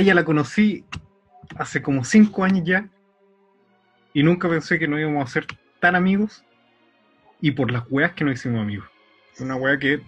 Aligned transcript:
ella 0.00 0.14
la 0.14 0.24
conocí 0.24 0.84
hace 1.56 1.82
como 1.82 2.04
cinco 2.04 2.44
años 2.44 2.66
ya 2.66 2.88
y 4.12 4.22
nunca 4.22 4.48
pensé 4.48 4.78
que 4.78 4.88
no 4.88 4.98
íbamos 4.98 5.24
a 5.24 5.32
ser 5.32 5.46
tan 5.78 5.94
amigos 5.94 6.44
y 7.40 7.52
por 7.52 7.70
las 7.70 7.84
weas 7.90 8.12
que 8.12 8.24
no 8.24 8.32
hicimos 8.32 8.60
amigos. 8.60 8.88
Una 9.38 9.56
wea 9.56 9.78
que 9.78 10.02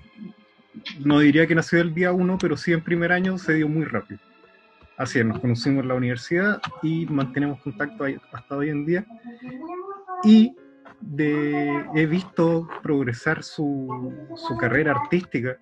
no 1.01 1.19
diría 1.19 1.47
que 1.47 1.55
nació 1.55 1.79
del 1.79 1.95
día 1.95 2.13
uno, 2.13 2.39
pero 2.39 2.57
sí 2.57 2.73
en 2.73 2.83
primer 2.83 3.13
año 3.13 3.39
se 3.39 3.55
dio 3.55 3.69
muy 3.69 3.85
rápido. 3.85 4.21
Así 4.97 5.19
es, 5.19 5.27
nos 5.27 5.41
conocimos 5.41 5.83
en 5.83 5.89
la 5.89 5.95
universidad 5.95 6.61
y 6.83 7.07
mantenemos 7.07 7.61
contacto 7.61 8.05
hasta 8.33 8.57
hoy 8.57 8.71
en 8.71 8.85
día. 8.85 9.07
Y 10.25 10.55
de, 11.01 11.85
he 11.95 12.07
visto 12.07 12.69
progresar 12.83 13.43
su, 13.43 14.15
su 14.37 14.57
carrera 14.57 14.93
artística 14.93 15.57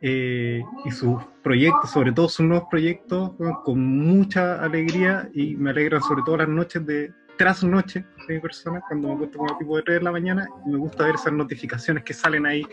eh, 0.00 0.62
y 0.84 0.90
sus 0.90 1.22
proyectos, 1.42 1.90
sobre 1.90 2.12
todo 2.12 2.28
sus 2.28 2.46
nuevos 2.46 2.68
proyectos, 2.70 3.32
con 3.64 3.80
mucha 3.80 4.62
alegría 4.62 5.28
y 5.34 5.56
me 5.56 5.70
alegran 5.70 6.02
sobre 6.02 6.22
todo 6.22 6.36
las 6.36 6.48
noches 6.48 6.86
de 6.86 7.12
tras 7.36 7.62
noche 7.62 8.04
de 8.26 8.34
mi 8.34 8.40
persona, 8.40 8.80
cuando 8.86 9.08
me 9.08 9.14
encuentro 9.14 9.38
como 9.38 9.58
tipo 9.58 9.76
de 9.76 9.82
3 9.84 9.98
de 9.98 10.04
la 10.04 10.12
mañana, 10.12 10.48
y 10.66 10.70
me 10.70 10.78
gusta 10.78 11.04
ver 11.04 11.14
esas 11.14 11.32
notificaciones 11.32 12.02
que 12.02 12.12
salen 12.12 12.44
ahí 12.44 12.66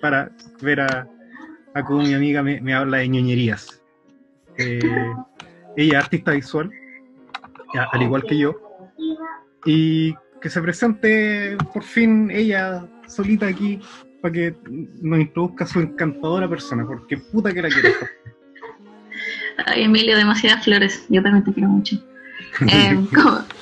para 0.00 0.30
ver 0.62 0.80
a, 0.80 1.08
a 1.74 1.84
cómo 1.84 2.02
mi 2.02 2.14
amiga 2.14 2.42
me, 2.42 2.60
me 2.60 2.72
habla 2.72 2.98
de 2.98 3.08
ñoñerías. 3.08 3.82
Eh, 4.58 4.80
ella 5.76 5.98
es 5.98 6.04
artista 6.04 6.30
visual, 6.30 6.70
al 7.92 8.02
igual 8.02 8.22
que 8.22 8.38
yo, 8.38 8.54
y 9.64 10.14
que 10.40 10.48
se 10.48 10.62
presente 10.62 11.56
por 11.72 11.82
fin 11.82 12.30
ella 12.30 12.86
solita 13.06 13.46
aquí 13.46 13.80
para 14.20 14.32
que 14.32 14.54
nos 15.00 15.20
introduzca 15.20 15.66
su 15.66 15.80
encantadora 15.80 16.48
persona, 16.48 16.86
porque 16.86 17.16
puta 17.16 17.52
que 17.52 17.62
la 17.62 17.68
quiero. 17.68 17.90
Ay, 19.66 19.84
Emilio, 19.84 20.16
demasiadas 20.16 20.64
flores. 20.64 21.06
Yo 21.08 21.22
también 21.22 21.44
te 21.44 21.52
quiero 21.52 21.68
mucho. 21.68 21.96
Eh, 22.66 23.06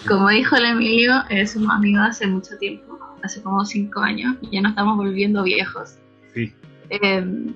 como, 0.09 0.29
dijo 0.29 0.57
el 0.57 0.65
Emilio, 0.65 1.23
es 1.29 1.55
un 1.55 1.71
amigo 1.71 2.01
hace 2.01 2.27
mucho 2.27 2.57
tiempo, 2.59 2.99
hace 3.23 3.43
como 3.43 3.65
cinco 3.65 4.01
años, 4.01 4.37
y 4.41 4.51
ya 4.51 4.63
nos 4.63 4.71
estamos 4.71 4.97
volviendo 4.97 5.43
viejos. 5.45 5.99
Sí. 6.35 6.53
Eh, 6.91 7.53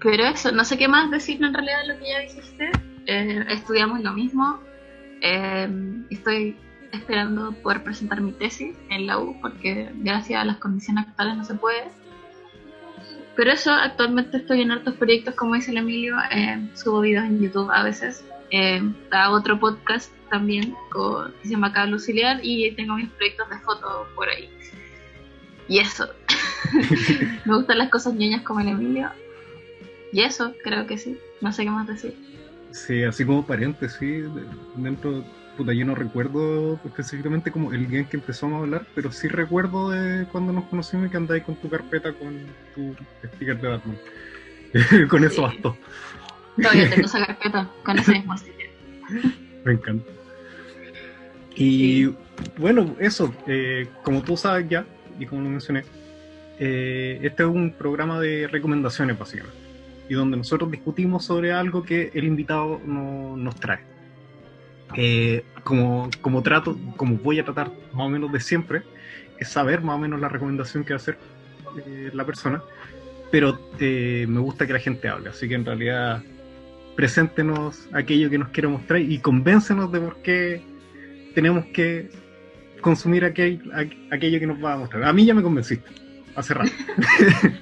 pero 0.00 0.24
eso, 0.24 0.52
no 0.52 0.64
sé 0.64 0.76
qué 0.76 0.86
más 0.86 1.10
decir 1.10 1.42
en 1.42 1.54
realidad 1.54 1.80
de 1.82 1.94
lo 1.94 1.98
que 1.98 2.08
ya 2.08 2.20
dijiste. 2.20 2.70
Eh, 3.06 3.44
estudiamos 3.48 4.02
lo 4.02 4.12
mismo. 4.12 4.60
estoy 6.10 6.54
esperando 6.92 7.52
poder 7.62 7.82
presentar 7.82 8.20
mi 8.20 8.32
tesis 8.32 8.76
en 8.90 9.06
la 9.06 9.18
U, 9.18 9.36
porque 9.40 9.90
gracias 9.96 10.42
a 10.42 10.44
las 10.44 10.58
condiciones 10.58 11.08
actuales 11.08 11.38
no 11.38 11.44
se 11.44 11.54
puede. 11.54 11.88
Pero 13.38 13.52
eso, 13.52 13.70
actualmente 13.70 14.38
estoy 14.38 14.62
en 14.62 14.72
hartos 14.72 14.96
proyectos, 14.96 15.36
como 15.36 15.54
dice 15.54 15.70
el 15.70 15.76
Emilio, 15.76 16.16
eh, 16.32 16.58
subo 16.74 17.02
videos 17.02 17.24
en 17.24 17.40
YouTube 17.40 17.70
a 17.70 17.84
veces. 17.84 18.24
Eh, 18.50 18.82
otro 19.30 19.60
podcast 19.60 20.12
también 20.28 20.74
con, 20.90 21.30
que 21.34 21.44
se 21.44 21.50
llama 21.50 21.72
Cable 21.72 21.92
Auxiliar 21.92 22.40
y 22.42 22.72
tengo 22.72 22.96
mis 22.96 23.08
proyectos 23.10 23.48
de 23.48 23.58
fotos 23.60 24.08
por 24.16 24.28
ahí. 24.28 24.50
Y 25.68 25.78
eso. 25.78 26.08
Me 27.44 27.54
gustan 27.54 27.78
las 27.78 27.90
cosas 27.90 28.14
ñoñas 28.14 28.42
como 28.42 28.58
el 28.58 28.70
Emilio. 28.70 29.08
Y 30.12 30.22
eso, 30.22 30.52
creo 30.64 30.88
que 30.88 30.98
sí. 30.98 31.16
No 31.40 31.52
sé 31.52 31.62
qué 31.62 31.70
más 31.70 31.86
decir. 31.86 32.16
Sí, 32.72 33.04
así 33.04 33.24
como 33.24 33.46
paréntesis, 33.46 34.24
dentro 34.74 35.24
puta, 35.58 35.72
yo 35.72 35.84
no 35.84 35.96
recuerdo 35.96 36.78
específicamente 36.84 37.50
como 37.50 37.72
el 37.72 37.88
día 37.88 37.98
en 37.98 38.04
que 38.06 38.16
empezamos 38.16 38.60
a 38.60 38.62
hablar, 38.62 38.86
pero 38.94 39.10
sí 39.10 39.26
recuerdo 39.26 39.90
de 39.90 40.24
cuando 40.26 40.52
nos 40.52 40.64
conocimos 40.66 41.08
y 41.08 41.10
que 41.10 41.16
andáis 41.16 41.42
con 41.42 41.56
tu 41.56 41.68
carpeta 41.68 42.12
con 42.12 42.38
tu 42.76 42.94
sticker 43.34 43.60
de 43.60 43.68
Batman. 43.68 43.98
con 45.10 45.24
eso 45.24 45.42
bastó. 45.42 45.76
Todavía 46.56 46.88
tengo 46.88 47.06
esa 47.06 47.26
carpeta 47.26 47.68
con 47.82 47.98
ese 47.98 48.12
mismo 48.12 48.38
sticker. 48.38 48.70
Me 49.64 49.72
encanta. 49.72 50.10
Y 51.56 52.14
bueno, 52.56 52.94
eso, 53.00 53.34
eh, 53.48 53.88
como 54.04 54.22
tú 54.22 54.36
sabes 54.36 54.68
ya, 54.68 54.86
y 55.18 55.26
como 55.26 55.42
lo 55.42 55.50
mencioné, 55.50 55.82
eh, 56.60 57.18
este 57.22 57.42
es 57.42 57.48
un 57.48 57.72
programa 57.72 58.20
de 58.20 58.46
recomendaciones 58.46 59.18
básicamente, 59.18 59.58
y 60.08 60.14
donde 60.14 60.36
nosotros 60.36 60.70
discutimos 60.70 61.24
sobre 61.24 61.50
algo 61.52 61.82
que 61.82 62.12
el 62.14 62.24
invitado 62.24 62.80
no, 62.86 63.36
nos 63.36 63.56
trae. 63.56 63.97
Eh, 64.94 65.44
como, 65.64 66.08
como 66.22 66.42
trato, 66.42 66.78
como 66.96 67.16
voy 67.16 67.38
a 67.38 67.44
tratar 67.44 67.70
más 67.92 68.06
o 68.06 68.08
menos 68.08 68.32
de 68.32 68.40
siempre, 68.40 68.82
es 69.38 69.48
saber 69.48 69.82
más 69.82 69.96
o 69.96 69.98
menos 69.98 70.20
la 70.20 70.28
recomendación 70.28 70.84
que 70.84 70.94
va 70.94 70.96
a 70.96 71.02
hacer 71.02 71.18
eh, 71.86 72.10
la 72.12 72.24
persona, 72.24 72.62
pero 73.30 73.58
eh, 73.78 74.26
me 74.28 74.40
gusta 74.40 74.66
que 74.66 74.72
la 74.72 74.78
gente 74.78 75.08
hable, 75.08 75.28
así 75.28 75.48
que 75.48 75.54
en 75.54 75.64
realidad 75.64 76.22
preséntenos 76.96 77.88
aquello 77.92 78.30
que 78.30 78.38
nos 78.38 78.48
quiere 78.48 78.68
mostrar 78.68 79.00
y 79.00 79.18
convéncenos 79.18 79.92
de 79.92 80.00
por 80.00 80.16
qué 80.22 80.62
tenemos 81.34 81.66
que 81.66 82.10
consumir 82.80 83.24
aquel, 83.24 83.60
aquello 84.10 84.40
que 84.40 84.46
nos 84.46 84.62
va 84.62 84.72
a 84.72 84.76
mostrar. 84.78 85.04
A 85.04 85.12
mí 85.12 85.24
ya 85.24 85.34
me 85.34 85.42
convenciste, 85.42 85.88
hace 86.34 86.54
rato. 86.54 86.72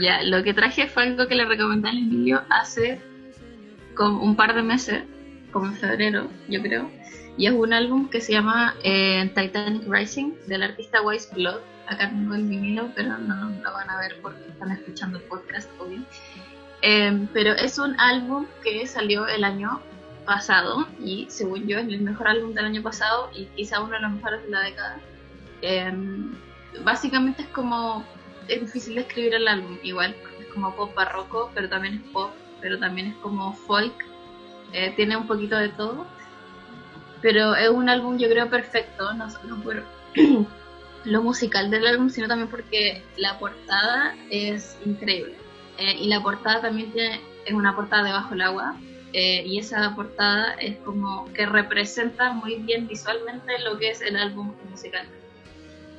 ya, 0.00 0.22
lo 0.22 0.42
que 0.42 0.54
traje 0.54 0.86
fue 0.86 1.02
algo 1.02 1.26
que 1.26 1.34
le 1.34 1.44
recomendé 1.44 1.88
al 1.88 1.98
Emilio 1.98 2.42
hace 2.48 3.00
como 3.94 4.22
un 4.22 4.36
par 4.36 4.54
de 4.54 4.62
meses 4.62 5.02
como 5.54 5.66
en 5.66 5.76
febrero, 5.76 6.28
yo 6.48 6.60
creo. 6.60 6.90
Y 7.38 7.46
es 7.46 7.52
un 7.52 7.72
álbum 7.72 8.10
que 8.10 8.20
se 8.20 8.32
llama 8.32 8.74
eh, 8.82 9.30
Titanic 9.34 9.84
Rising 9.88 10.32
del 10.46 10.64
artista 10.64 11.00
Wise 11.00 11.32
Blood. 11.32 11.60
Acá 11.86 12.10
tengo 12.10 12.34
el 12.34 12.44
vinilo, 12.44 12.90
pero 12.94 13.16
no 13.16 13.50
lo 13.50 13.72
van 13.72 13.88
a 13.88 13.98
ver 13.98 14.16
porque 14.20 14.40
están 14.48 14.72
escuchando 14.72 15.18
el 15.18 15.24
podcast, 15.24 15.70
obvio. 15.80 16.02
Eh, 16.82 17.26
pero 17.32 17.52
es 17.52 17.78
un 17.78 17.98
álbum 17.98 18.46
que 18.62 18.86
salió 18.86 19.26
el 19.26 19.44
año 19.44 19.80
pasado 20.26 20.88
y 21.00 21.26
según 21.28 21.66
yo 21.66 21.78
es 21.78 21.86
el 21.86 22.00
mejor 22.00 22.28
álbum 22.28 22.52
del 22.52 22.64
año 22.64 22.82
pasado 22.82 23.30
y 23.34 23.44
quizá 23.56 23.80
uno 23.80 23.94
de 23.94 24.00
los 24.00 24.12
mejores 24.12 24.42
de 24.44 24.50
la 24.50 24.60
década. 24.60 24.98
Eh, 25.62 25.92
básicamente 26.82 27.42
es 27.42 27.48
como, 27.48 28.04
es 28.48 28.60
difícil 28.60 28.96
describir 28.96 29.34
el 29.34 29.46
álbum 29.46 29.78
igual, 29.82 30.16
es 30.40 30.46
como 30.52 30.74
pop 30.74 30.94
barroco, 30.94 31.50
pero 31.54 31.68
también 31.68 31.94
es 31.94 32.02
pop, 32.12 32.32
pero 32.60 32.78
también 32.78 33.08
es 33.08 33.14
como 33.16 33.52
folk 33.52 33.94
eh, 34.74 34.92
tiene 34.96 35.16
un 35.16 35.28
poquito 35.28 35.56
de 35.56 35.68
todo, 35.68 36.04
pero 37.22 37.54
es 37.54 37.68
un 37.68 37.88
álbum 37.88 38.18
yo 38.18 38.28
creo 38.28 38.50
perfecto, 38.50 39.14
no 39.14 39.30
solo 39.30 39.56
por 39.62 39.84
lo 41.04 41.22
musical 41.22 41.70
del 41.70 41.86
álbum, 41.86 42.10
sino 42.10 42.26
también 42.26 42.50
porque 42.50 43.02
la 43.16 43.38
portada 43.38 44.16
es 44.30 44.76
increíble. 44.84 45.36
Eh, 45.78 45.96
y 46.00 46.08
la 46.08 46.20
portada 46.20 46.60
también 46.60 46.92
tiene, 46.92 47.20
es 47.46 47.54
una 47.54 47.76
portada 47.76 48.02
debajo 48.02 48.30
del 48.30 48.42
agua, 48.42 48.76
eh, 49.12 49.44
y 49.46 49.60
esa 49.60 49.94
portada 49.94 50.54
es 50.54 50.76
como 50.78 51.32
que 51.34 51.46
representa 51.46 52.32
muy 52.32 52.56
bien 52.56 52.88
visualmente 52.88 53.60
lo 53.60 53.78
que 53.78 53.90
es 53.90 54.02
el 54.02 54.16
álbum 54.16 54.54
musical. 54.68 55.06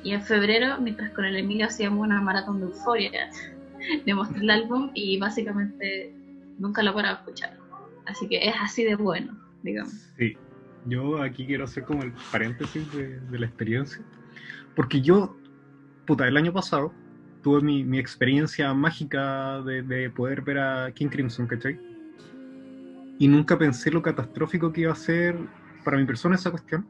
Y 0.04 0.12
en 0.12 0.22
febrero, 0.22 0.76
mientras 0.80 1.12
con 1.12 1.24
el 1.24 1.36
Emilio 1.36 1.66
hacíamos 1.66 2.06
una 2.06 2.20
maratón 2.20 2.60
de 2.60 2.66
euforia, 2.66 3.30
le 4.04 4.14
mostré 4.14 4.40
el 4.40 4.50
álbum 4.50 4.90
y 4.92 5.18
básicamente 5.18 6.12
nunca 6.58 6.82
lo 6.82 6.92
para 6.92 7.12
escuchar. 7.12 7.65
Así 8.06 8.28
que 8.28 8.38
es 8.38 8.54
así 8.60 8.84
de 8.84 8.94
bueno, 8.96 9.36
digamos. 9.62 9.92
Sí, 10.16 10.36
yo 10.86 11.20
aquí 11.22 11.46
quiero 11.46 11.64
hacer 11.64 11.84
como 11.84 12.02
el 12.02 12.12
paréntesis 12.30 12.84
de, 12.92 13.38
la 13.38 13.46
experiencia. 13.46 14.02
Porque 14.74 15.00
yo, 15.00 15.36
puta, 16.06 16.26
el 16.28 16.36
año 16.36 16.52
pasado 16.52 16.92
tuve 17.42 17.60
mi, 17.60 17.98
experiencia 17.98 18.72
mágica 18.74 19.60
de, 19.62 20.10
poder 20.10 20.42
ver 20.42 20.58
a 20.58 20.92
King 20.92 21.08
Crimson, 21.08 21.46
¿cachai? 21.46 21.78
Y 23.18 23.28
nunca 23.28 23.58
pensé 23.58 23.90
lo 23.90 24.02
catastrófico 24.02 24.72
que 24.72 24.82
iba 24.82 24.92
a 24.92 24.96
ser 24.96 25.36
para 25.84 25.96
mi 25.96 26.04
persona 26.04 26.36
esa 26.36 26.50
cuestión. 26.50 26.86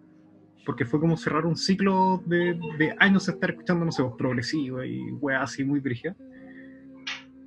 Porque 0.65 0.85
fue 0.85 0.99
como 0.99 1.17
cerrar 1.17 1.47
un 1.47 1.57
ciclo 1.57 2.21
de, 2.27 2.59
años 2.99 3.27
de 3.27 3.33
estar 3.33 3.51
escuchando, 3.51 3.85
no 3.85 3.93
sé, 3.93 4.03
voz 4.03 4.17
progresiva 4.19 4.85
y 4.85 5.13
weá 5.13 5.43
así 5.43 5.65
muy 5.65 5.79
brígida 5.79 6.17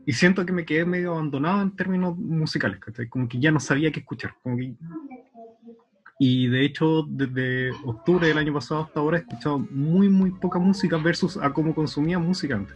y 0.10 0.14
siento 0.14 0.44
que 0.44 0.52
me 0.52 0.66
quedé 0.66 0.86
medio 0.86 1.12
abandonado 1.12 1.62
en 1.62 1.70
términos 1.76 2.18
musicales, 2.18 2.80
Como 3.10 3.30
que 3.30 3.40
ya 3.40 3.52
no 3.52 3.60
sabía 3.60 3.92
qué 3.92 4.00
escuchar. 4.00 4.34
Y 6.18 6.48
de 6.48 6.66
hecho, 6.66 7.06
desde 7.08 7.70
octubre 7.86 8.28
del 8.28 8.40
año 8.40 8.52
pasado 8.52 8.82
hasta 8.82 9.02
ahora 9.02 9.18
he 9.18 9.22
escuchado 9.22 9.60
muy, 9.70 10.10
muy 10.10 10.32
poca 10.32 10.58
música 10.58 10.98
versus 10.98 11.38
a 11.38 11.54
cómo 11.54 11.76
consumía 11.76 12.18
música 12.18 12.56
antes. 12.56 12.76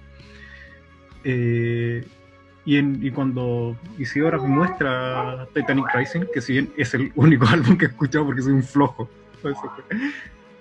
Eh, 1.24 2.06
y, 2.66 2.78
y, 2.78 3.10
cuando 3.10 3.78
Isidora 3.98 4.38
me 4.38 4.50
muestra 4.50 5.48
Titanic 5.56 5.88
Rising, 5.92 6.26
que 6.32 6.40
si 6.40 6.54
bien 6.54 6.72
es 6.78 6.94
el 6.94 7.12
único 7.16 7.48
álbum 7.52 7.80
que 7.80 7.86
he 7.86 7.88
escuchado 7.88 8.28
porque 8.28 8.44
soy 8.44 8.54
un 8.54 8.62
flojo, 8.62 9.10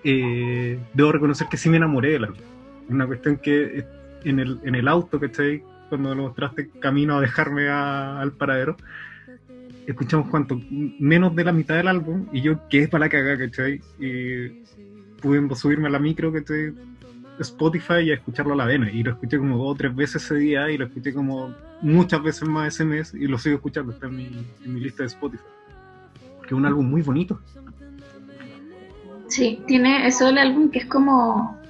eh, 0.05 0.79
debo 0.95 1.13
reconocer 1.13 1.49
que 1.49 1.59
sí 1.59 1.69
me 1.69 1.77
enamoré 1.77 2.13
del 2.13 2.25
álbum. 2.25 2.41
Una 2.89 3.07
cuestión 3.07 3.37
que 3.37 3.85
en 4.25 4.39
el, 4.39 4.59
en 4.65 4.75
el 4.75 4.89
auto, 4.89 5.21
¿cachai? 5.21 5.63
Cuando 5.93 6.15
lo 6.15 6.23
mostraste 6.23 6.71
camino 6.81 7.19
a 7.19 7.21
dejarme 7.21 7.69
al 7.69 8.33
paradero, 8.33 8.79
escuchamos 9.87 10.31
cuánto, 10.31 10.59
menos 10.71 11.37
de 11.37 11.45
la 11.45 11.53
mitad 11.53 11.77
del 11.77 11.89
álbum, 11.89 12.29
y 12.33 12.41
yo, 12.41 12.67
¿qué 12.71 12.85
es 12.85 12.89
para 12.89 13.05
la 13.05 13.11
cagada, 13.11 13.37
¿cachai? 13.37 13.79
Y 14.01 14.63
pude 15.21 15.55
subirme 15.55 15.89
a 15.89 15.91
la 15.91 15.99
micro, 15.99 16.33
¿cachai? 16.33 16.73
Spotify 17.41 18.05
y 18.05 18.11
a 18.11 18.15
escucharlo 18.15 18.55
a 18.55 18.57
la 18.57 18.65
vena. 18.65 18.91
Y 18.91 19.03
lo 19.03 19.11
escuché 19.11 19.37
como 19.37 19.59
dos 19.59 19.73
o 19.73 19.75
tres 19.75 19.95
veces 19.95 20.25
ese 20.25 20.37
día 20.37 20.71
y 20.71 20.79
lo 20.79 20.87
escuché 20.87 21.13
como 21.13 21.55
muchas 21.83 22.23
veces 22.23 22.49
más 22.49 22.75
ese 22.75 22.87
mes 22.87 23.13
y 23.13 23.27
lo 23.27 23.37
sigo 23.37 23.57
escuchando. 23.57 23.93
Está 23.93 24.07
en 24.07 24.17
mi, 24.17 24.47
en 24.65 24.75
mi 24.75 24.81
lista 24.81 25.03
de 25.03 25.09
Spotify. 25.09 25.45
Porque 26.39 26.55
es 26.55 26.59
un 26.59 26.65
álbum 26.65 26.89
muy 26.89 27.03
bonito. 27.03 27.39
Sí, 29.29 29.63
tiene 29.67 30.07
eso 30.07 30.29
el 30.31 30.39
álbum 30.39 30.71
que 30.71 30.79
es 30.79 30.87
como. 30.87 31.61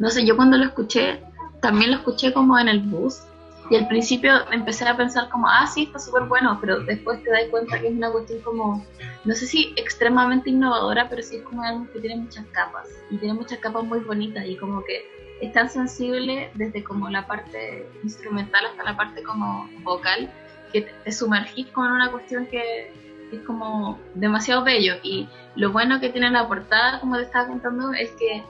No 0.00 0.10
sé, 0.10 0.26
yo 0.26 0.34
cuando 0.34 0.56
lo 0.58 0.64
escuché, 0.64 1.20
también 1.60 1.92
lo 1.92 1.98
escuché 1.98 2.32
como 2.32 2.58
en 2.58 2.66
el 2.66 2.80
bus. 2.80 3.22
Y 3.68 3.76
al 3.76 3.88
principio 3.88 4.32
empecé 4.52 4.86
a 4.86 4.96
pensar 4.96 5.28
como, 5.28 5.48
ah, 5.48 5.66
sí, 5.66 5.84
está 5.84 5.98
súper 5.98 6.24
bueno, 6.24 6.58
pero 6.60 6.80
después 6.80 7.22
te 7.22 7.30
das 7.30 7.44
cuenta 7.50 7.80
que 7.80 7.88
es 7.88 7.94
una 7.94 8.12
cuestión 8.12 8.40
como, 8.42 8.84
no 9.24 9.34
sé 9.34 9.46
si 9.46 9.72
extremadamente 9.76 10.50
innovadora, 10.50 11.08
pero 11.08 11.22
sí 11.22 11.36
es 11.36 11.42
como 11.42 11.62
algo 11.62 11.86
que 11.92 12.00
tiene 12.00 12.16
muchas 12.16 12.46
capas. 12.52 12.88
Y 13.10 13.16
tiene 13.16 13.34
muchas 13.34 13.58
capas 13.58 13.84
muy 13.84 14.00
bonitas 14.00 14.46
y 14.46 14.56
como 14.56 14.84
que 14.84 15.04
es 15.40 15.52
tan 15.52 15.68
sensible 15.68 16.50
desde 16.54 16.82
como 16.84 17.08
la 17.10 17.26
parte 17.26 17.88
instrumental 18.02 18.66
hasta 18.66 18.84
la 18.84 18.96
parte 18.96 19.22
como 19.22 19.68
vocal, 19.82 20.30
que 20.72 20.82
te 20.82 21.12
sumergís 21.12 21.66
como 21.68 21.88
en 21.88 21.92
una 21.92 22.10
cuestión 22.10 22.46
que 22.46 22.92
es 23.32 23.40
como 23.40 23.98
demasiado 24.14 24.62
bello. 24.62 24.94
Y 25.02 25.28
lo 25.56 25.72
bueno 25.72 26.00
que 26.00 26.10
tiene 26.10 26.30
la 26.30 26.46
portada, 26.46 27.00
como 27.00 27.16
te 27.16 27.22
estaba 27.22 27.48
contando, 27.48 27.92
es 27.92 28.10
que 28.12 28.44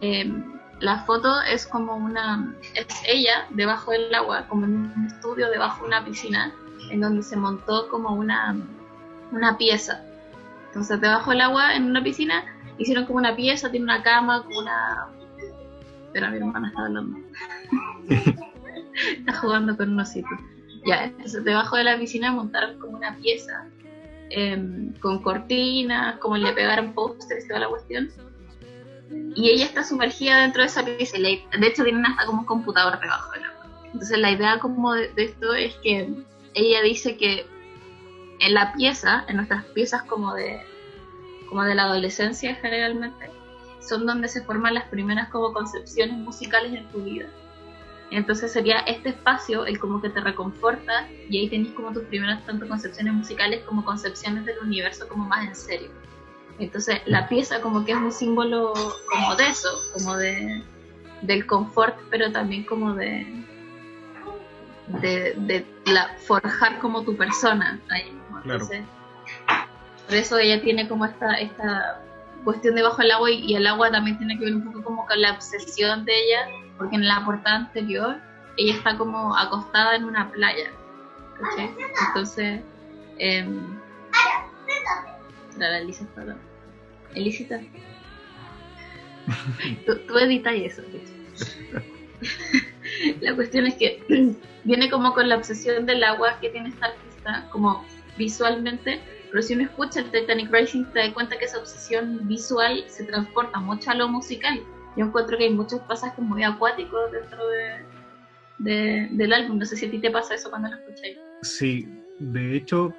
eh, 0.00 0.32
la 0.80 1.04
foto 1.04 1.40
es 1.42 1.66
como 1.66 1.96
una. 1.96 2.54
Es 2.74 2.86
ella 3.06 3.46
debajo 3.50 3.92
del 3.92 4.14
agua, 4.14 4.46
como 4.48 4.64
en 4.64 4.92
un 4.96 5.06
estudio 5.06 5.50
debajo 5.50 5.82
de 5.82 5.88
una 5.88 6.04
piscina, 6.04 6.52
en 6.90 7.00
donde 7.00 7.22
se 7.22 7.36
montó 7.36 7.88
como 7.88 8.14
una, 8.14 8.56
una 9.32 9.58
pieza. 9.58 10.02
Entonces, 10.66 11.00
debajo 11.00 11.30
del 11.30 11.40
agua, 11.40 11.74
en 11.74 11.84
una 11.84 12.02
piscina, 12.02 12.44
hicieron 12.78 13.06
como 13.06 13.18
una 13.18 13.34
pieza, 13.34 13.70
tiene 13.70 13.84
una 13.84 14.02
cama, 14.02 14.42
como 14.44 14.60
una. 14.60 15.08
Pero 16.12 16.30
mi 16.30 16.36
hermana 16.38 16.68
está 16.68 16.86
hablando. 16.86 17.18
está 19.16 19.32
jugando 19.34 19.76
con 19.76 19.90
un 19.90 20.00
osito. 20.00 20.28
Ya, 20.86 21.04
entonces 21.04 21.44
debajo 21.44 21.76
de 21.76 21.84
la 21.84 21.98
piscina 21.98 22.32
montaron 22.32 22.78
como 22.78 22.96
una 22.96 23.16
pieza 23.16 23.66
Em, 24.30 24.92
con 25.00 25.22
cortinas, 25.22 26.18
como 26.18 26.36
le 26.36 26.52
pegaron 26.52 26.92
pósteres 26.92 27.48
toda 27.48 27.60
la 27.60 27.68
cuestión. 27.68 28.10
Y 29.10 29.50
ella 29.50 29.64
está 29.64 29.84
sumergida 29.84 30.42
dentro 30.42 30.62
de 30.62 30.68
esa 30.68 30.84
pieza. 30.84 31.18
De 31.18 31.66
hecho, 31.66 31.84
tienen 31.84 32.04
hasta 32.04 32.26
como 32.26 32.40
un 32.40 32.46
computador 32.46 33.00
debajo 33.00 33.32
del 33.32 33.44
agua. 33.44 33.66
Entonces, 33.84 34.18
la 34.18 34.30
idea 34.32 34.58
como 34.58 34.92
de, 34.92 35.12
esto 35.16 35.54
es 35.54 35.74
que 35.76 36.12
ella 36.54 36.82
dice 36.82 37.16
que 37.16 37.46
en 38.40 38.54
la 38.54 38.72
pieza, 38.72 39.24
en 39.28 39.36
nuestras 39.36 39.64
piezas 39.66 40.02
como 40.02 40.34
de, 40.34 40.60
como 41.48 41.64
de 41.64 41.74
la 41.74 41.84
adolescencia 41.84 42.54
generalmente, 42.56 43.30
son 43.80 44.06
donde 44.06 44.28
se 44.28 44.42
forman 44.44 44.74
las 44.74 44.88
primeras 44.88 45.28
como 45.28 45.52
concepciones 45.52 46.16
musicales 46.18 46.72
en 46.72 46.88
tu 46.90 47.02
vida. 47.02 47.28
Entonces 48.10 48.52
sería 48.52 48.78
este 48.80 49.10
espacio 49.10 49.66
el 49.66 49.78
como 49.78 50.00
que 50.00 50.08
te 50.08 50.20
reconforta 50.20 51.08
y 51.28 51.38
ahí 51.38 51.48
tenés 51.48 51.72
como 51.72 51.92
tus 51.92 52.04
primeras 52.04 52.44
tanto 52.46 52.66
concepciones 52.66 53.12
musicales 53.12 53.62
como 53.64 53.84
concepciones 53.84 54.46
del 54.46 54.58
universo 54.60 55.06
como 55.08 55.24
más 55.26 55.46
en 55.46 55.54
serio. 55.54 55.90
Entonces 56.58 57.00
la 57.06 57.28
pieza 57.28 57.60
como 57.60 57.84
que 57.84 57.92
es 57.92 57.98
un 57.98 58.12
símbolo 58.12 58.72
como 59.10 59.36
de 59.36 59.48
eso, 59.48 59.68
como 59.92 60.16
de 60.16 60.62
del 61.22 61.46
confort, 61.46 61.96
pero 62.10 62.30
también 62.32 62.64
como 62.64 62.94
de 62.94 63.26
de, 65.00 65.66
la, 65.86 66.16
forjar 66.26 66.78
como 66.78 67.02
tu 67.02 67.14
persona 67.16 67.78
ahí 67.90 68.18
Entonces, 68.44 68.82
por 70.06 70.14
eso 70.14 70.38
ella 70.38 70.62
tiene 70.62 70.88
como 70.88 71.04
esta 71.04 71.34
esta 71.34 72.00
cuestión 72.44 72.74
debajo 72.74 73.02
del 73.02 73.10
agua 73.10 73.30
y, 73.30 73.54
el 73.54 73.66
agua 73.66 73.90
también 73.90 74.16
tiene 74.18 74.38
que 74.38 74.46
ver 74.46 74.54
un 74.54 74.64
poco 74.64 74.82
como 74.82 75.06
con 75.06 75.20
la 75.20 75.32
obsesión 75.32 76.04
de 76.04 76.12
ella 76.14 76.48
porque 76.78 76.96
en 76.96 77.06
la 77.06 77.24
portada 77.24 77.56
anterior 77.56 78.16
ella 78.56 78.74
está 78.74 78.96
como 78.96 79.36
acostada 79.36 79.94
en 79.96 80.04
una 80.04 80.30
playa. 80.30 80.70
Entonces, 82.08 82.60
eh, 83.18 83.48
la 85.56 85.78
Elisa 85.78 86.04
está 86.04 86.36
Elisita. 87.14 87.60
tú, 89.86 89.96
tú 90.06 90.18
editas 90.18 90.54
eso. 90.54 90.82
la 93.20 93.34
cuestión 93.34 93.66
es 93.66 93.74
que 93.74 94.02
viene 94.64 94.90
como 94.90 95.14
con 95.14 95.28
la 95.28 95.36
obsesión 95.36 95.86
del 95.86 96.02
agua 96.04 96.38
que 96.40 96.50
tiene 96.50 96.70
esta 96.70 96.86
artista, 96.86 97.48
como 97.50 97.84
visualmente, 98.16 99.00
pero 99.30 99.42
si 99.42 99.54
uno 99.54 99.64
escucha 99.64 100.00
el 100.00 100.10
Titanic 100.10 100.52
Rising 100.52 100.84
te 100.92 101.00
das 101.00 101.12
cuenta 101.12 101.38
que 101.38 101.44
esa 101.44 101.58
obsesión 101.58 102.26
visual 102.26 102.84
se 102.88 103.04
transporta 103.04 103.60
mucho 103.60 103.90
a 103.90 103.94
lo 103.94 104.08
musical 104.08 104.60
yo 104.98 105.04
encuentro 105.04 105.38
que 105.38 105.44
hay 105.44 105.54
muchos 105.54 105.80
pasajes 105.82 106.18
muy 106.18 106.42
acuáticos 106.42 107.12
dentro 107.12 107.38
de, 108.58 109.08
del 109.12 109.32
álbum. 109.32 109.58
No 109.58 109.64
sé 109.64 109.76
si 109.76 109.86
a 109.86 109.90
ti 109.92 110.00
te 110.00 110.10
pasa 110.10 110.34
eso 110.34 110.50
cuando 110.50 110.68
lo 110.68 110.74
escucháis. 110.74 111.16
Sí, 111.42 111.88
de 112.18 112.56
hecho, 112.56 112.92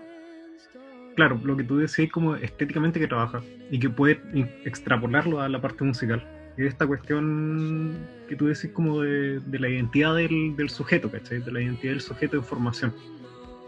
claro, 1.20 1.38
lo 1.44 1.58
que 1.58 1.66
tú 1.66 1.76
decís 1.76 2.10
como 2.10 2.38
estéticamente 2.38 2.98
que 2.98 3.06
trabaja 3.06 3.42
y 3.70 3.78
que 3.78 3.90
puede 3.90 4.22
extrapolarlo 4.64 5.42
a 5.42 5.50
la 5.50 5.60
parte 5.60 5.84
musical. 5.84 6.26
Es 6.56 6.68
esta 6.68 6.88
cuestión 6.88 8.08
que 8.30 8.38
tú 8.38 8.48
decís 8.48 8.72
como 8.72 9.02
de, 9.02 9.42
la 9.52 9.68
identidad 9.68 10.16
del, 10.16 10.56
del, 10.56 10.70
sujeto, 10.70 11.12
¿cachai? 11.12 11.40
De 11.42 11.52
la 11.52 11.62
identidad 11.62 11.92
del 11.92 12.00
sujeto 12.00 12.38
en 12.38 12.44
formación. 12.46 12.94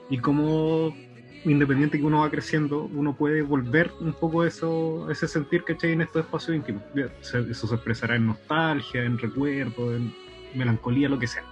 Y 0.10 0.18
cómo 0.20 0.96
independiente 1.44 1.98
que 1.98 2.06
uno 2.06 2.20
va 2.22 2.32
creciendo, 2.32 2.90
uno 2.94 3.18
puede 3.18 3.42
volver 3.42 3.92
un 4.00 4.14
poco 4.14 4.46
eso, 4.46 5.12
ese 5.12 5.28
sentir 5.28 5.66
hay 5.84 5.92
en 5.92 6.02
estos 6.04 6.24
espacios 6.24 6.56
íntimos. 6.56 6.84
Eso 7.22 7.68
se 7.68 7.76
expresará 7.76 8.16
en 8.16 8.28
nostalgia, 8.28 9.04
en 9.04 9.18
recuerdo, 9.18 9.94
en 9.94 10.14
melancolía, 10.56 11.10
lo 11.10 11.20
que 11.20 11.28
sea. 11.28 11.44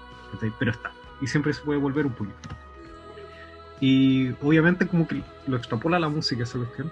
Pero 0.60 0.72
está. 0.72 0.94
Y 1.20 1.28
siempre 1.28 1.52
se 1.52 1.62
puede 1.62 1.78
volver 1.78 2.06
un 2.06 2.14
poquito. 2.14 2.69
Y 3.80 4.32
obviamente 4.42 4.88
como 4.88 5.08
que 5.08 5.22
lo 5.48 5.58
extrapola 5.58 6.00
la 6.00 6.10
música 6.10 6.44
esa 6.44 6.58
cuestión. 6.58 6.92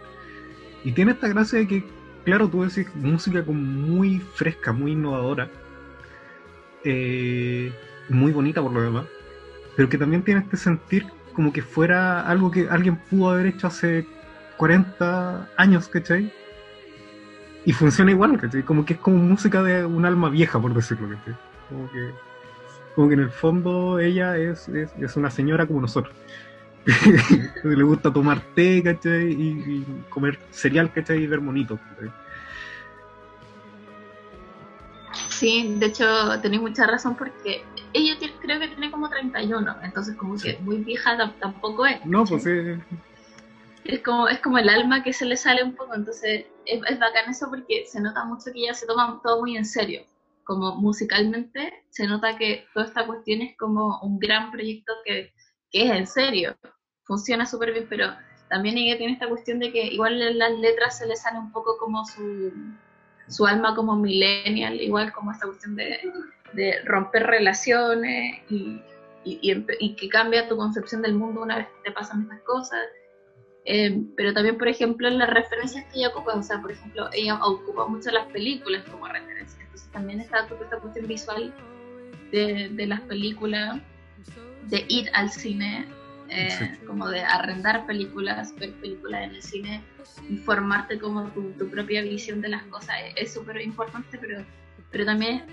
Y 0.84 0.92
tiene 0.94 1.12
esta 1.12 1.28
gracia 1.28 1.60
de 1.60 1.68
que, 1.68 1.84
claro, 2.24 2.48
tú 2.48 2.64
decís 2.64 2.88
música 2.96 3.44
como 3.44 3.60
muy 3.62 4.20
fresca, 4.20 4.72
muy 4.72 4.94
innovadora, 4.94 5.50
eh, 6.84 7.72
muy 8.10 8.32
bonita 8.32 8.62
por 8.62 8.72
lo 8.72 8.82
demás, 8.82 9.06
pero 9.76 9.90
que 9.90 9.98
también 9.98 10.24
tiene 10.24 10.42
este 10.42 10.58
sentir 10.58 11.06
como 11.34 11.52
que 11.54 11.62
fuera 11.62 12.22
algo 12.22 12.50
que 12.50 12.68
alguien 12.70 12.96
pudo 12.96 13.32
haber 13.32 13.48
hecho 13.48 13.68
hace 13.68 14.08
40 14.58 15.50
años, 15.58 15.88
¿cachai? 15.88 16.32
Y 17.66 17.74
funciona 17.74 18.12
igual, 18.12 18.40
¿cachai? 18.40 18.64
Como 18.64 18.86
que 18.86 18.94
es 18.94 19.00
como 19.00 19.18
música 19.18 19.62
de 19.62 19.86
un 19.86 20.06
alma 20.06 20.30
vieja, 20.30 20.60
por 20.60 20.74
decirlo, 20.74 21.10
¿cachai? 21.10 21.36
Como 21.70 21.92
que, 21.92 22.12
como 22.96 23.08
que 23.08 23.14
en 23.14 23.20
el 23.20 23.30
fondo 23.30 24.00
ella 24.00 24.38
es, 24.38 24.68
es, 24.70 25.16
una 25.16 25.30
señora 25.30 25.66
como 25.68 25.82
nosotros. 25.82 26.16
le 27.64 27.84
gusta 27.84 28.12
tomar 28.14 28.40
té, 28.56 28.82
¿cachai? 28.82 29.32
Y, 29.32 29.86
comer 30.10 30.40
cereal, 30.52 30.92
¿cachai? 30.94 31.24
Y 31.24 31.28
ver 31.28 31.42
monitos. 31.42 31.80
Sí, 35.30 35.76
de 35.78 35.88
hecho 35.88 36.06
tenéis 36.42 36.62
mucha 36.62 36.88
razón 36.88 37.16
porque 37.16 37.64
ella 37.94 38.16
creo 38.42 38.60
que 38.60 38.68
tiene 38.70 38.90
como 38.90 39.10
31, 39.10 39.78
entonces 39.84 40.16
como 40.16 40.38
que 40.38 40.58
muy 40.62 40.78
vieja 40.78 41.18
tampoco 41.40 41.86
es. 41.86 42.04
No, 42.06 42.24
pues 42.26 42.44
sí. 42.44 42.52
Es 43.84 44.02
como, 44.02 44.28
es 44.28 44.40
como 44.40 44.58
el 44.58 44.70
alma 44.70 45.04
que 45.04 45.14
se 45.14 45.26
le 45.26 45.38
sale 45.38 45.64
un 45.64 45.76
poco, 45.76 45.94
entonces 45.94 46.46
es, 46.66 46.82
es 46.88 47.00
bacán 47.00 47.30
eso 47.30 47.48
porque 47.50 47.86
se 47.86 48.02
nota 48.02 48.26
mucho 48.26 48.52
que 48.54 48.60
ella 48.60 48.74
se 48.74 48.86
toma 48.86 49.20
todo 49.24 49.42
muy 49.42 49.58
en 49.58 49.66
serio. 49.66 50.02
Como 50.44 50.76
musicalmente 50.76 51.74
se 51.90 52.08
nota 52.08 52.38
que 52.38 52.66
toda 52.74 52.86
esta 52.86 53.06
cuestión 53.06 53.42
es 53.42 53.58
como 53.58 54.00
un 54.02 54.20
gran 54.20 54.52
proyecto 54.52 54.94
que, 55.06 55.34
que 55.72 55.86
es 55.86 55.92
en 55.92 56.08
serio, 56.08 56.56
funciona 57.08 57.46
súper 57.46 57.74
bien, 57.74 57.88
pero 57.90 58.14
también 58.50 58.78
ella 58.78 58.98
tiene 58.98 59.14
esta 59.14 59.28
cuestión 59.28 59.60
de 59.60 59.72
que 59.72 59.86
igual 59.88 60.22
en 60.22 60.38
las 60.38 60.52
letras 60.60 60.98
se 60.98 61.08
le 61.08 61.16
sale 61.16 61.40
un 61.40 61.52
poco 61.52 61.78
como 61.78 62.06
su, 62.06 62.54
su 63.28 63.46
alma 63.46 63.76
como 63.76 63.96
millennial, 63.96 64.80
igual 64.80 65.12
como 65.14 65.32
esta 65.32 65.48
cuestión 65.48 65.76
de 65.76 66.00
de 66.54 66.82
romper 66.86 67.24
relaciones 67.24 68.40
y, 68.50 68.82
y, 69.24 69.96
que 69.96 70.10
cambia 70.10 70.48
tu 70.48 70.56
concepción 70.56 71.02
del 71.02 71.16
mundo 71.16 71.42
una 71.42 71.58
vez 71.58 71.68
que 71.68 71.90
te 71.90 71.92
pasan 71.92 72.24
estas 72.24 72.42
cosas. 72.42 72.80
Eh, 73.66 74.02
pero 74.16 74.34
también, 74.34 74.58
por 74.58 74.70
ejemplo, 74.70 75.08
en 75.08 75.18
las 75.18 75.30
referencias 75.30 75.84
que 75.86 76.00
ella 76.00 76.10
ocupa, 76.10 76.34
o 76.36 76.44
sea, 76.44 76.62
por 76.62 76.72
ejemplo, 76.72 77.10
ella 77.12 77.38
ocupa 77.44 77.86
mucho 77.88 78.12
las 78.12 78.26
películas 78.28 78.84
como 78.90 79.08
referencia. 79.08 79.62
Entonces 79.62 79.92
también 79.92 80.22
está 80.22 80.48
esta 80.62 80.80
cuestión 80.80 81.08
visual 81.08 81.54
de, 82.32 82.70
de 82.70 82.88
las 82.88 83.02
películas, 83.02 83.80
de 84.70 84.86
ir 84.88 85.10
al 85.14 85.30
cine, 85.30 85.86
eh, 86.30 86.78
como 86.86 87.08
de 87.10 87.22
arrendar 87.22 87.86
películas, 87.86 88.54
ver 88.56 88.74
películas 88.74 89.24
en 89.24 89.36
el 89.36 89.42
cine, 89.42 89.82
informarte 90.30 91.00
como 91.00 91.26
tu, 91.30 91.52
tu 91.54 91.70
propia 91.70 92.02
visión 92.02 92.42
de 92.42 92.50
las 92.50 92.64
cosas 92.64 92.96
es 93.16 93.34
súper 93.34 93.62
importante, 93.62 94.18
pero, 94.18 94.44
pero 94.92 95.06
también 95.06 95.44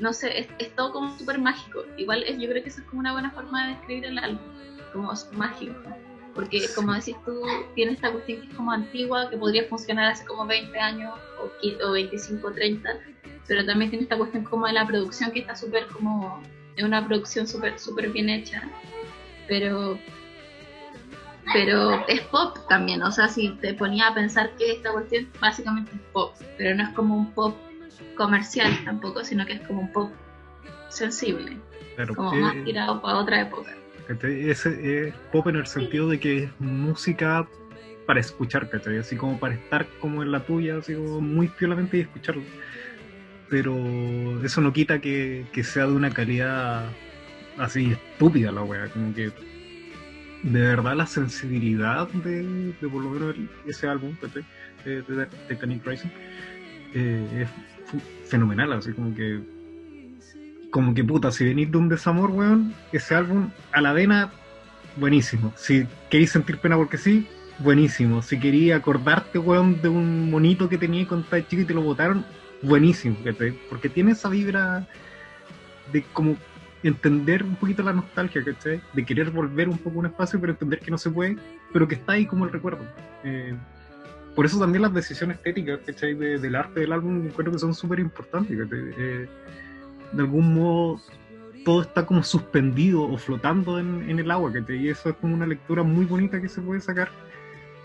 no 0.00 0.12
sé, 0.12 0.48
es, 0.58 0.74
todo 0.74 0.92
como 0.92 1.18
súper 1.18 1.38
mágico. 1.38 1.84
Igual 1.96 2.24
yo 2.38 2.48
creo 2.48 2.62
que 2.62 2.68
eso 2.68 2.80
es 2.80 2.86
como 2.86 3.00
una 3.00 3.12
buena 3.12 3.30
forma 3.30 3.66
de 3.66 3.74
describir 3.74 4.04
el 4.06 4.18
álbum, 4.18 4.42
como 4.92 5.12
mágico. 5.32 5.80
Porque 6.34 6.66
como 6.74 6.94
decís 6.94 7.16
tú, 7.24 7.42
tiene 7.74 7.92
esta 7.92 8.10
cuestión 8.10 8.40
que 8.40 8.48
es 8.48 8.54
como 8.54 8.72
antigua, 8.72 9.28
que 9.28 9.36
podría 9.36 9.64
funcionar 9.64 10.12
hace 10.12 10.24
como 10.24 10.46
20 10.46 10.78
años 10.78 11.12
o, 11.38 11.86
o 11.86 11.92
25 11.92 12.46
o 12.46 12.52
30, 12.52 12.90
pero 13.46 13.66
también 13.66 13.90
tiene 13.90 14.04
esta 14.04 14.16
cuestión 14.16 14.44
como 14.44 14.66
de 14.66 14.72
la 14.72 14.86
producción 14.86 15.30
que 15.30 15.40
está 15.40 15.54
súper 15.54 15.86
como, 15.88 16.42
es 16.76 16.84
una 16.84 17.06
producción 17.06 17.46
súper 17.46 17.78
súper 17.78 18.10
bien 18.10 18.30
hecha, 18.30 18.62
pero 19.52 19.98
pero 21.52 22.06
es 22.08 22.22
pop 22.22 22.56
también, 22.70 23.02
o 23.02 23.12
sea, 23.12 23.28
si 23.28 23.50
te 23.60 23.74
ponía 23.74 24.08
a 24.08 24.14
pensar 24.14 24.50
que 24.56 24.72
esta 24.72 24.90
cuestión 24.92 25.28
básicamente 25.38 25.90
es 25.94 26.00
pop, 26.14 26.34
pero 26.56 26.74
no 26.74 26.84
es 26.84 26.88
como 26.94 27.14
un 27.14 27.30
pop 27.32 27.54
comercial 28.16 28.72
tampoco, 28.86 29.22
sino 29.22 29.44
que 29.44 29.54
es 29.54 29.60
como 29.66 29.82
un 29.82 29.92
pop 29.92 30.10
sensible, 30.88 31.58
como 32.16 32.32
más 32.32 32.54
tirado 32.64 33.02
para 33.02 33.18
otra 33.18 33.42
época. 33.42 33.74
Ese 34.22 35.08
es 35.08 35.14
pop 35.30 35.46
en 35.48 35.56
el 35.56 35.66
sentido 35.66 36.08
de 36.08 36.18
que 36.18 36.44
es 36.44 36.50
música 36.58 37.46
para 38.06 38.20
escuchar, 38.20 38.70
¿cachai? 38.70 38.96
Así 38.96 39.16
como 39.16 39.38
para 39.38 39.52
estar 39.52 39.86
como 40.00 40.22
en 40.22 40.32
la 40.32 40.40
tuya, 40.46 40.78
así 40.78 40.94
como 40.94 41.20
muy 41.20 41.48
piolamente 41.48 41.98
y 41.98 42.00
escucharlo. 42.00 42.42
Pero 43.50 43.76
eso 44.42 44.62
no 44.62 44.72
quita 44.72 45.00
que, 45.00 45.44
que 45.52 45.62
sea 45.62 45.86
de 45.86 45.92
una 45.92 46.10
calidad 46.10 46.86
así 47.58 47.92
estúpida 47.92 48.52
la 48.52 48.62
wea, 48.62 48.88
como 48.88 49.14
que 49.14 49.30
de 50.42 50.60
verdad 50.60 50.96
la 50.96 51.06
sensibilidad 51.06 52.08
de, 52.08 52.72
de 52.80 52.88
por 52.88 53.02
lo 53.02 53.10
menos 53.10 53.36
ese 53.66 53.86
álbum 53.86 54.16
de, 54.84 55.02
de, 55.02 55.26
Titanic 55.48 55.86
Rising 55.86 56.10
eh, 56.94 57.46
es 57.46 58.28
fenomenal, 58.28 58.72
así 58.72 58.92
como 58.92 59.14
que 59.14 59.40
como 60.70 60.94
que 60.94 61.04
puta, 61.04 61.30
si 61.30 61.44
venís 61.44 61.70
de 61.70 61.76
un 61.76 61.88
desamor, 61.90 62.30
weón, 62.30 62.74
ese 62.92 63.14
álbum 63.14 63.50
a 63.72 63.82
la 63.82 63.92
vena, 63.92 64.32
buenísimo. 64.96 65.52
Si 65.54 65.86
queréis 66.08 66.32
sentir 66.32 66.56
pena 66.58 66.76
porque 66.76 66.96
sí, 66.96 67.28
buenísimo. 67.58 68.22
Si 68.22 68.40
queréis 68.40 68.72
acordarte, 68.72 69.38
weón, 69.38 69.82
de 69.82 69.90
un 69.90 70.30
monito 70.30 70.70
que 70.70 70.78
tenía 70.78 71.06
con 71.06 71.24
tal 71.24 71.46
chico 71.46 71.62
y 71.62 71.66
te 71.66 71.74
lo 71.74 71.82
botaron, 71.82 72.24
buenísimo, 72.62 73.16
porque 73.68 73.90
tiene 73.90 74.12
esa 74.12 74.30
vibra 74.30 74.88
de 75.92 76.02
como 76.14 76.36
entender 76.82 77.44
un 77.44 77.56
poquito 77.56 77.82
la 77.82 77.92
nostalgia, 77.92 78.44
¿cachai? 78.44 78.80
De 78.92 79.04
querer 79.04 79.30
volver 79.30 79.68
un 79.68 79.78
poco 79.78 79.96
a 79.96 80.00
un 80.00 80.06
espacio, 80.06 80.40
pero 80.40 80.52
entender 80.52 80.80
que 80.80 80.90
no 80.90 80.98
se 80.98 81.10
puede, 81.10 81.36
pero 81.72 81.86
que 81.86 81.94
está 81.94 82.12
ahí 82.12 82.26
como 82.26 82.44
el 82.44 82.52
recuerdo. 82.52 82.84
Eh, 83.24 83.54
por 84.34 84.46
eso 84.46 84.58
también 84.58 84.82
las 84.82 84.94
decisiones 84.94 85.36
estéticas, 85.36 85.80
¿cachai? 85.84 86.14
del 86.14 86.54
arte 86.54 86.80
del 86.80 86.92
álbum, 86.92 87.26
encuentro 87.26 87.52
que 87.52 87.58
son 87.58 87.74
súper 87.74 88.00
importantes, 88.00 88.58
eh, 88.72 89.28
de 90.12 90.22
algún 90.22 90.54
modo 90.54 91.00
todo 91.64 91.82
está 91.82 92.04
como 92.06 92.22
suspendido 92.24 93.02
o 93.02 93.16
flotando 93.16 93.78
en, 93.78 94.18
el 94.18 94.30
agua, 94.30 94.52
¿cachai? 94.52 94.78
Y 94.78 94.88
eso 94.88 95.10
es 95.10 95.16
como 95.16 95.34
una 95.34 95.46
lectura 95.46 95.82
muy 95.82 96.06
bonita 96.06 96.40
que 96.40 96.48
se 96.48 96.60
puede 96.60 96.80
sacar 96.80 97.08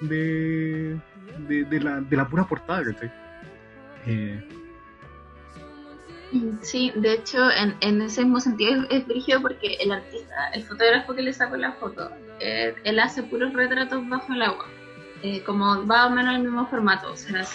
de, 0.02 0.98
de, 1.48 1.80
la, 1.80 2.02
de 2.02 2.18
la, 2.18 2.28
pura 2.28 2.46
portada, 2.46 2.84
¿cachai? 2.84 3.12
Eh, 4.08 4.44
Sí, 6.62 6.92
de 6.96 7.14
hecho, 7.14 7.50
en, 7.52 7.78
en 7.80 8.02
ese 8.02 8.22
mismo 8.22 8.40
sentido 8.42 8.86
es, 8.90 9.04
es 9.08 9.40
porque 9.42 9.76
el 9.80 9.92
artista, 9.92 10.50
el 10.54 10.64
fotógrafo 10.64 11.16
que 11.16 11.22
le 11.22 11.32
sacó 11.32 11.56
la 11.56 11.72
foto, 11.74 12.12
eh, 12.40 12.76
él 12.84 13.00
hace 13.00 13.24
puros 13.24 13.54
retratos 13.54 14.08
bajo 14.10 14.34
el 14.34 14.42
agua, 14.42 14.66
eh, 15.24 15.42
como 15.44 15.86
va 15.88 16.08
o 16.08 16.10
menos 16.10 16.36
el 16.36 16.42
mismo 16.44 16.68
formato, 16.68 17.14
o 17.14 17.16
sea, 17.16 17.46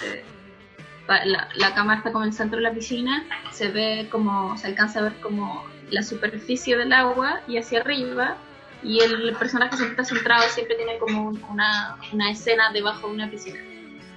la, 1.07 1.49
la, 1.55 1.75
cámara 1.75 1.99
está 1.99 2.13
como 2.13 2.25
en 2.25 2.31
el 2.31 2.35
centro 2.35 2.57
de 2.57 2.63
la 2.63 2.73
piscina, 2.73 3.25
se 3.51 3.69
ve 3.69 4.09
como, 4.11 4.57
se 4.57 4.69
alcanza 4.69 5.01
a 5.01 5.03
ver 5.03 5.21
como 5.21 5.67
la 5.91 6.03
superficie 6.03 6.77
del 6.77 6.95
agua 6.95 7.41
y 7.47 7.59
hacia 7.59 7.81
arriba, 7.81 8.39
y 8.83 9.01
el 9.01 9.37
personaje 9.37 9.77
siempre 9.77 10.03
está 10.03 10.15
centrado, 10.15 10.49
siempre 10.49 10.77
tiene 10.77 10.99
como 10.99 11.29
una, 11.51 11.97
una 12.13 12.31
escena 12.31 12.73
debajo 12.73 13.09
de 13.09 13.15
una 13.15 13.31
piscina. 13.31 13.61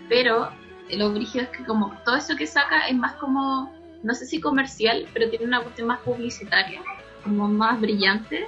Pero 0.08 0.50
lo 0.92 1.12
brígido 1.12 1.44
es 1.44 1.50
que 1.50 1.66
como 1.66 1.92
todo 2.04 2.16
eso 2.16 2.36
que 2.36 2.48
saca 2.48 2.88
es 2.88 2.96
más 2.96 3.14
como 3.16 3.75
no 4.06 4.14
sé 4.14 4.28
si 4.28 4.40
comercial, 4.40 5.08
pero 5.14 5.30
tiene 5.32 5.46
una 5.46 5.62
cuestión 5.62 5.88
más 5.88 6.00
publicitaria, 6.02 6.80
como 7.24 7.48
más 7.48 7.82
brillante 7.82 8.48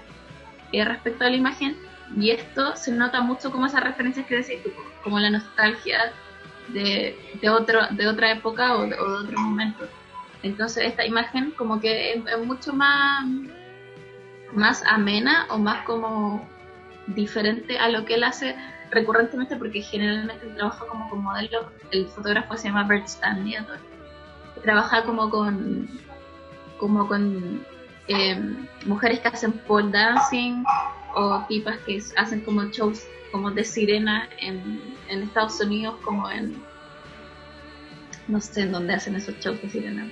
eh, 0.72 0.86
respecto 0.86 1.26
a 1.26 1.30
la 1.32 1.36
imagen. 1.36 1.76
Y 2.16 2.30
esto 2.30 2.76
se 2.76 2.92
nota 2.92 3.22
mucho 3.22 3.52
como 3.52 3.66
esas 3.66 3.84
referencias 3.84 4.28
que 4.28 4.36
decís 4.36 4.60
como 5.04 5.20
la 5.20 5.32
nostalgia 5.32 6.14
de, 6.68 7.18
de, 7.42 7.50
otro, 7.50 7.88
de 7.90 8.08
otra 8.08 8.32
época 8.32 8.76
o 8.76 8.86
de, 8.86 8.94
otro 9.00 9.40
momento. 9.40 9.88
Entonces 10.44 10.86
esta 10.86 11.04
imagen 11.06 11.50
como 11.52 11.80
que 11.80 12.14
es, 12.14 12.46
mucho 12.46 12.74
más, 12.74 13.26
más 14.54 14.84
amena 14.86 15.48
o 15.50 15.58
más 15.58 15.84
como 15.86 16.48
diferente 17.08 17.80
a 17.80 17.90
lo 17.90 18.06
que 18.06 18.14
él 18.14 18.24
hace 18.24 18.56
recurrentemente 18.92 19.56
porque 19.56 19.82
generalmente 19.82 20.46
trabaja 20.56 20.86
como 20.86 21.10
con 21.10 21.24
modelo, 21.24 21.72
el 21.90 22.06
fotógrafo 22.10 22.56
se 22.56 22.68
llama 22.68 22.84
Bert 22.84 23.06
Stanley, 23.08 23.58
trabaja 24.68 25.04
como 25.04 25.30
con 25.30 25.88
como 26.78 27.08
con 27.08 27.64
em, 28.10 28.68
mujeres 28.86 29.22
que 29.22 29.30
hacen 29.30 29.54
pole 29.66 29.92
dancing 29.92 30.62
o 31.16 31.46
tipas 31.48 31.78
que 31.86 32.04
hacen 32.18 32.42
como 32.42 32.66
shows 32.66 33.08
como 33.32 33.50
de 33.50 33.64
sirena 33.64 34.28
en, 34.42 34.82
en 35.08 35.24
Estados 35.24 35.62
Unidos 35.62 35.96
como 36.04 36.30
en 36.30 36.62
no 38.28 38.42
sé 38.42 38.64
en 38.64 38.74
dónde 38.74 38.94
hacen 38.94 39.16
esos 39.16 39.40
shows 39.40 39.62
de 39.62 39.70
sirena 39.70 40.06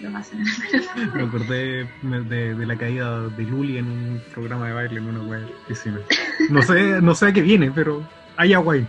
pero 0.00 0.16
hacen. 0.16 0.42
Me 1.14 1.22
acordé 1.22 1.86
de, 2.02 2.54
de, 2.54 2.66
la 2.66 2.76
caída 2.76 3.28
de 3.28 3.42
Luli 3.44 3.78
en 3.78 3.86
un 3.86 4.22
programa 4.34 4.66
de 4.66 4.72
baile 4.72 4.98
en 4.98 5.06
una 5.06 5.22
web 5.22 5.48
no 6.50 6.62
sé 6.62 7.00
no 7.00 7.14
sé 7.14 7.26
a 7.26 7.32
qué 7.32 7.42
viene 7.42 7.70
pero 7.70 8.04
hay 8.36 8.54
agua 8.54 8.74
ahí. 8.74 8.88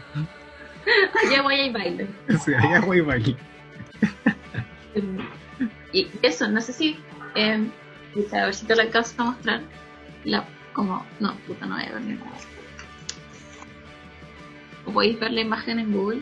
Hay 1.21 1.35
agua 1.35 1.53
y 1.53 1.59
hay 1.59 1.71
baile. 1.71 2.07
Sí 2.43 2.53
hay 2.55 2.73
agua 2.73 2.97
y 2.97 3.01
baile 3.01 3.37
y 5.93 6.07
eso, 6.21 6.47
no 6.47 6.61
sé 6.61 6.73
si. 6.73 6.97
Eh, 7.35 7.69
a 8.33 8.45
ver 8.45 8.53
si 8.53 8.65
te 8.65 8.75
lo 8.75 8.81
alcanzo 8.81 9.21
a 9.21 9.25
mostrar. 9.25 9.61
La, 10.23 10.45
como. 10.73 11.05
No, 11.19 11.35
puta, 11.47 11.65
no 11.65 11.75
voy 11.75 11.85
a 11.85 11.93
ver 11.93 12.01
nada. 12.01 12.31
Podéis 14.93 15.19
ver 15.19 15.31
la 15.31 15.41
imagen 15.41 15.79
en 15.79 15.91
Google. 15.93 16.21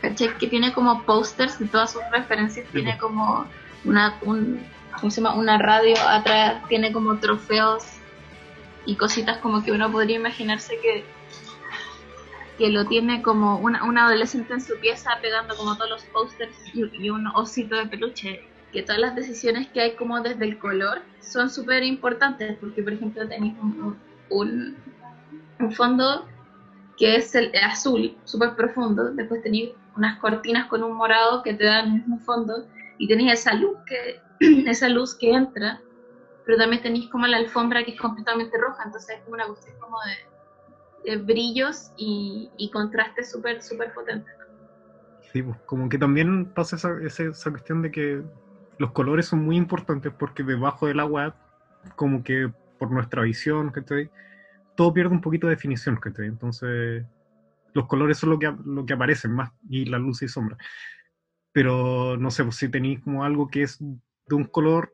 Que 0.00 0.46
tiene 0.46 0.72
como 0.72 1.02
posters 1.02 1.58
de 1.58 1.66
todas 1.66 1.92
sus 1.92 2.02
referencias. 2.12 2.66
Tiene 2.70 2.96
como 2.98 3.46
una. 3.84 4.18
Un, 4.22 4.60
¿Cómo 5.00 5.10
se 5.10 5.20
llama? 5.20 5.34
Una 5.34 5.58
radio 5.58 5.96
atrás. 6.06 6.62
Tiene 6.68 6.92
como 6.92 7.18
trofeos 7.18 7.84
y 8.84 8.94
cositas 8.94 9.38
como 9.38 9.64
que 9.64 9.72
uno 9.72 9.90
podría 9.90 10.16
imaginarse 10.16 10.78
que 10.80 11.04
que 12.58 12.70
lo 12.70 12.86
tiene 12.86 13.22
como 13.22 13.58
una, 13.58 13.84
una 13.84 14.06
adolescente 14.06 14.54
en 14.54 14.60
su 14.60 14.78
pieza 14.80 15.10
pegando 15.20 15.56
como 15.56 15.76
todos 15.76 15.90
los 15.90 16.04
posters 16.06 16.54
y, 16.74 17.10
un 17.10 17.26
osito 17.28 17.76
de 17.76 17.86
peluche. 17.86 18.42
Que 18.72 18.82
todas 18.82 19.00
las 19.00 19.14
decisiones 19.14 19.68
que 19.68 19.80
hay 19.80 19.94
como 19.94 20.20
desde 20.20 20.44
el 20.44 20.58
color 20.58 21.02
son 21.20 21.48
súper 21.50 21.82
importantes 21.82 22.58
porque 22.58 22.82
por 22.82 22.92
ejemplo 22.92 23.26
tenéis 23.26 23.54
un, 23.60 23.96
un, 24.30 25.72
fondo 25.72 26.26
que 26.98 27.16
es 27.16 27.34
el 27.34 27.52
azul, 27.62 28.16
súper 28.24 28.54
profundo, 28.54 29.12
después 29.12 29.42
tenéis 29.42 29.70
unas 29.96 30.18
cortinas 30.18 30.66
con 30.66 30.82
un 30.82 30.92
morado 30.92 31.42
que 31.42 31.54
te 31.54 31.64
dan 31.64 31.86
el 31.86 31.92
mismo 31.92 32.18
fondo 32.18 32.66
y 32.98 33.08
tenéis 33.08 33.34
esa 33.34 33.54
luz 33.54 33.76
que, 33.86 34.20
esa 34.70 34.88
luz 34.88 35.14
que 35.14 35.30
entra, 35.32 35.80
pero 36.44 36.58
también 36.58 36.82
tenéis 36.82 37.08
como 37.08 37.26
la 37.26 37.38
alfombra 37.38 37.84
que 37.84 37.92
es 37.92 38.00
completamente 38.00 38.58
roja, 38.58 38.84
entonces 38.84 39.16
es 39.16 39.22
como 39.22 39.34
una 39.34 39.46
cuestión 39.46 39.78
como 39.80 39.96
de 40.00 40.35
eh, 41.04 41.16
brillos 41.16 41.92
y, 41.96 42.50
y 42.56 42.70
contrastes 42.70 43.30
súper, 43.30 43.62
súper 43.62 43.92
potentes. 43.94 44.32
Sí, 45.32 45.42
pues 45.42 45.58
como 45.66 45.88
que 45.88 45.98
también 45.98 46.52
pasa 46.52 46.76
esa, 46.76 46.98
esa, 47.02 47.50
cuestión 47.50 47.82
de 47.82 47.90
que 47.90 48.22
los 48.78 48.92
colores 48.92 49.26
son 49.26 49.44
muy 49.44 49.56
importantes 49.56 50.12
porque 50.18 50.42
debajo 50.42 50.86
del 50.86 51.00
agua, 51.00 51.36
como 51.94 52.22
que 52.22 52.50
por 52.78 52.90
nuestra 52.90 53.22
visión, 53.22 53.72
que 53.72 53.82
todo 54.74 54.94
pierde 54.94 55.12
un 55.12 55.20
poquito 55.20 55.46
de 55.46 55.54
definición, 55.54 55.98
que 56.00 56.10
entonces 56.24 57.04
los 57.74 57.86
colores 57.86 58.18
son 58.18 58.30
lo 58.30 58.38
que, 58.38 58.54
lo 58.64 58.86
que 58.86 58.94
aparecen 58.94 59.32
más 59.32 59.52
y 59.68 59.84
la 59.84 59.98
luz 59.98 60.22
y 60.22 60.28
sombra. 60.28 60.56
Pero 61.52 62.16
no 62.16 62.30
sé, 62.30 62.42
pues 62.44 62.56
si 62.56 62.70
tenéis 62.70 63.00
como 63.00 63.24
algo 63.24 63.48
que 63.48 63.62
es 63.62 63.78
de 63.78 64.34
un 64.34 64.44
color 64.44 64.92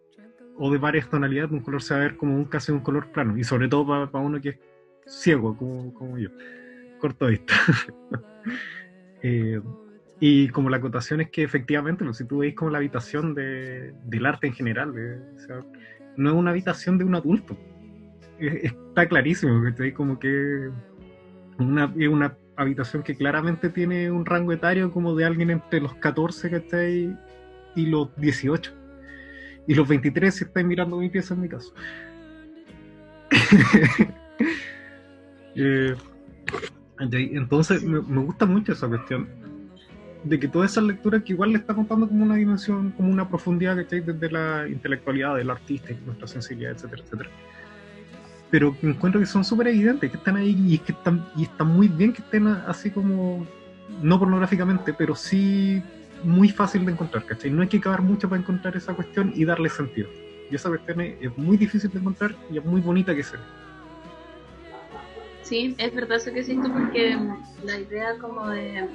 o 0.56 0.70
de 0.72 0.78
varias 0.78 1.08
tonalidades, 1.08 1.52
un 1.52 1.60
color 1.60 1.82
se 1.82 1.94
va 1.94 2.00
a 2.00 2.02
ver 2.04 2.16
como 2.16 2.34
un 2.34 2.44
casi 2.46 2.72
un 2.72 2.80
color 2.80 3.12
plano 3.12 3.38
y 3.38 3.44
sobre 3.44 3.68
todo 3.68 3.86
para, 3.86 4.10
para 4.10 4.24
uno 4.24 4.40
que 4.40 4.48
es 4.50 4.58
ciego 5.06 5.56
como, 5.56 6.18
yo, 6.18 6.30
corto 6.98 7.26
vista. 7.26 7.54
Eh, 9.24 9.60
y 10.18 10.48
como 10.48 10.68
la 10.68 10.78
acotación 10.78 11.20
es 11.20 11.30
que 11.30 11.44
efectivamente, 11.44 12.04
pues, 12.04 12.16
si 12.16 12.24
tú 12.24 12.38
veis 12.38 12.56
como 12.56 12.72
la 12.72 12.78
habitación 12.78 13.34
de, 13.34 13.94
del 14.04 14.26
arte 14.26 14.48
en 14.48 14.52
general, 14.52 14.92
no 16.16 16.30
es 16.30 16.34
una 16.34 16.50
habitación 16.50 16.98
de 16.98 17.04
un 17.04 17.14
adulto. 17.14 17.56
está 18.40 19.06
clarísimo, 19.06 19.62
que 19.76 19.94
como 19.94 20.18
que 20.18 20.70
una, 21.56 21.94
es 21.96 22.08
una 22.08 22.36
habitación 22.56 23.04
que 23.04 23.14
claramente 23.14 23.68
tiene 23.68 24.10
un 24.10 24.26
rango 24.26 24.52
etario 24.52 24.90
como 24.90 25.14
de 25.14 25.24
alguien 25.24 25.50
entre 25.50 25.80
los 25.80 25.94
14 25.94 26.50
que 26.50 27.14
y 27.76 27.86
los 27.86 28.14
18. 28.16 28.72
Y 29.66 29.74
los 29.74 29.86
23 29.86 30.34
si 30.34 30.44
estáis 30.44 30.66
mirando 30.66 30.96
mi 30.96 31.08
pieza 31.08 31.34
en 31.34 31.40
mi 31.40 31.48
caso. 31.48 31.72
Eh, 35.54 35.94
entonces 36.98 37.82
me, 37.82 37.98
gusta 37.98 38.46
mucho 38.46 38.72
esa 38.72 38.88
cuestión. 38.88 39.28
de 40.24 40.38
que 40.38 40.46
toda 40.46 40.66
esa 40.66 40.80
lectura 40.80 41.22
que 41.22 41.32
igual 41.32 41.50
le 41.50 41.58
está 41.58 41.74
contando 41.74 42.06
como 42.06 42.24
una 42.24 42.36
dimensión, 42.36 42.92
como 42.92 43.10
una 43.10 43.28
profundidad, 43.28 43.76
¿cachai? 43.76 44.00
Desde 44.00 44.30
la 44.30 44.68
intelectualidad 44.68 45.36
del 45.36 45.50
artista 45.50 45.92
y 45.92 45.98
nuestra 46.06 46.28
sensibilidad, 46.28 46.72
etcétera, 46.72 47.02
etcétera. 47.02 47.30
Pero 48.50 48.76
encuentro 48.82 49.18
que 49.18 49.26
son 49.26 49.44
súper 49.44 49.68
evidentes, 49.68 50.10
que 50.10 50.16
están 50.16 50.36
ahí 50.36 50.56
y, 50.68 50.74
es 50.74 50.82
que 50.82 50.92
están, 50.92 51.26
y 51.34 51.48
muy 51.64 51.88
bien 51.88 52.12
que 52.12 52.22
estén 52.22 52.46
así 52.46 52.90
como, 52.90 53.46
no 54.00 54.18
pornográficamente, 54.18 54.92
pero 54.92 55.16
sí 55.16 55.82
muy 56.24 56.50
fácil 56.50 56.84
de 56.84 56.92
encontrar, 56.92 57.24
¿cachai? 57.24 57.50
No 57.50 57.62
hay 57.62 57.68
que 57.68 57.78
acabar 57.78 58.02
mucho 58.02 58.28
para 58.28 58.40
encontrar 58.40 58.76
esa 58.76 58.94
cuestión 58.94 59.32
y 59.34 59.44
darle 59.44 59.68
sentido. 59.68 60.08
Y 60.50 60.54
esa 60.54 60.68
cuestión 60.68 61.00
es, 61.00 61.36
muy 61.36 61.56
difícil 61.56 61.90
de 61.90 61.98
encontrar 61.98 62.34
y 62.50 62.58
es 62.58 62.64
muy 62.64 62.80
bonita 62.80 63.14
que 63.14 63.22
se 63.22 63.36
ve. 63.36 63.42
Sí, 65.52 65.74
es 65.76 65.94
verdad 65.94 66.16
eso 66.16 66.32
que 66.32 66.42
siento 66.44 66.72
porque 66.72 67.14
la 67.62 67.78
idea 67.78 68.16
como 68.18 68.48
de, 68.48 68.88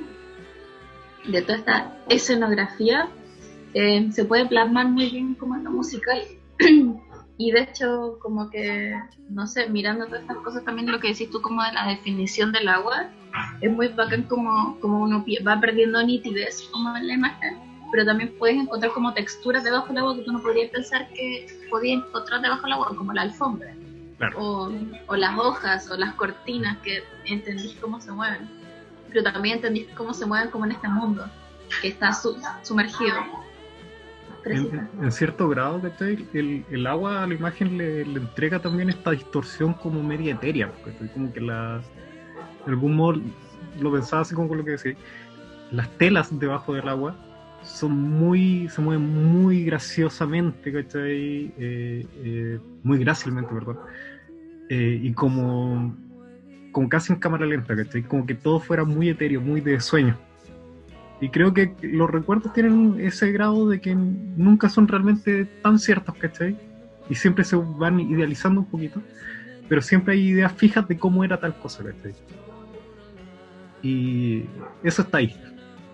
de 1.28 1.42
toda 1.44 1.56
esta 1.60 1.94
escenografía 2.10 3.10
eh, 3.76 4.12
se 4.12 4.26
puede 4.26 4.48
plasmar 4.48 4.88
muy 4.88 5.08
bien 5.08 5.36
como 5.36 5.56
en 5.56 5.66
lo 5.66 5.70
musical. 5.70 6.20
y 7.38 7.52
de 7.52 7.62
hecho, 7.62 8.18
como 8.24 8.50
que, 8.50 8.92
no 9.30 9.46
sé, 9.46 9.70
mirando 9.70 10.08
todas 10.08 10.22
estas 10.22 10.38
cosas, 10.38 10.66
también 10.66 10.92
lo 10.92 11.00
que 11.00 11.10
decís 11.10 11.30
tú 11.30 11.44
como 11.44 11.62
de 11.62 11.74
la 11.74 11.90
definición 11.90 12.52
del 12.52 12.70
agua, 12.70 13.08
es 13.62 13.72
muy 13.72 13.90
bacán 13.90 14.24
como, 14.24 14.80
como 14.80 15.04
uno 15.04 15.24
va 15.48 15.60
perdiendo 15.60 16.02
nitidez 16.02 16.68
como 16.72 16.98
en 16.98 17.06
la 17.06 17.14
imagen, 17.14 17.60
pero 17.92 18.04
también 18.04 18.34
puedes 18.40 18.58
encontrar 18.58 18.94
como 18.94 19.14
texturas 19.14 19.64
debajo 19.64 19.90
del 19.90 20.00
agua 20.00 20.16
que 20.16 20.24
tú 20.24 20.32
no 20.32 20.42
podrías 20.42 20.72
pensar 20.72 21.08
que 21.14 21.46
podías 21.70 22.04
encontrar 22.04 22.42
debajo 22.42 22.64
del 22.64 22.74
agua, 22.74 22.96
como 22.98 23.14
la 23.14 23.22
alfombra, 23.22 23.76
o, 24.36 24.72
o, 25.08 25.16
las 25.16 25.38
hojas, 25.38 25.90
o 25.92 25.98
las 25.98 26.14
cortinas, 26.16 26.78
que 26.78 27.04
entendís 27.26 27.76
cómo 27.80 28.02
se 28.02 28.12
mueven, 28.12 28.50
pero 29.10 29.24
también 29.24 29.56
entendís 29.56 29.88
cómo 29.96 30.14
se 30.14 30.26
mueven 30.26 30.50
como 30.50 30.66
en 30.66 30.72
este 30.72 30.88
mundo, 30.88 31.26
que 31.82 31.90
está 31.90 32.12
sumergido. 32.64 33.16
En, 34.46 35.12
cierto 35.12 35.50
grado, 35.50 35.82
El, 36.00 36.66
el, 36.70 36.88
agua 36.88 37.24
a 37.24 37.28
la 37.28 37.34
imagen 37.34 37.78
le, 37.78 38.06
le, 38.06 38.20
entrega 38.20 38.60
también 38.60 38.90
esta 38.90 39.12
distorsión 39.12 39.74
como 39.74 40.02
media 40.02 40.34
etérea, 40.34 40.72
porque 40.72 41.10
como 41.14 41.34
que 41.34 41.42
la, 41.42 41.82
de 42.66 42.72
algún 42.72 42.96
modo 42.96 43.22
lo 43.80 43.92
pensaba 43.92 44.22
así 44.22 44.34
como 44.34 44.48
con 44.48 44.60
lo 44.60 44.64
que 44.64 44.72
decía, 44.72 44.96
las 45.72 45.90
telas 45.98 46.38
debajo 46.40 46.74
del 46.74 46.88
agua 46.88 47.16
son 47.68 47.92
muy, 47.92 48.70
se 48.70 48.82
mueven 48.82 49.06
muy 49.06 49.66
graciosamente, 49.66 50.72
¿cachai? 50.72 51.54
Eh, 51.58 52.06
eh, 52.24 52.60
muy 52.84 52.98
grácilmente, 53.00 53.54
perdón. 53.54 53.78
Eh, 54.70 55.00
y 55.04 55.14
como, 55.14 55.96
como 56.72 56.90
casi 56.90 57.14
en 57.14 57.20
cámara 57.20 57.46
lenta, 57.46 57.76
¿cachai? 57.76 58.04
Como 58.04 58.26
que 58.26 58.36
todo 58.36 58.60
fuera 58.60 58.84
muy 58.84 59.10
etéreo, 59.10 59.42
muy 59.42 59.62
de 59.62 59.80
sueño. 59.80 60.18
Y 61.20 61.30
creo 61.30 61.54
que 61.54 61.74
los 61.82 62.10
recuerdos 62.10 62.54
tienen 62.54 62.98
ese 63.00 63.32
grado 63.32 63.70
de 63.70 63.82
que 63.82 63.96
nunca 63.96 64.70
son 64.70 64.88
realmente 64.88 65.46
tan 65.46 65.80
ciertos, 65.80 66.16
¿cachai? 66.16 66.56
Y 67.10 67.16
siempre 67.16 67.44
se 67.44 67.56
van 67.56 68.00
idealizando 68.00 68.62
un 68.62 68.68
poquito, 68.68 69.02
pero 69.68 69.82
siempre 69.82 70.14
hay 70.14 70.28
ideas 70.30 70.54
fijas 70.54 70.88
de 70.88 70.98
cómo 70.98 71.24
era 71.24 71.40
tal 71.40 71.58
cosa, 71.58 71.84
¿cachai? 71.84 72.14
Y 73.82 74.46
eso 74.84 75.02
está 75.02 75.20
ahí. 75.20 75.36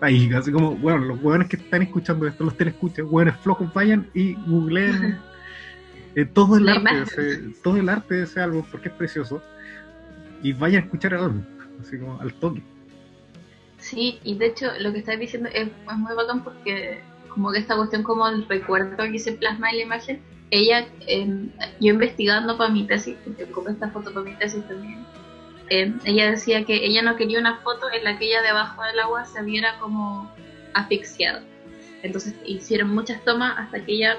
Ahí, 0.00 0.30
así 0.34 0.52
como, 0.52 0.76
bueno, 0.76 0.98
los 0.98 1.22
hueones 1.22 1.48
que 1.48 1.56
están 1.56 1.82
escuchando 1.82 2.26
esto, 2.26 2.44
los 2.44 2.56
telescuchas, 2.56 3.06
hueones 3.08 3.36
flojos, 3.36 3.72
vayan 3.72 4.08
y 4.12 4.34
googleen 4.34 5.18
eh, 6.14 6.24
todo, 6.24 6.56
el 6.56 6.68
arte 6.68 6.94
de 6.94 7.02
ese, 7.02 7.54
todo 7.62 7.76
el 7.76 7.88
arte 7.88 8.14
de 8.14 8.22
ese 8.24 8.40
álbum, 8.40 8.64
porque 8.70 8.88
es 8.88 8.94
precioso, 8.94 9.42
y 10.42 10.52
vayan 10.52 10.82
a 10.82 10.84
escuchar 10.86 11.14
el 11.14 11.20
álbum, 11.20 11.42
así 11.80 11.98
como 11.98 12.20
al 12.20 12.34
toque. 12.34 12.62
Sí, 13.78 14.18
y 14.24 14.36
de 14.36 14.46
hecho 14.46 14.70
lo 14.80 14.92
que 14.92 14.98
estás 15.00 15.18
diciendo 15.18 15.48
es, 15.52 15.68
muy 15.96 16.14
bacán 16.14 16.42
porque 16.42 17.00
como 17.28 17.52
que 17.52 17.58
esta 17.58 17.76
cuestión 17.76 18.02
como 18.02 18.26
el 18.28 18.48
recuerdo 18.48 18.96
que 18.96 19.18
se 19.18 19.32
plasma 19.32 19.70
en 19.70 19.76
la 19.76 19.82
imagen, 19.82 20.22
ella, 20.50 20.86
em, 21.06 21.50
yo 21.80 21.92
investigando 21.92 22.56
para 22.56 22.70
mi 22.70 22.86
tesis, 22.86 23.16
porque 23.24 23.44
como 23.44 23.68
esta 23.68 23.90
foto 23.90 24.12
para 24.12 24.24
mi 24.24 24.34
tesis 24.36 24.66
también, 24.66 25.04
eh, 25.70 25.94
ella 26.04 26.30
decía 26.30 26.64
que 26.64 26.84
ella 26.84 27.02
no 27.02 27.16
quería 27.16 27.38
una 27.38 27.58
foto 27.58 27.90
en 27.92 28.04
la 28.04 28.18
que 28.18 28.26
ella 28.26 28.42
debajo 28.42 28.82
del 28.82 28.98
agua 29.00 29.24
se 29.24 29.42
viera 29.42 29.78
como 29.78 30.30
asfixiada. 30.74 31.42
Entonces 32.02 32.34
hicieron 32.44 32.94
muchas 32.94 33.24
tomas 33.24 33.58
hasta 33.58 33.84
que 33.84 33.92
ella 33.92 34.16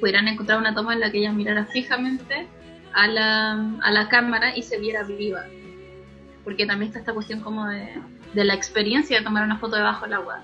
pudieran 0.00 0.28
encontrar 0.28 0.58
una 0.58 0.74
toma 0.74 0.94
en 0.94 1.00
la 1.00 1.10
que 1.10 1.18
ella 1.18 1.32
mirara 1.32 1.66
fijamente 1.66 2.46
a 2.94 3.06
la, 3.06 3.78
a 3.82 3.90
la 3.92 4.08
cámara 4.08 4.56
y 4.56 4.62
se 4.62 4.78
viera 4.78 5.02
viva. 5.02 5.44
Porque 6.44 6.64
también 6.64 6.88
está 6.88 7.00
esta 7.00 7.12
cuestión 7.12 7.40
como 7.40 7.66
de, 7.68 8.00
de 8.32 8.44
la 8.44 8.54
experiencia 8.54 9.18
de 9.18 9.24
tomar 9.24 9.44
una 9.44 9.58
foto 9.58 9.76
debajo 9.76 10.04
del 10.04 10.14
agua. 10.14 10.42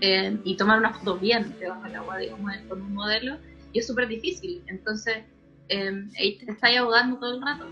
Eh, 0.00 0.36
y 0.44 0.56
tomar 0.56 0.78
una 0.78 0.92
foto 0.92 1.16
bien 1.16 1.54
debajo 1.58 1.82
del 1.84 1.94
agua, 1.94 2.18
digamos, 2.18 2.52
con 2.68 2.82
un 2.82 2.92
modelo, 2.94 3.38
y 3.72 3.78
es 3.78 3.86
súper 3.86 4.08
difícil. 4.08 4.62
Entonces, 4.66 5.18
eh, 5.68 6.08
te 6.18 6.50
está 6.50 6.68
ahogando 6.78 7.18
todo 7.18 7.36
el 7.36 7.42
rato. 7.42 7.66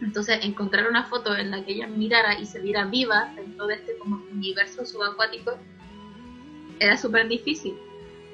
Entonces, 0.00 0.40
encontrar 0.42 0.88
una 0.88 1.04
foto 1.04 1.34
en 1.36 1.50
la 1.50 1.64
que 1.64 1.72
ella 1.72 1.86
mirara 1.86 2.38
y 2.38 2.46
se 2.46 2.60
viera 2.60 2.84
viva 2.84 3.32
dentro 3.34 3.66
de 3.66 3.74
este 3.74 3.96
como 3.98 4.22
universo 4.30 4.84
subacuático 4.84 5.56
era 6.78 6.96
súper 6.96 7.28
difícil. 7.28 7.74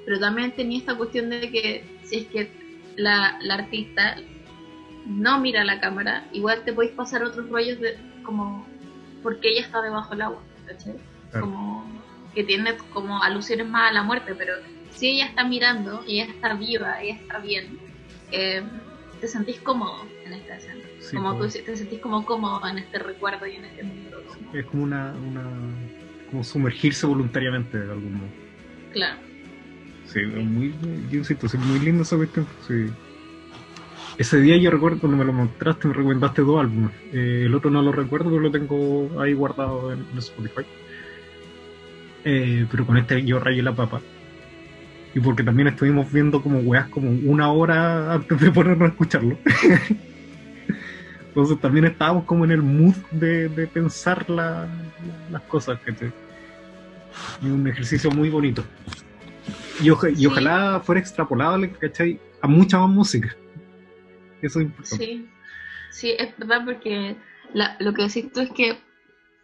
Pero 0.05 0.18
también 0.18 0.53
tenía 0.53 0.79
esta 0.79 0.96
cuestión 0.96 1.31
de 1.31 1.51
que 1.51 1.85
si 2.05 2.18
es 2.18 2.27
que 2.27 2.51
la, 2.96 3.38
artista 3.51 4.16
no 5.07 5.40
mira 5.40 5.64
la 5.64 5.81
cámara, 5.81 6.27
igual 6.33 6.62
te 6.64 6.72
podéis 6.72 6.92
pasar 6.94 7.22
otros 7.22 7.48
rollos 7.48 7.81
de 7.81 7.96
como 8.25 8.66
porque 9.22 9.51
ella 9.51 9.61
está 9.61 9.81
debajo 9.81 10.11
del 10.11 10.22
agua, 10.22 10.42
Como 11.33 11.85
que 12.35 12.44
tiene 12.44 12.77
como 12.92 13.22
alusiones 13.22 13.68
más 13.68 13.90
a 13.90 13.94
la 13.94 14.03
muerte, 14.03 14.35
pero 14.35 14.55
si 14.90 15.09
ella 15.09 15.27
está 15.27 15.44
mirando, 15.44 16.03
ella 16.09 16.25
está 16.25 16.55
viva, 16.55 17.01
ella 17.01 17.14
está 17.14 17.38
bien, 17.38 17.79
eh, 18.33 18.62
te 19.22 19.28
sentís 19.28 19.61
cómodo 19.61 20.04
en 20.26 20.32
esta 20.32 20.56
escena 20.56 20.82
como 21.14 21.38
tú 21.38 21.46
te 21.46 21.76
sentís 21.76 22.00
como 22.00 22.24
cómodo 22.24 22.66
en 22.66 22.78
este 22.78 22.98
recuerdo 22.98 23.46
y 23.46 23.54
en 23.54 23.66
este 23.66 23.85
mundo. 23.85 24.20
Es 24.52 24.66
como 24.66 24.82
una, 24.82 25.12
una 25.12 25.42
como 26.28 26.42
sumergirse 26.42 27.06
voluntariamente 27.06 27.78
de 27.78 27.92
algún 27.92 28.14
modo. 28.14 28.30
Claro. 28.92 29.20
Sí, 30.06 30.20
muy, 30.24 30.74
yo 31.08 31.18
insisto, 31.18 31.46
es 31.46 31.54
muy 31.54 31.78
lindo 31.78 32.02
esa 32.02 32.16
cuestión. 32.16 32.48
Sí. 32.66 32.87
Ese 34.18 34.40
día 34.40 34.56
yo 34.56 34.72
recuerdo 34.72 34.98
cuando 34.98 35.18
me 35.18 35.24
lo 35.24 35.32
mostraste, 35.32 35.87
me 35.87 35.94
recomendaste 35.94 36.42
dos 36.42 36.61
álbumes. 36.61 36.90
Eh, 37.12 37.44
el 37.46 37.54
otro 37.54 37.70
no 37.70 37.80
lo 37.80 37.92
recuerdo, 37.92 38.28
pero 38.28 38.40
lo 38.40 38.50
tengo 38.50 39.20
ahí 39.20 39.35
guardado 39.35 39.92
en, 39.92 40.04
Spotify. 40.18 40.62
Eh, 42.24 42.66
pero 42.70 42.87
con 42.87 42.96
este 42.96 43.24
yo 43.24 43.38
rayé 43.38 43.62
la 43.62 43.72
papa. 43.72 44.00
Y 45.14 45.20
porque 45.20 45.42
también 45.42 45.68
estuvimos 45.68 46.11
viendo 46.11 46.42
como 46.42 46.61
weas 46.61 46.88
como 46.88 47.11
una 47.11 47.53
hora 47.53 48.14
antes 48.14 48.40
de 48.40 48.51
ponernos 48.51 48.88
a 48.88 48.92
escucharlo. 48.92 49.38
Entonces 51.29 51.61
también 51.61 51.87
estábamos 51.87 52.25
como 52.25 52.44
en 52.44 52.51
el 52.51 52.62
mood 52.62 52.94
de, 53.11 53.48
pensar 53.72 54.29
las 54.29 54.68
cosas, 55.48 55.79
que 55.81 56.12
Y 57.42 57.46
un 57.46 57.66
ejercicio 57.66 58.11
muy 58.11 58.29
bonito. 58.29 58.64
Y, 59.81 59.87
y 59.87 60.27
ojalá 60.27 60.81
fuera 60.81 61.01
extrapolable, 61.01 61.70
¿cachai? 61.72 62.20
A 62.42 62.46
mucha 62.46 62.79
más 62.79 62.90
música. 62.90 63.35
Eso 64.42 64.61
es 64.61 64.66
importante. 64.66 65.05
Sí, 65.05 65.29
sí 65.90 66.14
es 66.18 66.37
verdad 66.37 66.64
porque 66.64 67.16
lo 67.55 67.94
que 67.94 68.03
decís 68.03 68.33
tú 68.33 68.40
es 68.40 68.51
que 68.51 68.79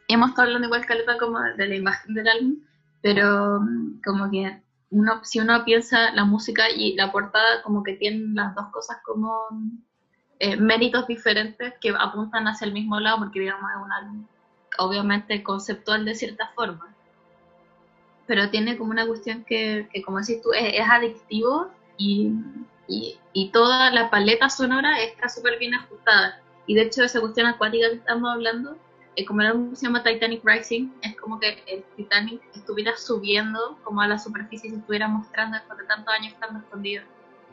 hemos 0.09 0.31
estado 0.31 0.49
hablando 0.49 0.67
igual 0.67 0.87
caleta 0.87 1.17
como 1.19 1.41
de 1.41 1.69
la 1.69 1.75
imagen 1.75 2.15
del 2.15 2.29
álbum, 2.29 2.57
pero 3.03 3.61
mm, 3.61 4.01
como 4.05 4.31
que 4.31 4.61
uno, 4.91 5.25
si 5.25 5.41
uno 5.41 5.65
piensa 5.65 6.13
la 6.13 6.25
música 6.25 6.71
y 6.71 6.95
la 6.95 7.13
portada 7.13 7.63
como 7.63 7.83
que 7.83 7.95
tienen 7.95 8.35
las 8.35 8.55
dos 8.55 8.69
cosas 8.73 8.99
como 9.05 9.49
eh, 10.39 10.57
méritos 10.57 11.07
diferentes 11.07 11.75
que 11.81 11.93
apuntan 11.99 12.49
hacia 12.49 12.67
el 12.67 12.73
mismo 12.73 12.99
lado, 13.01 13.19
porque 13.19 13.41
digamos 13.41 13.71
es 13.71 13.85
un 13.85 13.93
álbum 13.93 14.27
obviamente 14.79 15.43
conceptual 15.43 16.05
de 16.05 16.15
cierta 16.15 16.49
forma, 16.55 16.95
pero 18.27 18.51
tiene 18.51 18.77
como 18.77 18.91
una 18.91 19.07
cuestión 19.07 19.45
que, 19.45 19.89
como 20.05 20.21
decís 20.21 20.41
tú, 20.43 20.53
es, 20.53 20.81
adictivo 20.89 21.69
y, 21.97 22.33
y, 22.87 23.19
y, 23.33 23.51
toda 23.51 23.91
la 23.91 24.11
paleta 24.11 24.49
sonora 24.51 25.01
está 25.01 25.29
súper 25.29 25.59
bien 25.59 25.75
ajustada. 25.75 26.41
Y 26.67 26.75
de 26.75 26.83
hecho 26.83 27.03
esa 27.03 27.21
cuestión 27.21 27.47
acuática 27.47 27.89
que 27.89 27.97
estamos 27.97 28.31
hablando, 28.31 28.77
como 29.25 29.41
el 29.41 29.49
álbum 29.49 29.75
se 29.75 29.87
llama 29.87 30.03
Titanic 30.03 30.43
Rising, 30.45 30.91
es 31.03 31.17
como 31.17 31.41
que 31.41 31.63
el 31.67 31.83
Titanic 31.97 32.41
estuviera 32.55 32.97
subiendo 32.97 33.79
como 33.83 34.01
a 34.01 34.07
la 34.07 34.19
superficie 34.19 34.69
y 34.69 34.73
se 34.73 34.79
estuviera 34.79 35.09
mostrando 35.09 35.57
después 35.57 35.79
de 35.79 35.87
tantos 35.87 36.15
años 36.15 36.33
estando 36.33 36.61
escondido. 36.61 37.03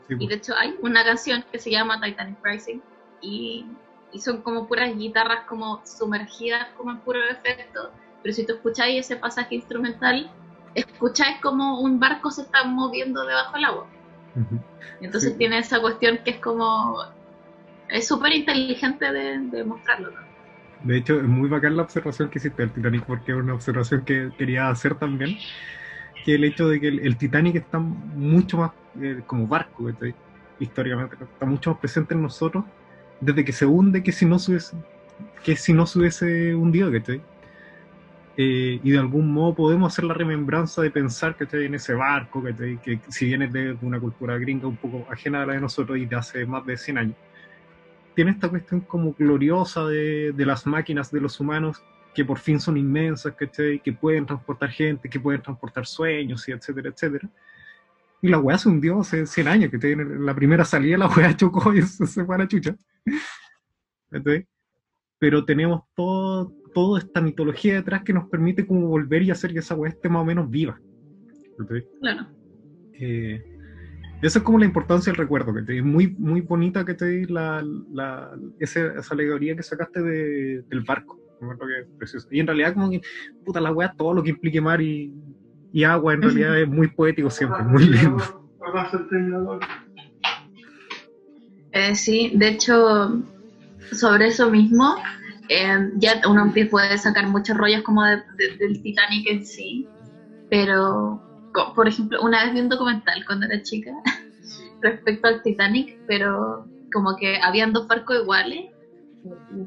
Y 0.08 0.14
de 0.14 0.26
pues. 0.26 0.36
hecho 0.36 0.54
hay 0.56 0.76
una 0.82 1.04
canción 1.04 1.44
que 1.50 1.58
se 1.58 1.70
llama 1.70 2.00
Titanic 2.00 2.38
Rising 2.42 2.80
y, 3.20 3.66
y, 4.12 4.20
son 4.20 4.42
como 4.42 4.68
puras 4.68 4.96
guitarras 4.96 5.44
como 5.46 5.82
sumergidas 5.84 6.68
como 6.76 6.92
en 6.92 6.98
puro 6.98 7.18
efecto, 7.28 7.90
pero 8.22 8.34
si 8.34 8.46
tú 8.46 8.54
escucháis 8.54 9.06
ese 9.06 9.16
pasaje 9.16 9.56
instrumental, 9.56 10.30
escucháis 10.74 11.40
como 11.40 11.80
un 11.80 11.98
barco 11.98 12.30
se 12.30 12.42
está 12.42 12.64
moviendo 12.64 13.24
debajo 13.24 13.54
del 13.54 13.64
agua. 13.64 13.86
Entonces 15.00 15.36
tiene 15.36 15.58
esa 15.58 15.80
cuestión 15.80 16.18
que 16.18 16.32
es 16.32 16.38
como... 16.38 16.98
Es 17.88 18.08
súper 18.08 18.32
inteligente 18.32 19.10
de, 19.12 19.38
de 19.38 19.64
mostrarlo. 19.64 20.25
De 20.86 20.96
hecho, 20.96 21.18
es 21.18 21.26
muy 21.26 21.48
bacán 21.48 21.76
la 21.76 21.82
observación 21.82 22.30
que 22.30 22.38
hiciste 22.38 22.62
del 22.62 22.70
Titanic, 22.70 23.04
porque 23.04 23.32
es 23.32 23.38
una 23.38 23.54
observación 23.54 24.04
que 24.04 24.30
quería 24.38 24.68
hacer 24.68 24.94
también, 24.94 25.36
que 26.24 26.36
el 26.36 26.44
hecho 26.44 26.68
de 26.68 26.80
que 26.80 26.88
el, 26.88 27.16
Titanic 27.16 27.56
está 27.56 27.78
mucho 27.78 28.58
más 28.58 28.70
eh, 29.00 29.20
como 29.26 29.48
barco, 29.48 29.90
históricamente, 30.60 31.16
está 31.20 31.44
mucho 31.44 31.70
más 31.70 31.80
presente 31.80 32.14
en 32.14 32.22
nosotros 32.22 32.64
desde 33.20 33.44
que 33.44 33.52
se 33.52 33.66
hunde 33.66 34.02
que 34.02 34.12
si 34.12 34.26
no 34.26 34.38
se 34.38 34.52
hubiese, 34.52 34.76
que 35.42 35.56
si 35.56 35.72
no 35.72 35.86
se 35.86 35.98
hubiese 35.98 36.54
hundido, 36.54 36.92
¿cachai? 36.92 37.20
Eh, 38.36 38.80
y 38.82 38.90
de 38.90 38.98
algún 38.98 39.32
modo 39.32 39.54
podemos 39.54 39.92
hacer 39.92 40.04
la 40.04 40.12
remembranza 40.12 40.82
de 40.82 40.90
pensar 40.90 41.36
que 41.36 41.44
estoy 41.44 41.64
en 41.64 41.74
ese 41.74 41.94
barco, 41.94 42.44
que, 42.44 43.00
si 43.08 43.26
viene 43.26 43.48
de 43.48 43.76
una 43.80 43.98
cultura 43.98 44.36
gringa 44.36 44.68
un 44.68 44.76
poco 44.76 45.06
ajena 45.10 45.42
a 45.42 45.46
la 45.46 45.54
de 45.54 45.60
nosotros 45.60 45.96
y 45.96 46.04
de 46.04 46.16
hace 46.16 46.44
más 46.44 46.66
de 46.66 46.76
100 46.76 46.98
años, 46.98 47.16
tiene 48.16 48.32
esta 48.32 48.48
cuestión 48.48 48.80
como 48.80 49.12
gloriosa 49.12 49.86
de, 49.86 50.32
de 50.32 50.46
las 50.46 50.66
máquinas 50.66 51.12
de 51.12 51.20
los 51.20 51.38
humanos 51.38 51.82
que 52.16 52.24
por 52.24 52.38
fin 52.38 52.58
son 52.58 52.78
inmensas, 52.78 53.34
que 53.36 53.92
pueden 53.92 54.24
transportar 54.24 54.70
gente, 54.70 55.06
que 55.06 55.20
pueden 55.20 55.42
transportar 55.42 55.84
sueños, 55.84 56.48
y 56.48 56.52
etcétera, 56.52 56.88
etcétera. 56.88 57.28
Y 58.22 58.28
la 58.28 58.38
weá 58.38 58.56
se 58.56 58.70
hundió 58.70 59.00
hace 59.00 59.26
100 59.26 59.48
años, 59.48 59.70
que 59.70 59.92
en 59.92 60.24
la 60.24 60.34
primera 60.34 60.64
salida 60.64 60.96
la 60.96 61.08
weá 61.08 61.36
chocó 61.36 61.74
y 61.74 61.82
se, 61.82 62.24
fue 62.24 62.34
a 62.34 62.38
la 62.38 62.48
chucha. 62.48 62.74
Pero 65.18 65.44
tenemos 65.44 65.82
todo, 65.94 66.54
toda 66.72 67.00
esta 67.00 67.20
mitología 67.20 67.74
detrás 67.74 68.02
que 68.02 68.14
nos 68.14 68.30
permite 68.30 68.66
como 68.66 68.88
volver 68.88 69.22
y 69.22 69.30
hacer 69.30 69.52
que 69.52 69.58
esa 69.58 69.74
weá 69.74 69.90
esté 69.90 70.08
más 70.08 70.22
o 70.22 70.24
menos 70.24 70.48
viva. 70.48 70.80
Claro. 72.00 72.28
Eh, 72.94 73.55
esa 74.22 74.38
es 74.38 74.44
como 74.44 74.58
la 74.58 74.64
importancia 74.64 75.12
del 75.12 75.18
recuerdo, 75.18 75.52
que 75.52 75.78
es 75.78 75.84
muy, 75.84 76.08
muy 76.18 76.40
bonita 76.40 76.84
que 76.84 76.94
te 76.94 77.26
la, 77.26 77.64
la 77.92 78.30
esa, 78.58 78.98
esa, 78.98 79.14
alegoría 79.14 79.54
que 79.54 79.62
sacaste 79.62 80.02
de, 80.02 80.62
del 80.62 80.80
barco. 80.82 81.20
Y 82.30 82.40
en 82.40 82.46
realidad 82.46 82.74
como 82.74 82.90
que, 82.90 83.02
puta 83.44 83.60
la 83.60 83.72
weá, 83.72 83.92
todo 83.92 84.14
lo 84.14 84.22
que 84.22 84.30
implique 84.30 84.60
mar 84.60 84.80
y, 84.80 85.12
y 85.72 85.84
agua 85.84 86.14
en 86.14 86.22
realidad 86.22 86.58
es 86.58 86.68
muy 86.68 86.88
poético 86.88 87.28
siempre, 87.28 87.62
muy 87.62 87.84
lindo. 87.84 88.16
Eh, 91.72 91.94
sí, 91.94 92.32
de 92.34 92.48
hecho, 92.48 93.22
sobre 93.92 94.28
eso 94.28 94.50
mismo, 94.50 94.96
eh, 95.50 95.90
ya 95.96 96.22
uno 96.26 96.50
puede 96.70 96.96
sacar 96.96 97.28
muchos 97.28 97.56
rollos 97.56 97.82
como 97.82 98.02
del 98.02 98.82
Titanic 98.82 99.26
en 99.28 99.44
sí, 99.44 99.86
pero, 100.48 101.20
por 101.74 101.88
ejemplo, 101.88 102.20
una 102.22 102.44
vez 102.44 102.54
vi 102.54 102.60
un 102.60 102.68
documental 102.68 103.24
cuando 103.26 103.46
era 103.46 103.62
chica 103.62 103.92
respecto 104.82 105.28
al 105.28 105.42
Titanic, 105.42 105.98
pero 106.06 106.66
como 106.92 107.16
que 107.16 107.38
habían 107.42 107.72
dos 107.72 107.86
barcos 107.86 108.16
iguales, 108.22 108.70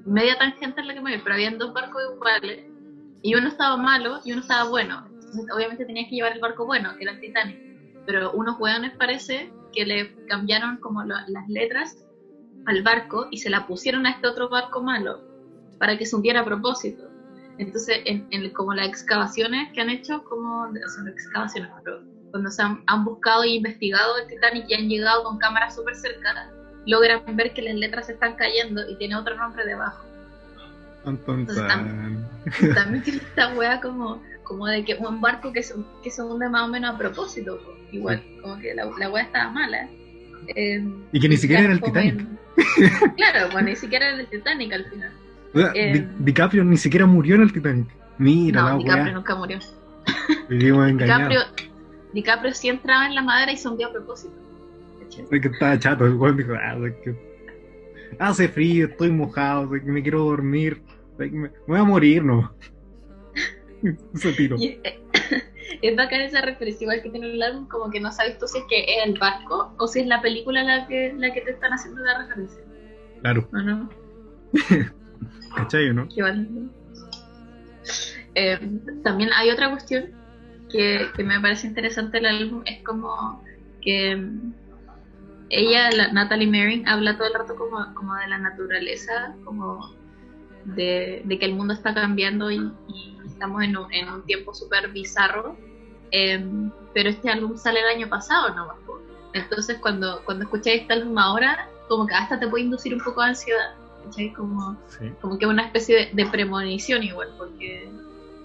media 0.06 0.38
tangente 0.38 0.82
en 0.82 0.88
la 0.88 0.94
que 0.94 1.02
me 1.02 1.16
vi, 1.16 1.22
pero 1.24 1.36
habían 1.36 1.58
dos 1.58 1.74
barcos 1.74 2.02
iguales, 2.14 2.66
y 3.22 3.36
uno 3.36 3.48
estaba 3.48 3.78
malo 3.78 4.20
y 4.24 4.32
uno 4.32 4.42
estaba 4.42 4.70
bueno. 4.70 5.06
obviamente 5.54 5.86
tenías 5.86 6.10
que 6.10 6.16
llevar 6.16 6.34
el 6.34 6.40
barco 6.40 6.66
bueno, 6.66 6.96
que 6.98 7.04
era 7.04 7.14
el 7.14 7.20
Titanic, 7.20 7.58
pero 8.06 8.32
unos 8.32 8.60
hueones 8.60 8.94
parece 8.98 9.52
que 9.74 9.86
le 9.86 10.26
cambiaron 10.26 10.78
como 10.78 11.04
las 11.04 11.48
letras 11.48 11.98
al 12.66 12.82
barco 12.84 13.28
y 13.32 13.38
se 13.38 13.50
la 13.50 13.68
pusieron 13.68 14.06
a 14.06 14.12
este 14.12 14.28
otro 14.28 14.50
barco 14.50 14.82
malo 14.82 15.22
para 15.78 15.98
que 15.98 16.06
se 16.06 16.16
hundiera 16.16 16.42
a 16.42 16.46
propósito. 16.46 17.09
Entonces, 17.60 18.00
en, 18.06 18.50
como 18.52 18.74
las 18.74 18.88
excavaciones 18.88 19.72
que 19.74 19.82
han 19.82 19.90
hecho, 19.90 20.24
como 20.24 20.68
son 20.96 21.10
excavaciones, 21.10 21.70
pero 21.84 22.02
cuando 22.32 22.50
se 22.50 22.62
han, 22.62 23.04
buscado 23.04 23.44
e 23.44 23.50
investigado 23.50 24.18
el 24.18 24.28
Titanic 24.28 24.66
y 24.70 24.76
han 24.76 24.88
llegado 24.88 25.24
con 25.26 25.38
cámaras 25.40 25.76
súper 25.76 25.96
cercanas, 25.96 26.50
logran 26.86 27.22
ver 27.36 27.54
que 27.54 27.62
las 27.62 27.76
letras 27.76 28.06
se 28.06 28.14
están 28.14 28.36
cayendo 28.36 28.90
y 28.90 28.96
tiene 28.96 29.18
otro 29.18 29.36
nombre 29.36 29.66
debajo. 29.66 30.06
Entonces, 31.06 31.68
también, 31.68 32.26
también 32.76 33.04
tiene 33.04 33.20
esta 33.20 33.54
wea 33.54 33.82
como, 33.82 34.24
como 34.44 34.66
de 34.68 34.86
que 34.86 34.96
un 34.96 35.20
barco 35.20 35.52
que 35.52 35.62
se, 35.62 35.76
que 36.02 36.12
se 36.12 36.22
hunde 36.22 36.48
más 36.48 36.64
o 36.64 36.68
menos 36.70 36.96
a 36.96 36.98
propósito, 36.98 37.60
igual, 37.92 38.24
como 38.42 38.58
que 38.60 38.74
la, 38.74 38.86
la 38.86 39.10
wea 39.12 39.24
estaba 39.24 39.52
mala. 39.52 39.90
Eh, 40.56 40.82
y 41.12 41.20
que 41.20 41.28
ni 41.28 41.36
siquiera 41.36 41.64
era 41.64 41.74
el 41.74 41.82
Titanic. 41.82 42.26
claro, 43.18 43.50
pues 43.52 43.66
ni 43.66 43.76
siquiera 43.76 44.08
era 44.08 44.22
el 44.22 44.28
Titanic 44.28 44.72
al 44.72 44.86
final. 44.86 45.12
Eh, 45.54 46.08
DiCaprio 46.20 46.64
ni 46.64 46.78
siquiera 46.78 47.06
murió 47.06 47.36
en 47.36 47.42
el 47.42 47.54
Titanic. 47.54 47.88
Mira, 48.18 48.62
no, 48.62 48.78
DiCaprio 48.78 49.14
nunca 49.14 49.36
murió. 49.36 49.60
DiCaprio, 50.50 51.42
DiCaprio 52.14 52.54
sí 52.54 52.70
entraba 52.70 53.08
en 53.08 53.16
la 53.16 53.22
madera 53.22 53.52
y 53.52 53.58
se 53.58 53.68
hundió 53.68 53.88
a 53.88 53.92
propósito. 53.92 54.34
Es 55.32 55.42
que 55.42 55.48
estaba 55.48 55.78
chato, 55.80 56.06
el 56.06 56.14
weón 56.16 56.38
dijo, 56.38 56.54
ah, 56.54 56.78
que 57.04 57.16
hace 58.20 58.48
frío, 58.48 58.88
estoy 58.88 59.12
mojado, 59.12 59.68
me 59.68 60.02
quiero 60.02 60.24
dormir, 60.24 60.82
me 61.18 61.50
voy 61.68 61.80
a 61.80 61.84
morir, 61.84 62.24
no. 62.24 62.54
se 64.14 64.34
tiro. 64.34 64.58
Eh, 64.60 65.00
es 65.82 65.96
bacán 65.96 66.22
esa 66.22 66.42
referencia 66.42 66.86
igual 66.86 67.02
que 67.02 67.10
tiene 67.10 67.32
el 67.32 67.42
álbum, 67.42 67.68
como 67.68 67.90
que 67.90 68.00
no 68.00 68.12
sabes 68.12 68.38
tú 68.38 68.48
si 68.48 68.60
es 68.60 68.64
que 68.70 68.82
es 68.82 69.06
el 69.06 69.18
barco 69.18 69.74
o 69.78 69.88
si 69.88 70.02
es 70.02 70.08
la 70.08 70.22
película 70.22 70.64
la 70.64 70.88
que, 70.88 71.14
la 71.18 71.34
que 71.34 71.42
te 71.42 71.52
están 71.52 71.74
haciendo 71.74 72.02
la 72.02 72.20
referencia. 72.20 72.62
Claro. 73.22 73.50
¿O 73.52 73.58
no? 73.58 73.90
¿Cachai 75.56 75.94
no? 75.94 76.08
Eh, 78.36 78.60
también 79.04 79.32
hay 79.34 79.50
otra 79.50 79.70
cuestión 79.70 80.12
que, 80.70 81.10
me 81.18 81.40
parece 81.40 81.68
interesante 81.68 82.20
el 82.20 82.26
álbum, 82.28 82.62
es 82.66 82.84
como 82.84 83.44
que 83.82 84.32
ella, 85.50 85.90
la, 85.92 86.12
Natalie 86.12 86.48
Merring, 86.48 86.88
habla 86.88 87.18
todo 87.18 87.28
el 87.28 87.34
rato 87.34 87.56
como, 87.56 87.94
como 87.96 88.16
de 88.16 88.28
la 88.28 88.38
naturaleza, 88.38 89.36
como 89.44 89.94
de, 90.66 91.24
que 91.28 91.46
el 91.46 91.56
mundo 91.56 91.74
está 91.74 91.94
cambiando 91.94 92.52
y, 92.52 92.72
estamos 93.26 93.64
en 93.64 93.78
un, 93.78 94.26
tiempo 94.26 94.54
súper 94.54 94.90
bizarro. 94.90 95.58
Em, 96.12 96.72
pero 96.94 97.10
este 97.10 97.30
álbum 97.30 97.56
sale 97.56 97.80
el 97.80 97.86
año 97.86 98.10
pasado, 98.10 98.54
¿no? 98.56 98.68
Entonces 99.34 99.78
cuando, 99.80 100.22
cuando 100.26 100.44
escucháis 100.44 100.82
este 100.82 100.94
álbum 100.94 101.18
ahora, 101.18 101.70
como 101.88 102.06
que 102.08 102.16
hasta 102.16 102.40
te 102.40 102.48
puede 102.48 102.66
inducir 102.66 102.94
un 102.94 103.02
poco 103.02 103.22
de 103.22 103.30
ansiedad. 103.30 103.76
Como, 104.36 104.78
como 105.22 105.38
que 105.38 105.46
una 105.46 105.66
especie 105.66 106.10
de, 106.14 106.26
premonición 106.26 107.04
igual, 107.04 107.30
porque 107.38 107.90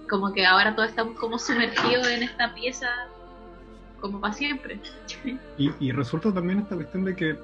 como 0.09 0.33
que 0.33 0.45
ahora 0.45 0.75
todos 0.75 0.89
estamos 0.89 1.17
como 1.19 1.39
sumergidos 1.39 2.07
en 2.07 2.23
esta 2.23 2.53
pieza 2.53 2.87
como 3.99 4.21
para 4.21 4.33
siempre. 4.33 4.79
Y, 5.57 5.71
y, 5.79 5.91
resulta 5.91 6.33
también 6.33 6.59
esta 6.59 6.75
cuestión 6.75 7.05
de 7.05 7.15
que 7.15 7.35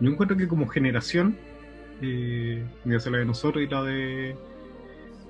yo 0.00 0.10
encuentro 0.10 0.36
que 0.36 0.48
como 0.48 0.66
generación, 0.66 1.36
eh, 2.02 2.64
ya 2.84 3.00
sea 3.00 3.12
la 3.12 3.18
de 3.18 3.24
nosotros 3.24 3.62
y 3.62 3.68
la 3.68 3.82
de 3.82 4.36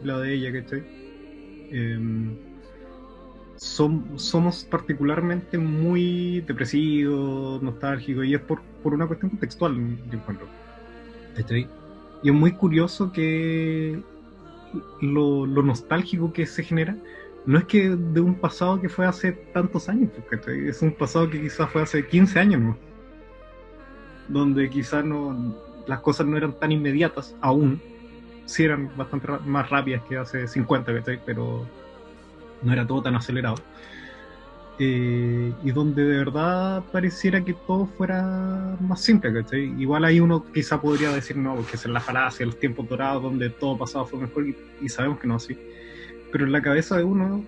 la 0.02 0.18
de 0.18 0.34
ella, 0.34 0.52
¿cachai? 0.52 0.82
Eh, 1.70 1.98
somos 3.58 4.64
particularmente 4.70 5.58
muy 5.58 6.40
depresivos, 6.42 7.60
nostálgicos, 7.62 8.24
y 8.24 8.34
es 8.34 8.40
por, 8.40 8.62
por 8.82 8.94
una 8.94 9.06
cuestión 9.06 9.30
contextual, 9.30 9.74
yo 10.10 10.18
encuentro. 10.18 10.46
¿Cachai? 11.36 11.68
Y 12.22 12.30
es 12.30 12.34
muy 12.34 12.52
curioso 12.52 13.12
que 13.12 14.02
lo, 15.00 15.46
nostálgico 15.46 16.32
que 16.32 16.46
se 16.46 16.62
genera 16.62 16.96
no 17.46 17.58
es 17.58 17.64
que 17.64 17.90
de 17.90 18.20
un 18.20 18.34
pasado 18.34 18.80
que 18.80 18.88
fue 18.88 19.06
hace 19.06 19.32
tantos 19.32 19.88
años, 19.88 20.10
porque 20.14 20.68
es 20.68 20.82
un 20.82 20.92
pasado 20.92 21.30
que 21.30 21.40
quizás 21.40 21.70
fue 21.70 21.82
hace 21.82 22.06
15 22.06 22.38
años, 22.38 22.76
donde 24.28 24.68
quizás 24.68 25.04
no, 25.04 25.56
las 25.86 26.00
cosas 26.00 26.26
no 26.26 26.36
eran 26.36 26.52
tan 26.58 26.72
inmediatas 26.72 27.34
aún, 27.40 27.80
sí 28.44 28.64
eran 28.64 28.90
bastante 28.96 29.28
más 29.46 29.70
rápidas 29.70 30.02
que 30.08 30.18
hace 30.18 30.46
50, 30.46 30.92
pero 31.24 31.66
no 32.62 32.72
era 32.72 32.86
todo 32.86 33.02
tan 33.02 33.14
acelerado. 33.14 33.56
Eh, 34.80 35.52
y 35.64 35.72
donde 35.72 36.04
de 36.04 36.18
verdad 36.18 36.84
pareciera 36.92 37.44
que 37.44 37.52
todo 37.52 37.86
fuera 37.86 38.76
más 38.80 39.00
simple, 39.00 39.32
¿cachai? 39.32 39.74
Igual 39.80 40.04
ahí 40.04 40.20
uno 40.20 40.44
quizá 40.52 40.80
podría 40.80 41.10
decir, 41.10 41.36
no, 41.36 41.56
porque 41.56 41.74
es 41.74 41.84
la 41.86 41.98
falacia, 41.98 42.46
los 42.46 42.60
tiempos 42.60 42.88
dorados, 42.88 43.24
donde 43.24 43.50
todo 43.50 43.76
pasado 43.76 44.06
fue 44.06 44.20
mejor, 44.20 44.46
y, 44.80 44.88
sabemos 44.88 45.18
que 45.18 45.26
no 45.26 45.34
así. 45.34 45.58
Pero 46.30 46.44
en 46.44 46.52
la 46.52 46.62
cabeza 46.62 46.96
de 46.96 47.02
uno, 47.02 47.44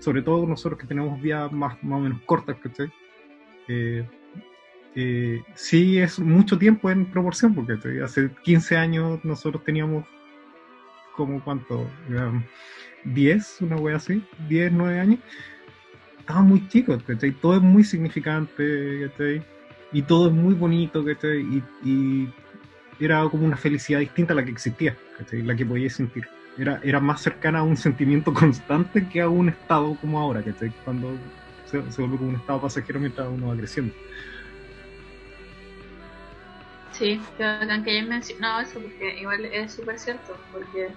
sobre 0.00 0.22
todo 0.22 0.44
nosotros 0.44 0.80
que 0.80 0.88
tenemos 0.88 1.22
vías 1.22 1.52
más, 1.52 1.80
más 1.84 1.98
o 1.98 2.02
menos 2.02 2.20
cortas, 2.22 2.56
¿cachai? 2.60 2.92
Eh, 3.68 4.04
eh, 4.96 5.40
sí 5.54 5.98
es 5.98 6.18
mucho 6.18 6.58
tiempo 6.58 6.90
en 6.90 7.06
proporción, 7.06 7.54
porque 7.54 7.74
hace 8.02 8.28
15 8.42 8.76
años 8.76 9.24
nosotros 9.24 9.62
teníamos 9.62 10.04
como 11.14 11.44
cuánto, 11.44 11.86
10, 13.04 13.60
una 13.60 13.76
wea 13.76 13.96
así, 13.96 14.24
10, 14.48 14.72
9 14.72 14.98
años 14.98 15.20
estaba 16.22 16.42
muy 16.42 16.66
chico, 16.68 16.96
¿cachai? 17.04 17.32
Todo 17.32 17.56
es 17.56 17.62
muy 17.62 17.84
significante, 17.84 19.08
¿cachai? 19.08 19.42
Y 19.92 20.02
todo 20.02 20.28
es 20.28 20.32
muy 20.32 20.54
bonito, 20.54 21.04
¿cachai? 21.04 21.40
Y, 21.40 21.62
y 21.84 22.32
era 23.00 23.28
como 23.28 23.44
una 23.44 23.56
felicidad 23.56 23.98
distinta 23.98 24.32
a 24.32 24.36
la 24.36 24.44
que 24.44 24.52
existía, 24.52 24.96
¿cachai? 25.18 25.42
La 25.42 25.56
que 25.56 25.66
podía 25.66 25.90
sentir. 25.90 26.26
Era, 26.56 26.80
era 26.82 27.00
más 27.00 27.22
cercana 27.22 27.60
a 27.60 27.62
un 27.62 27.76
sentimiento 27.76 28.32
constante 28.32 29.08
que 29.08 29.20
a 29.20 29.28
un 29.28 29.48
estado 29.48 29.96
como 30.00 30.20
ahora, 30.20 30.42
¿cachai? 30.42 30.72
Cuando 30.84 31.10
se, 31.66 31.82
se 31.90 32.00
vuelve 32.00 32.16
como 32.16 32.30
un 32.30 32.36
estado 32.36 32.60
pasajero 32.60 33.00
mientras 33.00 33.28
uno 33.28 33.48
va 33.48 33.56
creciendo. 33.56 33.92
Sí, 36.92 37.20
que 37.36 37.44
hayas 37.44 38.06
mencionado 38.06 38.60
eso, 38.60 38.78
porque 38.78 39.18
igual 39.18 39.44
es 39.46 39.72
súper 39.72 39.98
cierto, 39.98 40.36
porque 40.52 40.88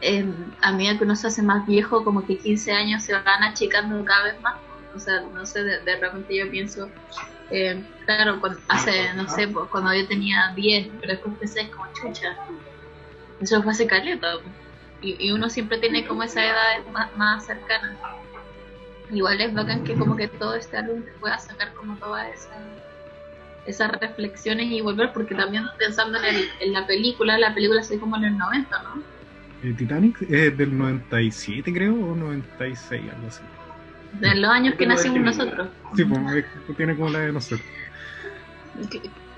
eh, 0.00 0.26
a 0.62 0.72
medida 0.72 0.98
que 0.98 1.04
uno 1.04 1.16
se 1.16 1.26
hace 1.28 1.42
más 1.42 1.66
viejo, 1.66 2.04
como 2.04 2.26
que 2.26 2.38
15 2.38 2.72
años 2.72 3.02
se 3.04 3.12
van 3.12 3.42
achicando 3.42 4.04
cada 4.04 4.24
vez 4.24 4.40
más. 4.40 4.54
O 4.94 4.98
sea, 4.98 5.20
no 5.32 5.46
sé, 5.46 5.62
de, 5.62 5.80
de 5.84 5.96
repente 5.96 6.36
yo 6.36 6.50
pienso, 6.50 6.90
eh, 7.50 7.84
claro, 8.06 8.40
hace, 8.68 9.14
no 9.14 9.28
sé, 9.28 9.48
pues, 9.48 9.68
cuando 9.70 9.94
yo 9.94 10.06
tenía 10.08 10.52
10, 10.56 10.88
pero 11.00 11.12
después 11.12 11.36
pensé 11.38 11.70
como 11.70 11.86
chucha. 11.94 12.36
Eso 13.40 13.62
fue 13.62 13.72
hace 13.72 13.86
caleta. 13.86 14.28
Y, 15.02 15.32
uno 15.32 15.48
siempre 15.48 15.78
tiene 15.78 16.06
como 16.06 16.22
esa 16.22 16.44
edad 16.44 16.86
más, 16.92 17.16
más 17.16 17.46
cercana. 17.46 17.98
Igual 19.10 19.40
es 19.40 19.52
bacán 19.54 19.82
que 19.84 19.94
como 19.96 20.14
que 20.16 20.28
todo 20.28 20.54
este 20.54 20.76
álbum 20.76 21.02
te 21.04 21.12
pueda 21.18 21.38
sacar 21.38 21.72
como 21.74 21.98
todas 21.98 22.28
esas 23.64 23.90
reflexiones 24.00 24.66
y 24.66 24.80
volver, 24.80 25.12
porque 25.12 25.34
también 25.34 25.64
pensando 25.78 26.18
en, 26.18 26.24
el- 26.36 26.48
en 26.60 26.72
la 26.72 26.86
película, 26.86 27.38
la 27.38 27.54
película 27.54 27.82
se 27.82 27.98
como 27.98 28.16
en 28.16 28.24
el 28.24 28.36
90, 28.36 28.82
¿no? 28.82 29.02
Eh, 29.62 29.74
Titanic 29.76 30.22
es 30.22 30.56
del 30.56 30.76
97, 30.76 31.72
creo, 31.72 31.94
o 31.94 32.14
96, 32.14 33.02
algo 33.14 33.28
así. 33.28 33.42
De 34.20 34.34
los 34.34 34.50
años 34.50 34.74
que 34.76 34.86
nacimos 34.86 35.20
nosotros. 35.20 35.68
Sí, 35.94 36.04
pues 36.04 36.44
tiene 36.76 36.96
como 36.96 37.10
la 37.10 37.20
de 37.20 37.32
nosotros. 37.32 37.60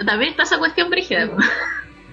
También 0.07 0.31
está 0.31 0.45
esa 0.45 0.59
cuestión 0.59 0.91
brígida. 0.91 1.29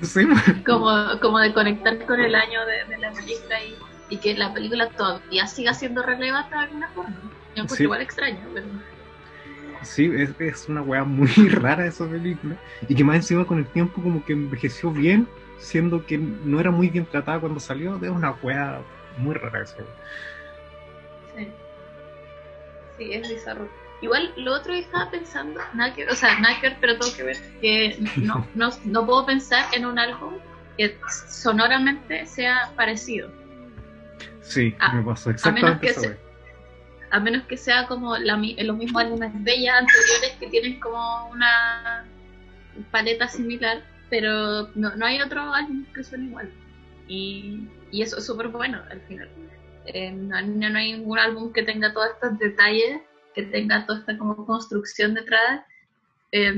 Sí, 0.02 0.26
pues. 0.26 0.44
como, 0.66 1.20
como 1.22 1.40
de 1.40 1.54
conectar 1.54 2.06
con 2.06 2.20
el 2.20 2.36
año 2.36 2.66
de, 2.66 2.86
de 2.86 2.98
la 3.00 3.12
película 3.12 3.64
y, 3.64 3.76
y 4.10 4.18
que 4.18 4.36
la 4.36 4.54
película 4.54 4.90
todavía 4.90 5.48
siga 5.48 5.74
siendo 5.74 6.02
relevante 6.04 6.56
de 6.56 6.62
alguna 6.62 6.90
forma. 6.90 7.16
Yo 7.56 7.64
encuentro 7.64 7.76
Sí. 7.78 7.84
igual 7.84 8.02
extraño, 8.02 8.40
pero 8.54 8.68
Sí, 9.82 10.12
es, 10.14 10.32
es 10.40 10.68
una 10.68 10.82
weá 10.82 11.04
muy 11.06 11.28
rara 11.50 11.86
esa 11.86 12.08
película. 12.08 12.58
Y 12.88 12.96
que 12.96 13.04
más 13.04 13.16
encima 13.18 13.46
con 13.46 13.60
el 13.60 13.66
tiempo 13.68 14.02
como 14.02 14.24
que 14.26 14.34
envejeció 14.34 14.92
bien, 14.92 15.28
siendo 15.60 16.06
que 16.06 16.18
no 16.18 16.60
era 16.60 16.72
muy 16.72 16.90
bien 16.90 17.06
tratada 17.06 17.40
cuando 17.40 17.60
salió. 17.60 17.96
Es 18.04 18.10
una 18.10 18.32
weá 18.42 18.82
muy 19.18 19.36
rara 19.36 19.62
eso. 19.64 19.76
sí. 21.36 21.48
Sí, 22.98 23.14
es 23.14 23.30
bizarro. 23.30 23.70
Igual 24.02 24.34
lo 24.38 24.54
otro 24.54 24.74
que 24.74 24.80
estaba 24.80 25.10
pensando, 25.12 25.60
nada 25.74 25.94
que, 25.94 26.06
o 26.08 26.16
sea, 26.16 26.40
nada 26.40 26.56
que 26.60 26.70
ver, 26.70 26.78
pero 26.82 26.98
tengo 26.98 27.14
que 27.16 27.24
ver, 27.24 27.38
que 27.62 27.98
no, 28.18 28.46
no, 28.56 28.70
no 28.86 29.06
puedo 29.06 29.26
pensar 29.26 29.66
en 29.74 29.86
un 29.86 30.00
álbum 30.00 30.34
que 30.78 30.98
sonoramente 31.28 32.26
sea 32.26 32.72
parecido. 32.76 33.30
Sí, 34.42 34.76
me 34.94 35.04
pasó 35.04 35.30
que 35.30 35.36
exactamente 35.36 35.90
esa 35.90 36.02
se- 36.02 36.08
weá. 36.08 36.18
a 37.12 37.20
menos 37.20 37.44
que 37.44 37.58
sea 37.58 37.88
como 37.88 38.18
la, 38.18 38.36
los 38.38 38.78
mismos 38.78 39.02
álbumes 39.04 39.32
de 39.44 39.52
ellas 39.54 39.76
anteriores 39.80 40.32
que 40.40 40.48
tienen 40.48 40.80
como 40.80 41.28
una 41.30 42.06
paleta 42.92 43.28
similar, 43.28 43.82
pero 44.10 44.70
no, 44.76 44.96
no 44.96 45.06
hay 45.06 45.22
otro 45.22 45.42
álbum 45.54 45.86
que 45.94 46.04
suene 46.04 46.26
igual. 46.26 46.50
Y, 47.08 47.68
y 47.92 48.02
eso 48.02 48.18
es 48.18 48.26
súper 48.26 48.50
bueno 48.50 48.82
al 48.90 49.02
final. 49.02 49.30
Eh, 49.86 50.12
no, 50.12 50.42
no 50.42 50.78
hay 50.78 50.94
ningún 50.94 51.18
álbum 51.18 51.52
que 51.54 51.64
tenga 51.64 51.94
todos 51.94 52.10
estos 52.10 52.38
detalles, 52.40 53.02
que 53.34 53.44
tenga 53.44 53.86
toda 53.86 54.00
esta 54.00 54.18
como 54.18 54.46
construcción 54.46 55.14
detrás. 55.14 55.62
Eh, 56.32 56.54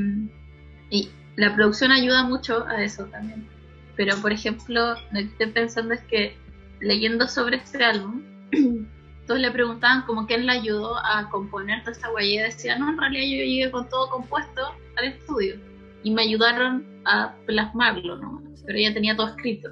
y 0.90 1.10
la 1.38 1.56
producción 1.56 1.92
ayuda 1.92 2.24
mucho 2.24 2.66
a 2.68 2.84
eso 2.84 3.06
también. 3.06 3.48
Pero 3.96 4.16
por 4.18 4.32
ejemplo, 4.32 4.96
lo 4.96 5.20
que 5.20 5.26
estoy 5.26 5.48
pensando 5.48 5.94
es 5.94 6.02
que 6.02 6.36
leyendo 6.80 7.28
sobre 7.28 7.58
este 7.58 7.84
álbum, 7.84 8.24
todos 9.28 9.40
le 9.40 9.52
preguntaban 9.52 10.02
como 10.04 10.26
quién 10.26 10.46
le 10.46 10.54
ayudó 10.54 10.98
a 10.98 11.30
componer 11.30 11.82
toda 11.82 11.92
esta 11.92 12.12
huella 12.12 12.42
y 12.42 12.44
decía, 12.44 12.78
no, 12.78 12.90
en 12.90 12.98
realidad 12.98 13.24
yo 13.24 13.46
llegué 13.46 13.72
con 13.72 13.88
todo 13.88 14.10
compuesto 14.10 14.62
al 14.98 15.06
estudio 15.06 15.71
y 16.04 16.12
me 16.12 16.24
ayudaron 16.24 16.86
a 17.06 17.36
plasmarlo, 17.46 18.18
¿no? 18.18 18.42
Pero 18.66 18.78
ella 18.78 18.94
tenía 18.94 19.16
todo 19.16 19.28
escrito. 19.28 19.70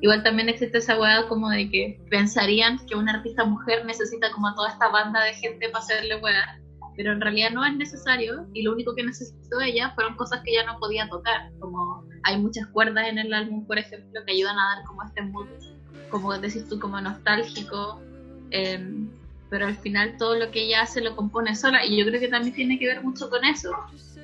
Igual 0.00 0.22
también 0.22 0.48
existe 0.48 0.78
esa 0.78 0.98
hueá 0.98 1.26
como 1.28 1.48
de 1.48 1.70
que 1.70 2.00
pensarían 2.10 2.78
que 2.86 2.96
una 2.96 3.14
artista 3.14 3.44
mujer 3.44 3.84
necesita 3.86 4.30
como 4.32 4.48
a 4.48 4.54
toda 4.54 4.68
esta 4.70 4.88
banda 4.88 5.22
de 5.24 5.34
gente 5.34 5.68
para 5.70 5.82
hacerle 5.82 6.16
hueá, 6.16 6.60
pero 6.96 7.12
en 7.12 7.20
realidad 7.20 7.50
no 7.52 7.64
es 7.64 7.74
necesario 7.76 8.46
y 8.52 8.62
lo 8.62 8.72
único 8.72 8.94
que 8.94 9.04
necesitó 9.04 9.60
ella 9.60 9.92
fueron 9.94 10.16
cosas 10.16 10.42
que 10.42 10.52
ella 10.52 10.66
no 10.66 10.78
podía 10.78 11.08
tocar, 11.08 11.50
como 11.60 12.04
hay 12.24 12.38
muchas 12.38 12.66
cuerdas 12.68 13.08
en 13.08 13.18
el 13.18 13.32
álbum, 13.32 13.66
por 13.66 13.78
ejemplo, 13.78 14.20
que 14.26 14.32
ayudan 14.32 14.58
a 14.58 14.76
dar 14.76 14.84
como 14.84 15.02
este 15.02 15.22
mood, 15.22 15.46
como 16.10 16.36
decís 16.38 16.68
tú, 16.68 16.78
como 16.78 17.00
nostálgico, 17.00 18.00
Em, 18.50 19.08
pero 19.50 19.66
al 19.66 19.76
final 19.76 20.16
todo 20.18 20.36
lo 20.36 20.50
que 20.50 20.62
ella 20.62 20.82
hace 20.82 21.00
lo 21.00 21.14
compone 21.16 21.54
sola 21.54 21.84
y 21.84 21.96
yo 21.96 22.04
creo 22.04 22.20
que 22.20 22.28
también 22.28 22.54
tiene 22.54 22.78
que 22.78 22.86
ver 22.86 23.02
mucho 23.02 23.28
con 23.30 23.44
eso, 23.44 23.70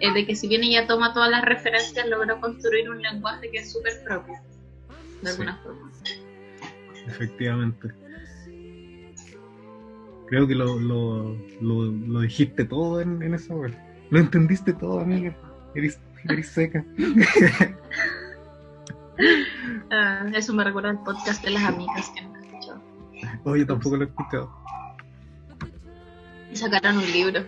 eh, 0.01 0.13
de 0.13 0.27
que 0.27 0.35
si 0.37 0.49
bien 0.49 0.63
ella 0.65 0.87
toma 0.87 1.13
todas 1.13 1.31
las 1.31 1.45
referencias, 1.45 2.07
logró 2.09 2.41
construir 2.41 2.89
un 2.91 3.01
lenguaje 3.03 3.51
que 3.51 3.59
es 3.59 3.73
súper 3.73 4.03
propio, 4.05 4.35
de 5.23 5.27
Sí. 5.27 5.31
alguna 5.31 5.57
forma. 5.59 5.91
Efectivamente. 7.07 7.89
Creo 10.29 10.47
que 10.49 10.55
lo, 10.55 10.79
lo, 10.81 11.37
lo, 11.61 11.85
lo 11.85 12.21
dijiste 12.21 12.65
todo 12.65 13.01
en, 13.01 13.23
en 13.23 13.35
esa 13.35 13.55
weá. 13.55 13.71
Lo 14.11 14.19
entendiste 14.19 14.73
todo, 14.73 15.01
amiga. 15.01 15.35
Eres, 15.75 15.99
eres 16.29 16.49
seca. 16.49 16.85
Ah, 19.91 20.25
eso 20.35 20.55
me 20.55 20.65
recuerda 20.65 20.91
al 20.91 21.03
podcast 21.03 21.45
de 21.45 21.51
las 21.51 21.65
amigas 21.65 22.11
que 22.15 22.23
nunca 22.23 22.41
he 22.41 22.47
escuchado. 22.47 22.81
Oye, 23.45 23.65
tampoco 23.67 23.97
lo 23.97 24.05
he 24.05 24.07
escuchado. 24.07 24.51
Y 26.51 26.57
sacaron 26.57 26.97
un 26.97 27.13
libro. 27.13 27.45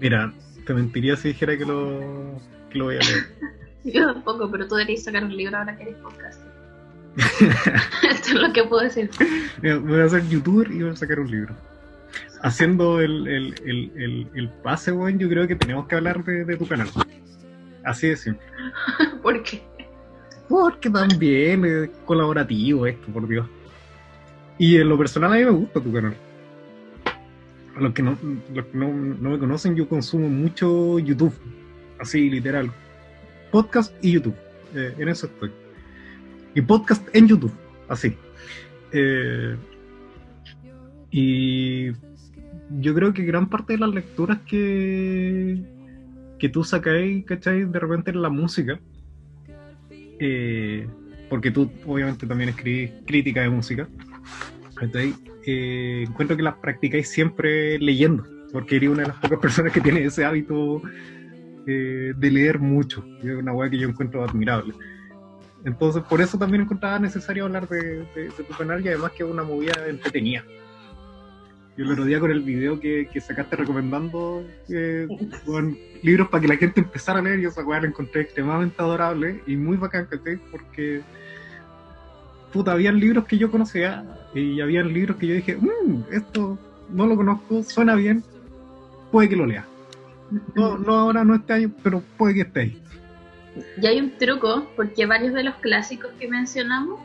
Mira, 0.00 0.32
te 0.66 0.74
mentiría 0.74 1.16
si 1.16 1.28
dijera 1.28 1.56
que 1.56 1.64
lo, 1.64 2.40
que 2.70 2.78
lo 2.78 2.86
voy 2.86 2.96
a 2.96 3.00
leer. 3.00 3.26
Yo 3.84 4.12
tampoco, 4.12 4.50
pero 4.50 4.66
tú 4.66 4.74
deberías 4.74 5.04
sacar 5.04 5.24
un 5.24 5.36
libro 5.36 5.56
ahora 5.56 5.76
que 5.76 5.84
eres 5.84 5.96
podcast. 5.96 6.40
Esto 8.10 8.28
es 8.28 8.34
lo 8.34 8.52
que 8.52 8.64
puedo 8.64 8.82
decir. 8.82 9.08
Mira, 9.62 9.78
voy 9.78 10.00
a 10.00 10.08
ser 10.08 10.28
youtuber 10.28 10.70
y 10.70 10.82
voy 10.82 10.90
a 10.90 10.96
sacar 10.96 11.20
un 11.20 11.30
libro. 11.30 11.54
Haciendo 12.42 13.00
el, 13.00 13.26
el, 13.26 13.54
el, 13.64 13.92
el, 13.96 14.28
el 14.34 14.48
pase, 14.62 14.92
weón, 14.92 15.18
yo 15.18 15.28
creo 15.28 15.46
que 15.46 15.56
tenemos 15.56 15.86
que 15.86 15.94
hablar 15.94 16.22
de, 16.24 16.44
de 16.44 16.56
tu 16.56 16.66
canal. 16.66 16.88
Así 17.84 18.08
de 18.08 18.16
simple. 18.16 18.44
¿Por 19.22 19.42
qué? 19.42 19.62
Porque 20.48 20.90
también 20.90 21.64
es 21.64 21.90
colaborativo 22.04 22.86
esto, 22.86 23.06
por 23.08 23.26
Dios. 23.26 23.46
Y 24.58 24.76
en 24.76 24.88
lo 24.88 24.98
personal 24.98 25.32
a 25.32 25.36
mí 25.36 25.44
me 25.44 25.50
gusta 25.50 25.80
tu 25.80 25.92
canal. 25.92 26.16
Los 27.78 27.92
que 27.92 28.02
no, 28.02 28.16
los 28.54 28.66
que 28.66 28.78
no, 28.78 28.92
no 28.92 29.30
me 29.30 29.38
conocen, 29.38 29.76
yo 29.76 29.88
consumo 29.88 30.28
mucho 30.28 30.98
YouTube. 30.98 31.34
Así, 31.98 32.30
literal. 32.30 32.70
Podcast 33.50 33.92
y 34.02 34.12
YouTube. 34.12 34.36
Eh, 34.74 34.94
en 34.98 35.08
eso 35.08 35.26
estoy. 35.26 35.50
Y 36.54 36.60
podcast 36.62 37.06
en 37.14 37.28
YouTube. 37.28 37.52
Así. 37.88 38.16
Eh, 38.92 39.56
y 41.10 41.92
yo 42.80 42.94
creo 42.94 43.12
que 43.12 43.24
gran 43.24 43.48
parte 43.48 43.74
de 43.74 43.78
las 43.78 43.90
lecturas 43.90 44.38
que, 44.46 45.62
que 46.38 46.48
tú 46.48 46.64
sacáis, 46.64 47.24
¿cachai? 47.24 47.64
De 47.64 47.78
repente 47.78 48.10
en 48.10 48.22
la 48.22 48.30
música 48.30 48.80
eh, 50.18 50.88
porque 51.28 51.50
tú 51.50 51.70
obviamente 51.86 52.26
también 52.26 52.50
escribís 52.50 52.90
crítica 53.06 53.42
de 53.42 53.50
música, 53.50 53.88
¿cachai? 54.74 55.14
Eh, 55.46 56.04
encuentro 56.08 56.36
que 56.36 56.42
las 56.42 56.56
practicáis 56.56 57.08
siempre 57.08 57.78
leyendo, 57.78 58.24
porque 58.52 58.76
eres 58.76 58.90
una 58.90 59.02
de 59.02 59.08
las 59.08 59.16
pocas 59.18 59.38
personas 59.42 59.72
que 59.72 59.80
tiene 59.80 60.04
ese 60.04 60.24
hábito 60.24 60.82
eh, 61.66 62.12
de 62.16 62.30
leer 62.30 62.58
mucho, 62.58 63.04
es 63.22 63.36
una 63.36 63.52
weá 63.52 63.70
que 63.70 63.78
yo 63.78 63.88
encuentro 63.88 64.24
admirable. 64.24 64.74
Entonces, 65.64 66.02
por 66.04 66.20
eso 66.20 66.38
también 66.38 66.62
encontraba 66.62 66.98
necesario 66.98 67.44
hablar 67.44 67.68
de, 67.68 67.80
de- 68.14 68.30
de 68.36 68.44
tu 68.48 68.54
canal 68.56 68.84
y 68.84 68.88
además 68.88 69.12
que 69.12 69.24
es 69.24 69.28
una 69.30 69.42
movida 69.42 69.72
entretenida. 69.88 70.44
Yo 71.76 71.84
el 71.84 71.90
otro 71.92 72.04
día 72.06 72.18
con 72.20 72.30
el 72.30 72.40
video 72.40 72.80
que, 72.80 73.06
que 73.12 73.20
sacaste 73.20 73.54
recomendando 73.56 74.42
eh, 74.70 75.06
con 75.44 75.76
libros 76.02 76.28
para 76.28 76.40
que 76.40 76.48
la 76.48 76.56
gente 76.56 76.80
empezara 76.80 77.18
a 77.18 77.22
leer, 77.22 77.40
yo 77.40 77.50
esa 77.50 77.62
weá 77.64 77.80
la 77.80 77.88
encontré 77.88 78.22
extremadamente 78.22 78.76
adorable 78.80 79.42
y 79.46 79.56
muy 79.56 79.76
bacán, 79.76 80.06
¿cachai? 80.06 80.36
Porque 80.50 81.02
puta, 82.52 82.72
habían 82.72 82.98
libros 82.98 83.24
que 83.26 83.38
yo 83.38 83.50
conocía 83.50 84.04
y 84.34 84.60
habían 84.60 84.92
libros 84.92 85.16
que 85.16 85.26
yo 85.26 85.34
dije, 85.34 85.56
"Mm, 85.56 86.12
esto 86.12 86.58
no 86.90 87.06
lo 87.06 87.16
conozco, 87.16 87.62
suena 87.62 87.94
bien, 87.94 88.22
puede 89.10 89.28
que 89.28 89.36
lo 89.36 89.46
lea. 89.46 89.66
No, 90.54 90.76
no 90.78 90.94
ahora, 90.94 91.24
no 91.24 91.34
este 91.34 91.52
año, 91.52 91.72
pero 91.82 92.02
puede 92.16 92.34
que 92.34 92.40
esté 92.42 92.60
ahí. 92.60 92.82
Y 93.80 93.86
hay 93.86 94.00
un 94.00 94.10
truco, 94.18 94.66
porque 94.76 95.06
varios 95.06 95.32
de 95.32 95.44
los 95.44 95.54
clásicos 95.56 96.10
que 96.18 96.28
mencionamos, 96.28 97.00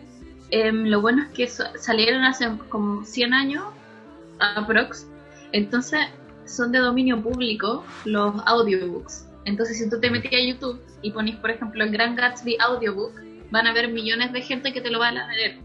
em, 0.50 0.86
lo 0.86 1.02
bueno 1.02 1.24
es 1.24 1.30
que 1.30 1.48
salieron 1.80 2.24
hace 2.24 2.50
como 2.70 3.06
100 3.06 3.34
años, 3.34 3.64
aprox, 4.40 5.08
entonces 5.52 6.00
son 6.46 6.72
de 6.72 6.80
dominio 6.80 7.22
público 7.22 7.86
los 8.06 8.36
audiobooks. 8.46 9.28
Entonces 9.46 9.78
si 9.78 9.90
tú 9.90 10.00
te 10.00 10.10
metes 10.10 10.32
a 10.34 10.40
YouTube 10.40 10.82
y 11.02 11.12
pones, 11.12 11.36
por 11.38 11.52
ejemplo, 11.52 11.84
el 11.84 11.92
Gran 11.92 12.16
Gatsby 12.16 12.58
audiobook, 12.60 13.14
van 13.52 13.68
a 13.68 13.72
haber 13.72 13.92
millones 13.92 14.32
de 14.34 14.42
gente 14.42 14.74
que 14.74 14.82
te 14.82 14.90
lo 14.90 15.00
van 15.00 15.18
a 15.18 15.28
leer. 15.34 15.60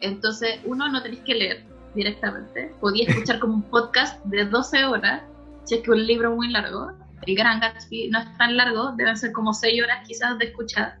Entonces, 0.00 0.60
uno, 0.64 0.88
no 0.88 1.02
tenés 1.02 1.20
que 1.20 1.34
leer 1.34 1.64
directamente. 1.94 2.72
Podías 2.80 3.08
escuchar 3.08 3.38
como 3.38 3.54
un 3.54 3.62
podcast 3.62 4.22
de 4.26 4.44
12 4.44 4.84
horas, 4.84 5.22
si 5.64 5.76
es 5.76 5.82
que 5.82 5.90
un 5.90 6.06
libro 6.06 6.34
muy 6.34 6.50
largo. 6.50 6.92
El 7.26 7.34
Gran 7.34 7.60
Gatsby 7.60 8.10
no 8.10 8.20
es 8.20 8.38
tan 8.38 8.56
largo, 8.56 8.92
deben 8.96 9.16
ser 9.16 9.32
como 9.32 9.52
6 9.52 9.82
horas 9.82 10.06
quizás 10.06 10.38
de 10.38 10.46
escuchar. 10.46 10.98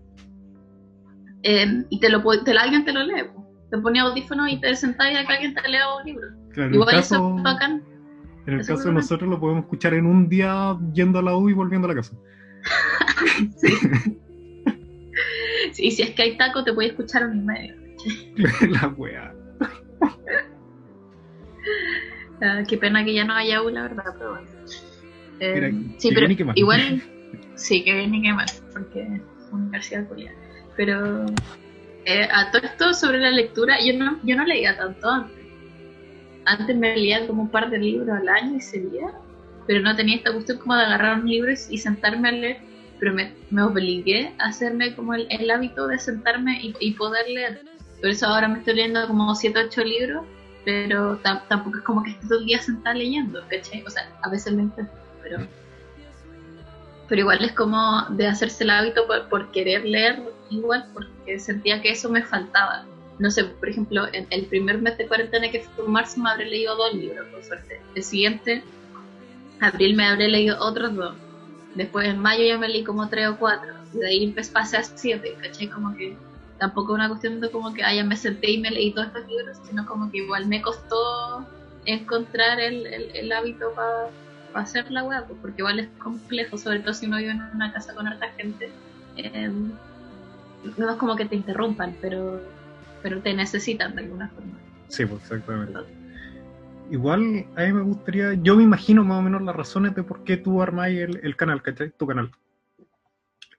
Eh, 1.42 1.84
y 1.90 2.00
te 2.00 2.08
lo, 2.08 2.22
te 2.42 2.52
alguien 2.58 2.84
te 2.84 2.92
lo 2.92 3.04
lee. 3.04 3.24
te 3.70 3.78
ponía 3.78 4.02
audífonos 4.02 4.50
y 4.50 4.60
te 4.60 4.74
sentabas 4.74 5.12
y 5.12 5.16
acá 5.16 5.34
alguien 5.34 5.54
te 5.54 5.68
lea 5.68 5.84
un 5.96 6.04
libro. 6.04 6.26
Claro, 6.52 6.74
Igual 6.74 6.94
el 6.94 7.00
eso 7.00 7.14
caso, 7.14 7.36
es 7.36 7.42
bacán. 7.44 7.84
en 8.46 8.54
el 8.54 8.60
eso 8.60 8.74
caso 8.74 8.88
de 8.88 8.94
nosotros 8.94 9.30
lo 9.30 9.38
podemos 9.38 9.62
escuchar 9.64 9.94
en 9.94 10.06
un 10.06 10.28
día 10.28 10.76
yendo 10.92 11.20
a 11.20 11.22
la 11.22 11.36
U 11.36 11.48
y 11.48 11.52
volviendo 11.52 11.86
a 11.86 11.90
la 11.90 11.94
casa. 11.94 12.16
Y 15.78 15.90
si 15.90 16.02
es 16.02 16.10
que 16.10 16.22
hay 16.22 16.36
taco, 16.36 16.64
te 16.64 16.72
puedes 16.72 16.92
escuchar 16.92 17.26
un 17.26 17.38
y 17.38 17.42
medio. 17.42 17.74
la 18.80 18.88
wea. 18.88 19.34
Ah, 22.40 22.62
qué 22.68 22.78
pena 22.78 23.04
que 23.04 23.12
ya 23.12 23.24
no 23.24 23.34
haya 23.34 23.60
U, 23.62 23.68
la 23.68 23.82
verdad, 23.82 24.14
pero 24.16 24.30
bueno. 24.30 24.48
Eh, 25.40 25.72
Mira, 25.72 25.98
sí, 25.98 26.10
pero 26.14 26.28
que 26.28 26.46
igual, 26.54 27.02
sí, 27.56 27.82
que 27.82 27.94
bien 27.94 28.14
y 28.14 28.22
que 28.22 28.32
mal, 28.32 28.46
porque 28.72 29.00
es 29.02 29.52
universidad 29.52 30.06
culiada. 30.06 30.38
Pero 30.76 31.26
eh, 32.04 32.28
a 32.30 32.50
todo 32.52 32.62
esto 32.62 32.94
sobre 32.94 33.18
la 33.18 33.30
lectura, 33.30 33.78
yo 33.84 33.98
no, 33.98 34.20
yo 34.22 34.36
no 34.36 34.44
leía 34.44 34.76
tanto 34.76 35.10
antes. 35.10 35.36
Antes 36.44 36.76
me 36.76 36.94
leía 36.94 37.26
como 37.26 37.42
un 37.42 37.50
par 37.50 37.70
de 37.70 37.78
libros 37.78 38.08
al 38.08 38.28
año 38.28 38.56
y 38.56 38.60
seguía, 38.60 39.12
pero 39.66 39.80
no 39.80 39.96
tenía 39.96 40.16
esta 40.16 40.32
cuestión 40.32 40.58
como 40.58 40.76
de 40.76 40.84
agarrar 40.84 41.18
un 41.18 41.28
libro 41.28 41.50
y 41.50 41.78
sentarme 41.78 42.28
a 42.28 42.32
leer, 42.32 42.58
pero 42.98 43.14
me, 43.14 43.62
obligué 43.62 44.34
a 44.38 44.48
hacerme 44.48 44.94
como 44.94 45.14
el, 45.14 45.50
hábito 45.50 45.86
de 45.86 45.98
sentarme 45.98 46.60
y, 46.62 46.92
poder 46.92 47.28
leer. 47.28 47.62
Por 48.00 48.10
eso 48.10 48.26
ahora 48.26 48.48
me 48.48 48.58
estoy 48.58 48.74
leyendo 48.74 49.06
como 49.06 49.34
7 49.34 49.58
o 49.58 49.66
8 49.66 49.84
libros, 49.84 50.24
pero 50.64 51.20
tam- 51.22 51.42
tampoco 51.48 51.78
es 51.78 51.84
como 51.84 52.02
que 52.02 52.10
esté 52.10 52.26
todo 52.28 52.38
el 52.38 52.46
día 52.46 52.60
sentada 52.60 52.94
leyendo, 52.94 53.42
¿cachai? 53.48 53.82
O 53.86 53.90
sea, 53.90 54.08
a 54.22 54.30
veces 54.30 54.52
lo 54.52 54.60
intento, 54.60 54.92
pero... 55.22 55.46
Pero 57.08 57.22
igual 57.22 57.42
es 57.42 57.52
como 57.52 58.02
de 58.10 58.26
hacerse 58.26 58.64
el 58.64 58.70
hábito 58.70 59.06
por, 59.06 59.28
por 59.30 59.50
querer 59.50 59.84
leer, 59.84 60.22
igual, 60.50 60.86
porque 60.92 61.38
sentía 61.38 61.80
que 61.80 61.92
eso 61.92 62.10
me 62.10 62.22
faltaba. 62.22 62.84
No 63.18 63.30
sé, 63.30 63.44
por 63.44 63.68
ejemplo, 63.68 64.06
en 64.12 64.26
el 64.30 64.46
primer 64.46 64.80
mes 64.80 64.98
de 64.98 65.08
cuarentena 65.08 65.50
que 65.50 65.60
fue 65.60 65.86
en 65.86 65.90
marzo 65.90 66.20
me 66.20 66.30
habré 66.30 66.46
leído 66.46 66.76
dos 66.76 66.94
libros, 66.94 67.26
por 67.28 67.42
suerte. 67.42 67.80
El 67.94 68.02
siguiente, 68.02 68.62
abril, 69.60 69.96
me 69.96 70.04
habré 70.04 70.28
leído 70.28 70.56
otros 70.60 70.94
dos. 70.94 71.16
Después 71.74 72.08
en 72.08 72.18
mayo 72.18 72.44
ya 72.44 72.58
me 72.58 72.68
leí 72.68 72.84
como 72.84 73.08
tres 73.08 73.28
o 73.28 73.38
cuatro. 73.38 73.68
Y 73.92 73.98
de 73.98 74.08
ahí 74.08 74.24
empecé, 74.24 74.52
pasé 74.52 74.76
a 74.78 74.82
siete, 74.82 75.36
¿cachai? 75.40 75.68
Como 75.68 75.94
que 75.96 76.16
tampoco 76.58 76.92
es 76.92 76.96
una 76.96 77.08
cuestión 77.08 77.40
de 77.40 77.50
como 77.50 77.72
que, 77.72 77.82
ah, 77.82 77.94
ya 77.94 78.04
me 78.04 78.16
senté 78.16 78.50
y 78.50 78.58
me 78.60 78.70
leí 78.70 78.92
todos 78.92 79.08
estos 79.08 79.26
libros, 79.28 79.58
sino 79.64 79.86
como 79.86 80.10
que 80.10 80.18
igual 80.18 80.46
me 80.46 80.60
costó 80.60 81.46
encontrar 81.84 82.60
el, 82.60 82.86
el, 82.86 83.32
hábito 83.32 83.72
para 83.74 84.62
hacer 84.62 84.90
la 84.90 85.04
web, 85.04 85.24
porque 85.40 85.58
igual 85.58 85.78
es 85.78 85.88
complejo, 85.98 86.58
sobre 86.58 86.80
todo 86.80 86.92
si 86.92 87.06
uno 87.06 87.18
vive 87.18 87.30
en 87.30 87.42
una 87.54 87.72
casa 87.72 87.94
con 87.94 88.06
harta 88.06 88.28
gente. 88.36 88.70
Eh, 89.16 89.50
no 90.76 90.90
es 90.90 90.96
como 90.96 91.16
que 91.16 91.26
te 91.26 91.36
interrumpan, 91.36 91.96
pero, 92.00 92.42
pero 93.02 93.20
te 93.22 93.32
necesitan 93.32 93.94
de 93.94 94.02
alguna 94.02 94.28
forma. 94.28 94.58
Sí, 94.88 95.06
pues 95.06 95.22
exactamente. 95.22 95.97
Igual 96.90 97.46
a 97.56 97.64
mí 97.66 97.72
me 97.72 97.82
gustaría, 97.82 98.34
yo 98.34 98.56
me 98.56 98.62
imagino 98.62 99.04
más 99.04 99.18
o 99.18 99.22
menos 99.22 99.42
las 99.42 99.54
razones 99.54 99.94
de 99.94 100.02
por 100.02 100.24
qué 100.24 100.38
tú 100.38 100.62
armáis 100.62 100.98
el, 100.98 101.20
el 101.22 101.36
canal, 101.36 101.62
¿cachai? 101.62 101.90
Tu 101.90 102.06
canal. 102.06 102.30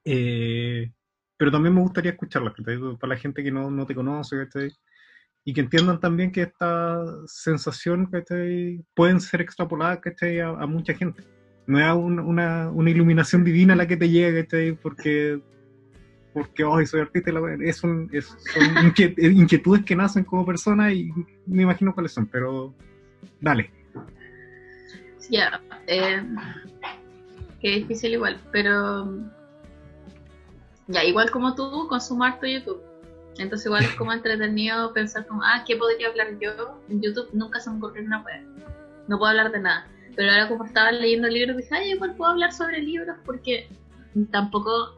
Eh, 0.04 0.92
pero 1.38 1.52
también 1.52 1.76
me 1.76 1.82
gustaría 1.82 2.12
escucharlas, 2.12 2.54
¿cachai? 2.56 2.78
Para 3.00 3.14
la 3.14 3.20
gente 3.20 3.44
que 3.44 3.52
no, 3.52 3.70
no 3.70 3.86
te 3.86 3.94
conoce, 3.94 4.36
¿cachai? 4.38 4.72
Y 5.46 5.54
que 5.54 5.62
entiendan 5.62 6.00
también 6.00 6.32
que 6.32 6.42
esta 6.42 7.04
sensación, 7.28 8.08
¿cachai? 8.08 8.84
Pueden 8.96 9.22
ser 9.22 9.42
extrapoladas, 9.42 10.00
¿cachai? 10.00 10.40
A, 10.40 10.50
a 10.50 10.66
mucha 10.66 10.94
gente. 10.94 11.24
No 11.68 11.80
es 11.80 11.94
un- 11.96 12.20
una, 12.20 12.70
una 12.72 12.90
iluminación 12.90 13.44
divina 13.44 13.76
la 13.76 13.88
que 13.88 13.96
te 13.98 14.10
llega, 14.10 14.42
¿cachai? 14.42 14.74
Porque, 14.74 15.40
porque 16.34 16.64
hoy 16.64 16.88
soy 16.88 17.02
artista, 17.02 17.32
es 17.62 17.84
un, 17.84 18.10
es, 18.12 18.26
son 18.26 18.64
inquiet- 18.64 19.18
inquietudes 19.34 19.86
que 19.86 19.96
nacen 19.96 20.24
como 20.24 20.46
persona 20.46 20.92
y 20.92 21.12
me 21.46 21.62
imagino 21.64 21.94
cuáles 21.94 22.12
son, 22.12 22.26
pero 22.26 22.74
dale. 23.42 23.72
Ya, 25.30 25.62
eh, 25.88 26.24
que 27.62 27.70
difícil 27.70 28.14
igual, 28.14 28.40
pero 28.52 29.08
ya, 30.90 31.04
igual 31.04 31.30
como 31.30 31.54
tú, 31.54 31.88
consumo 31.88 32.24
harto 32.24 32.48
YouTube. 32.48 32.82
Entonces 33.38 33.68
igual 33.68 33.84
es 33.84 33.96
como 33.96 34.12
entretenido 34.14 34.92
pensar 34.92 35.26
como, 35.28 35.44
ah, 35.44 35.64
¿qué 35.66 35.76
podría 35.76 36.08
hablar 36.08 36.40
yo? 36.40 36.82
En 36.90 37.02
YouTube 37.02 37.30
nunca 37.32 37.60
se 37.60 37.70
me 37.70 37.78
ocurrió 37.78 38.04
una 38.04 38.24
wea. 38.24 38.44
No 39.08 39.18
puedo 39.18 39.30
hablar 39.30 39.52
de 39.52 39.60
nada. 39.60 39.88
Pero 40.16 40.32
ahora 40.32 40.48
como 40.48 40.66
estaba 40.66 40.92
leyendo 40.92 41.28
libros, 41.28 41.58
dije, 41.58 41.76
ay, 41.76 41.92
igual 41.92 42.16
puedo 42.16 42.32
hablar 42.32 42.52
sobre 42.52 42.82
libros 42.82 43.16
porque 43.26 43.70
tampoco 44.32 44.96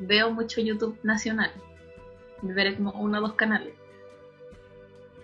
veo 0.00 0.30
mucho 0.30 0.62
YouTube 0.62 0.98
nacional. 1.02 1.52
Veré 2.42 2.76
como 2.76 2.92
uno 2.92 3.18
o 3.18 3.20
dos 3.20 3.34
canales. 3.34 3.74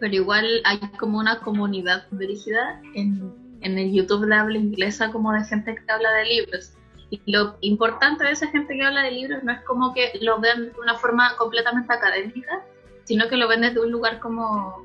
Pero 0.02 0.14
igual 0.16 0.60
hay 0.64 0.78
como 0.98 1.18
una 1.20 1.38
comunidad 1.38 2.08
dirigida 2.10 2.82
en, 2.96 3.32
en 3.60 3.78
el 3.78 3.92
YouTube 3.92 4.26
de 4.26 4.34
habla 4.34 4.58
inglesa 4.58 5.12
como 5.12 5.32
de 5.32 5.44
gente 5.44 5.76
que 5.76 5.92
habla 5.92 6.10
de 6.14 6.24
libros. 6.24 6.72
Y 7.10 7.20
lo 7.30 7.56
importante 7.60 8.24
de 8.24 8.32
esa 8.32 8.48
gente 8.48 8.74
que 8.74 8.82
habla 8.82 9.02
de 9.02 9.12
libros 9.12 9.44
no 9.44 9.52
es 9.52 9.60
como 9.60 9.94
que 9.94 10.10
lo 10.20 10.40
vean 10.40 10.72
de 10.72 10.80
una 10.80 10.96
forma 10.96 11.36
completamente 11.36 11.92
académica, 11.92 12.64
sino 13.04 13.28
que 13.28 13.36
lo 13.36 13.46
ven 13.46 13.60
desde 13.60 13.78
un 13.78 13.92
lugar 13.92 14.18
como 14.18 14.84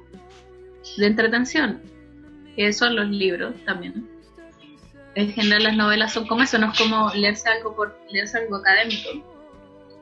de 0.98 1.08
entretención, 1.08 1.82
que 2.56 2.72
son 2.72 2.96
los 2.96 3.08
libros 3.08 3.56
también. 3.66 4.08
En 5.16 5.32
general 5.34 5.64
las 5.64 5.76
novelas 5.78 6.14
son 6.14 6.28
como 6.28 6.44
eso, 6.44 6.60
no 6.60 6.72
es 6.72 6.78
como 6.78 7.10
leerse 7.16 7.50
algo 7.50 7.76
por 7.76 7.98
leerse 8.12 8.38
algo 8.38 8.58
académico, 8.58 9.10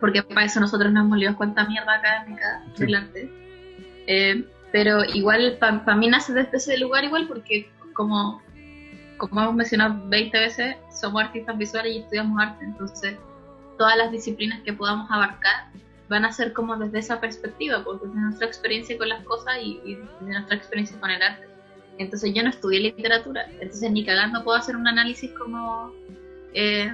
porque 0.01 0.23
para 0.23 0.43
eso 0.43 0.60
nosotros 0.60 0.91
nos 0.91 1.06
hemos 1.06 1.17
leído 1.17 1.38
cuánta 1.38 1.63
mierda 1.69 1.93
académica 1.93 2.65
Sí. 2.73 2.84
del 2.84 2.95
arte. 2.95 3.32
Eh, 4.08 4.45
pero 4.75 5.05
igual 5.05 5.57
para 5.57 5.95
mí 5.95 6.09
nace 6.09 6.33
desde 6.33 6.57
ese 6.57 6.77
lugar 6.77 7.05
igual 7.05 7.29
porque 7.29 7.71
como 7.93 8.41
como 9.15 9.41
hemos 9.41 9.55
mencionado 9.55 9.95
20 10.09 10.38
veces, 10.38 10.75
somos 10.91 11.23
artistas 11.23 11.57
visuales 11.57 11.95
y 11.95 11.99
estudiamos 11.99 12.38
arte, 12.43 12.65
entonces 12.65 13.15
todas 13.77 13.95
las 13.95 14.11
disciplinas 14.11 14.59
que 14.63 14.73
podamos 14.73 15.09
abarcar 15.09 15.69
van 16.09 16.25
a 16.25 16.33
ser 16.33 16.51
como 16.51 16.75
desde 16.75 16.99
esa 16.99 17.21
perspectiva, 17.21 17.85
pues 17.85 18.01
desde 18.01 18.15
nuestra 18.15 18.47
experiencia 18.47 18.97
con 18.97 19.07
las 19.07 19.23
cosas 19.23 19.55
y, 19.61 19.79
y 19.85 19.95
de 19.95 20.33
nuestra 20.33 20.57
experiencia 20.57 20.99
con 20.99 21.09
el 21.09 21.21
arte. 21.21 21.47
Entonces 21.97 22.33
yo 22.33 22.43
no 22.43 22.49
estudié 22.49 22.81
literatura, 22.81 23.47
entonces 23.61 23.89
ni 23.89 24.03
cagando 24.03 24.43
puedo 24.43 24.57
hacer 24.57 24.75
un 24.75 24.89
análisis 24.89 25.31
como 25.39 25.93
eh, 26.53 26.91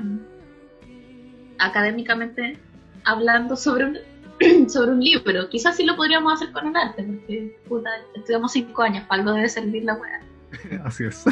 académicamente 1.57 2.59
hablando 3.05 3.55
sobre 3.55 3.85
un, 3.85 3.97
sobre 4.67 4.91
un 4.91 5.03
libro. 5.03 5.49
Quizás 5.49 5.75
sí 5.75 5.85
lo 5.85 5.95
podríamos 5.95 6.33
hacer 6.33 6.51
con 6.51 6.67
el 6.67 6.75
arte, 6.75 7.03
porque 7.03 7.57
puta, 7.67 7.89
estudiamos 8.15 8.51
5 8.51 8.81
años, 8.81 9.05
para 9.07 9.21
algo 9.21 9.33
debe 9.33 9.49
servir 9.49 9.83
la 9.83 9.95
weá. 9.95 10.21
Así 10.85 11.05
es. 11.05 11.23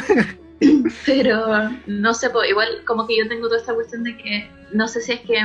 Pero 1.06 1.70
no 1.88 2.14
sé, 2.14 2.30
po, 2.30 2.44
igual 2.44 2.84
como 2.86 3.08
que 3.08 3.18
yo 3.18 3.28
tengo 3.28 3.48
toda 3.48 3.60
esta 3.60 3.74
cuestión 3.74 4.04
de 4.04 4.18
que 4.18 4.50
no 4.74 4.88
sé 4.88 5.02
si 5.02 5.14
es 5.14 5.22
que 5.22 5.40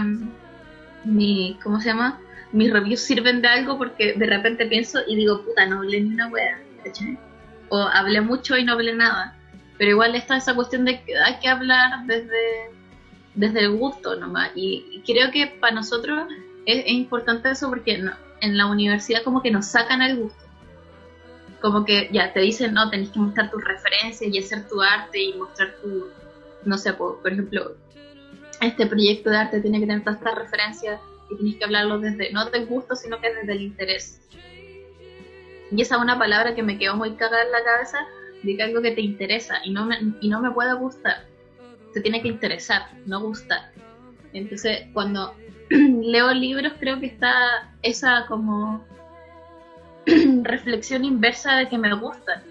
mi, 1.04 1.58
¿cómo 1.62 1.80
se 1.80 1.88
llama? 1.88 2.20
Mis 2.52 2.72
reviews 2.72 3.00
sirven 3.00 3.42
de 3.42 3.48
algo 3.48 3.78
porque 3.78 4.14
de 4.14 4.26
repente 4.26 4.66
pienso 4.66 5.00
y 5.06 5.16
digo, 5.16 5.42
puta, 5.42 5.66
no 5.66 5.78
hablé 5.78 6.00
ni 6.00 6.14
una 6.14 6.28
wea, 6.28 6.60
¿cachai? 6.84 7.18
O 7.68 7.78
hablé 7.78 8.20
mucho 8.20 8.56
y 8.56 8.64
no 8.64 8.72
hablé 8.72 8.94
nada. 8.94 9.36
Pero 9.78 9.90
igual 9.90 10.14
está 10.14 10.36
esa 10.36 10.54
cuestión 10.54 10.84
de 10.84 11.02
que 11.02 11.16
hay 11.16 11.38
que 11.40 11.48
hablar 11.48 12.06
desde, 12.06 12.70
desde 13.34 13.60
el 13.60 13.72
gusto 13.72 14.16
nomás. 14.16 14.50
Y, 14.54 14.84
y 14.90 15.02
creo 15.04 15.30
que 15.32 15.46
para 15.46 15.74
nosotros 15.74 16.28
es, 16.66 16.84
es 16.84 16.92
importante 16.92 17.50
eso 17.50 17.68
porque 17.68 17.98
no- 17.98 18.16
en 18.40 18.56
la 18.56 18.66
universidad 18.66 19.22
como 19.22 19.42
que 19.42 19.50
nos 19.50 19.66
sacan 19.66 20.02
el 20.02 20.16
gusto 20.16 20.44
como 21.64 21.86
que 21.86 22.10
ya 22.12 22.30
te 22.34 22.40
dicen, 22.40 22.74
no, 22.74 22.90
tenés 22.90 23.08
que 23.08 23.18
mostrar 23.18 23.50
tus 23.50 23.64
referencias 23.64 24.30
y 24.30 24.38
hacer 24.38 24.68
tu 24.68 24.82
arte 24.82 25.18
y 25.18 25.32
mostrar 25.32 25.74
tu, 25.80 26.08
no 26.66 26.76
sé, 26.76 26.92
por, 26.92 27.22
por 27.22 27.32
ejemplo, 27.32 27.74
este 28.60 28.86
proyecto 28.86 29.30
de 29.30 29.38
arte 29.38 29.62
tiene 29.62 29.80
que 29.80 29.86
tener 29.86 30.02
todas 30.04 30.18
estas 30.18 30.34
referencias 30.34 31.00
y 31.30 31.36
tienes 31.36 31.56
que 31.56 31.64
hablarlo 31.64 32.00
desde, 32.00 32.30
no 32.32 32.44
del 32.50 32.66
gusto, 32.66 32.94
sino 32.94 33.18
que 33.18 33.32
desde 33.32 33.52
el 33.52 33.62
interés. 33.62 34.20
Y 35.70 35.80
esa 35.80 35.96
es 35.96 36.02
una 36.02 36.18
palabra 36.18 36.54
que 36.54 36.62
me 36.62 36.76
quedó 36.76 36.96
muy 36.96 37.14
cagada 37.14 37.42
en 37.42 37.52
la 37.52 37.64
cabeza, 37.64 37.98
de 38.42 38.56
que 38.58 38.62
algo 38.62 38.82
que 38.82 38.90
te 38.90 39.00
interesa 39.00 39.54
y 39.64 39.70
no 39.72 39.86
me, 39.86 39.96
y 40.20 40.28
no 40.28 40.42
me 40.42 40.50
puede 40.50 40.74
gustar. 40.74 41.24
Te 41.94 42.02
tiene 42.02 42.20
que 42.20 42.28
interesar, 42.28 42.82
no 43.06 43.22
gustar. 43.22 43.72
Entonces, 44.34 44.82
cuando 44.92 45.34
leo 45.70 46.32
libros, 46.32 46.74
creo 46.78 47.00
que 47.00 47.06
está 47.06 47.70
esa 47.82 48.26
como 48.26 48.84
reflexión 50.42 51.04
inversa 51.04 51.56
de 51.56 51.68
que 51.68 51.78
me 51.78 51.92
gustan, 51.94 52.42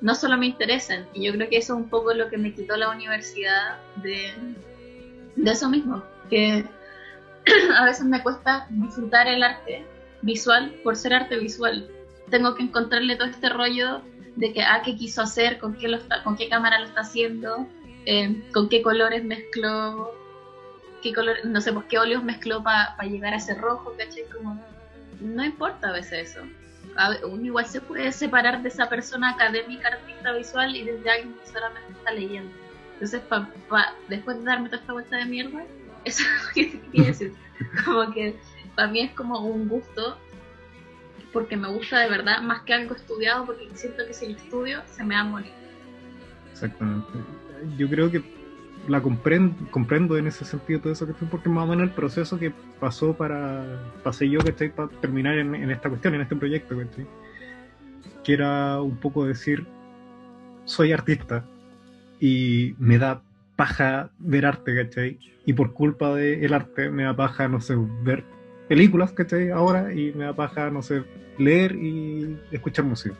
no 0.00 0.14
solo 0.14 0.36
me 0.36 0.46
interesan. 0.46 1.06
Y 1.14 1.26
yo 1.26 1.32
creo 1.32 1.48
que 1.48 1.58
eso 1.58 1.74
es 1.74 1.78
un 1.78 1.88
poco 1.88 2.12
lo 2.14 2.28
que 2.28 2.38
me 2.38 2.52
quitó 2.54 2.76
la 2.76 2.90
universidad 2.90 3.78
de, 3.96 4.32
de 5.36 5.50
eso 5.50 5.68
mismo, 5.68 6.02
que 6.30 6.64
a 7.76 7.84
veces 7.84 8.04
me 8.04 8.22
cuesta 8.22 8.66
disfrutar 8.70 9.26
el 9.26 9.42
arte 9.42 9.84
visual 10.22 10.74
por 10.82 10.96
ser 10.96 11.14
arte 11.14 11.38
visual. 11.38 11.88
Tengo 12.30 12.54
que 12.54 12.62
encontrarle 12.62 13.16
todo 13.16 13.28
este 13.28 13.48
rollo 13.48 14.02
de 14.36 14.52
que, 14.52 14.62
ah, 14.62 14.80
qué 14.84 14.96
quiso 14.96 15.22
hacer, 15.22 15.58
con 15.58 15.74
qué, 15.74 15.88
lo 15.88 15.98
está, 15.98 16.22
con 16.22 16.36
qué 16.36 16.48
cámara 16.48 16.78
lo 16.78 16.86
está 16.86 17.02
haciendo, 17.02 17.68
eh, 18.06 18.42
con 18.52 18.68
qué 18.68 18.82
colores 18.82 19.24
mezcló, 19.24 20.14
qué 21.02 21.12
color, 21.12 21.36
no 21.44 21.60
sé, 21.60 21.72
pues 21.72 21.86
qué 21.86 21.98
óleos 21.98 22.22
mezcló 22.22 22.62
para 22.62 22.96
llegar 23.02 23.34
a 23.34 23.36
ese 23.36 23.54
rojo, 23.54 23.94
¿cachai? 23.98 24.24
Como, 24.32 24.58
no 25.20 25.44
importa 25.44 25.88
a 25.88 25.92
veces 25.92 26.30
eso. 26.30 26.40
uno 27.26 27.44
igual 27.44 27.66
se 27.66 27.80
puede 27.80 28.12
separar 28.12 28.62
de 28.62 28.68
esa 28.68 28.88
persona 28.88 29.30
académica, 29.30 29.88
artista 29.88 30.32
visual 30.32 30.74
y 30.74 30.84
desde 30.84 31.10
alguien 31.10 31.36
solamente 31.44 31.92
está 31.92 32.12
leyendo. 32.12 32.52
Entonces, 32.94 33.20
pa, 33.22 33.48
después 34.08 34.38
de 34.38 34.44
darme 34.44 34.68
toda 34.68 34.80
esta 34.80 34.92
vuelta 34.92 35.16
de 35.16 35.24
mierda, 35.26 35.64
eso 36.04 36.22
es 36.22 36.46
lo 36.46 36.52
que 36.54 36.80
quería 36.80 37.06
decir. 37.08 37.34
Como 37.84 38.12
que 38.12 38.36
para 38.74 38.88
mí 38.88 39.00
es 39.00 39.12
como 39.12 39.40
un 39.40 39.68
gusto 39.68 40.16
porque 41.32 41.56
me 41.56 41.68
gusta 41.68 41.98
de 42.00 42.10
verdad 42.10 42.42
más 42.42 42.62
que 42.62 42.74
algo 42.74 42.94
estudiado 42.94 43.46
porque 43.46 43.68
siento 43.74 44.06
que 44.06 44.12
si 44.12 44.28
lo 44.28 44.36
estudio 44.36 44.82
se 44.86 45.02
me 45.02 45.14
va 45.14 45.22
a. 45.22 45.44
Exactamente. 46.52 47.08
Yo 47.76 47.88
creo 47.88 48.10
que 48.10 48.41
la 48.88 49.00
comprendo, 49.00 50.16
en 50.16 50.26
ese 50.26 50.44
sentido 50.44 50.80
todo 50.80 50.92
eso 50.92 51.06
que 51.06 51.12
porque 51.26 51.48
más 51.48 51.64
o 51.64 51.66
menos 51.68 51.84
el 51.84 51.94
proceso 51.94 52.38
que 52.38 52.52
pasó 52.80 53.14
para 53.14 53.64
pasé 54.02 54.28
yo 54.28 54.40
estoy 54.40 54.70
para 54.70 54.88
terminar 55.00 55.38
en, 55.38 55.70
esta 55.70 55.88
cuestión, 55.88 56.14
en 56.14 56.22
este 56.22 56.36
proyecto 56.36 56.76
que 56.76 57.06
que 58.24 58.32
era 58.32 58.80
un 58.80 58.96
poco 58.96 59.24
decir 59.24 59.66
soy 60.64 60.92
artista 60.92 61.44
y 62.20 62.74
me 62.78 62.98
da 62.98 63.22
paja 63.56 64.10
ver 64.18 64.46
arte, 64.46 64.74
¿cachai? 64.74 65.18
Y 65.44 65.52
por 65.52 65.72
culpa 65.72 66.14
del 66.14 66.54
arte 66.54 66.90
me 66.90 67.04
da 67.04 67.14
paja, 67.14 67.48
no 67.48 67.60
sé, 67.60 67.76
ver 68.02 68.24
películas, 68.68 69.12
¿cachai? 69.12 69.50
Ahora 69.50 69.92
y 69.92 70.12
me 70.12 70.24
da 70.24 70.34
paja, 70.34 70.70
no 70.70 70.82
sé, 70.82 71.04
leer 71.38 71.74
y 71.76 72.38
escuchar 72.50 72.84
música 72.84 73.16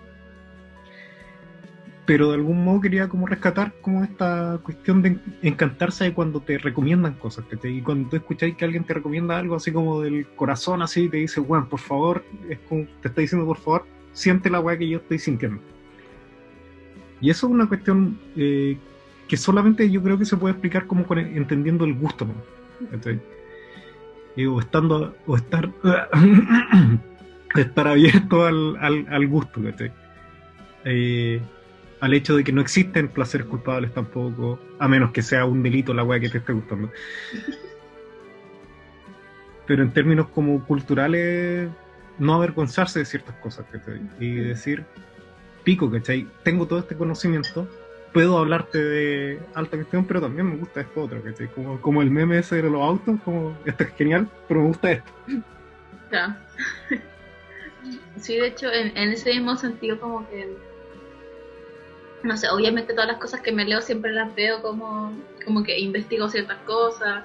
pero 2.05 2.29
de 2.29 2.35
algún 2.35 2.65
modo 2.65 2.81
quería 2.81 3.09
como 3.09 3.27
rescatar 3.27 3.73
como 3.81 4.03
esta 4.03 4.59
cuestión 4.63 5.03
de 5.03 5.19
encantarse 5.43 6.05
de 6.05 6.13
cuando 6.13 6.41
te 6.41 6.59
recomiendan 6.59 7.15
cosas, 7.15 7.45
y 7.63 7.81
cuando 7.81 8.09
tú 8.09 8.17
escucháis 8.17 8.57
que 8.57 8.65
alguien 8.65 8.85
te 8.85 8.95
recomienda 8.95 9.39
algo 9.39 9.55
así 9.55 9.71
como 9.71 10.03
del 10.03 10.27
corazón, 10.35 10.83
así, 10.83 11.09
te 11.09 11.19
dice, 11.19 11.41
bueno, 11.41 11.69
por 11.69 11.79
favor, 11.79 12.25
te 12.49 13.09
está 13.09 13.21
diciendo, 13.21 13.47
por 13.47 13.59
favor, 13.59 13.87
siente 14.13 14.51
la 14.51 14.61
weá 14.61 14.77
que 14.77 14.89
yo 14.89 14.99
estoy 14.99 15.19
sintiendo. 15.19 15.63
Y 17.21 17.31
eso 17.31 17.47
es 17.47 17.53
una 17.53 17.69
cuestión 17.69 18.19
eh, 18.37 18.77
que 19.29 19.37
solamente 19.37 19.89
yo 19.89 20.03
creo 20.03 20.19
que 20.19 20.25
se 20.25 20.37
puede 20.37 20.53
explicar 20.53 20.87
como 20.89 21.07
entendiendo 21.15 21.85
el 21.85 21.95
gusto, 21.95 22.27
o 24.37 24.61
estando, 24.61 25.15
o 25.27 25.37
estar, 25.37 25.71
estar 27.55 27.87
abierto 27.87 28.45
al, 28.45 28.77
al, 28.81 29.07
al 29.09 29.27
gusto, 29.29 29.61
al 32.03 32.15
hecho 32.15 32.37
de 32.37 32.43
que 32.43 32.51
no 32.51 32.61
existen 32.61 33.07
placeres 33.07 33.47
culpables 33.47 33.95
tampoco, 33.95 34.59
a 34.81 34.89
menos 34.89 35.13
que 35.13 35.23
sea 35.23 35.45
un 35.45 35.63
delito 35.63 35.95
la 35.95 36.03
weá 36.03 36.19
que 36.19 36.29
te 36.29 36.39
esté 36.39 36.53
gustando. 36.53 36.91
Pero 39.69 39.85
en 39.85 39.93
términos 39.93 40.27
como 40.31 40.65
culturales, 40.67 41.71
no 42.19 42.35
avergonzarse 42.35 42.99
de 42.99 43.05
ciertas 43.05 43.37
cosas, 43.37 43.67
¿cachai? 43.71 44.01
Y 44.19 44.35
decir, 44.35 44.85
pico, 45.63 45.89
¿cachai? 45.93 46.27
Tengo 46.43 46.67
todo 46.67 46.81
este 46.81 46.97
conocimiento, 46.97 47.69
puedo 48.13 48.37
hablarte 48.37 48.83
de 48.83 49.41
alta 49.55 49.77
cuestión, 49.77 50.05
pero 50.05 50.21
también 50.21 50.49
me 50.49 50.57
gusta 50.57 50.81
esto 50.81 51.03
otro, 51.03 51.23
¿cachai? 51.23 51.47
Como, 51.55 51.81
como 51.81 52.03
el 52.03 52.11
meme 52.11 52.37
ese 52.39 52.57
de 52.57 52.69
los 52.69 52.83
autos, 52.83 53.21
como, 53.25 53.57
esto 53.65 53.85
es 53.85 53.91
genial, 53.91 54.29
pero 54.49 54.63
me 54.63 54.67
gusta 54.67 54.91
esto. 54.91 55.13
Ya. 56.11 56.45
Sí, 58.17 58.37
de 58.37 58.47
hecho, 58.47 58.71
en, 58.71 58.97
en 58.97 59.11
ese 59.11 59.31
mismo 59.31 59.57
sentido, 59.57 59.99
como 59.99 60.29
que 60.29 60.57
no 62.23 62.37
sé, 62.37 62.49
obviamente 62.51 62.93
todas 62.93 63.09
las 63.09 63.19
cosas 63.19 63.41
que 63.41 63.53
me 63.53 63.65
leo 63.65 63.81
siempre 63.81 64.13
las 64.13 64.35
veo 64.35 64.63
como, 64.63 65.13
como 65.45 65.63
que 65.63 65.79
investigo 65.79 66.29
ciertas 66.29 66.59
cosas, 66.59 67.25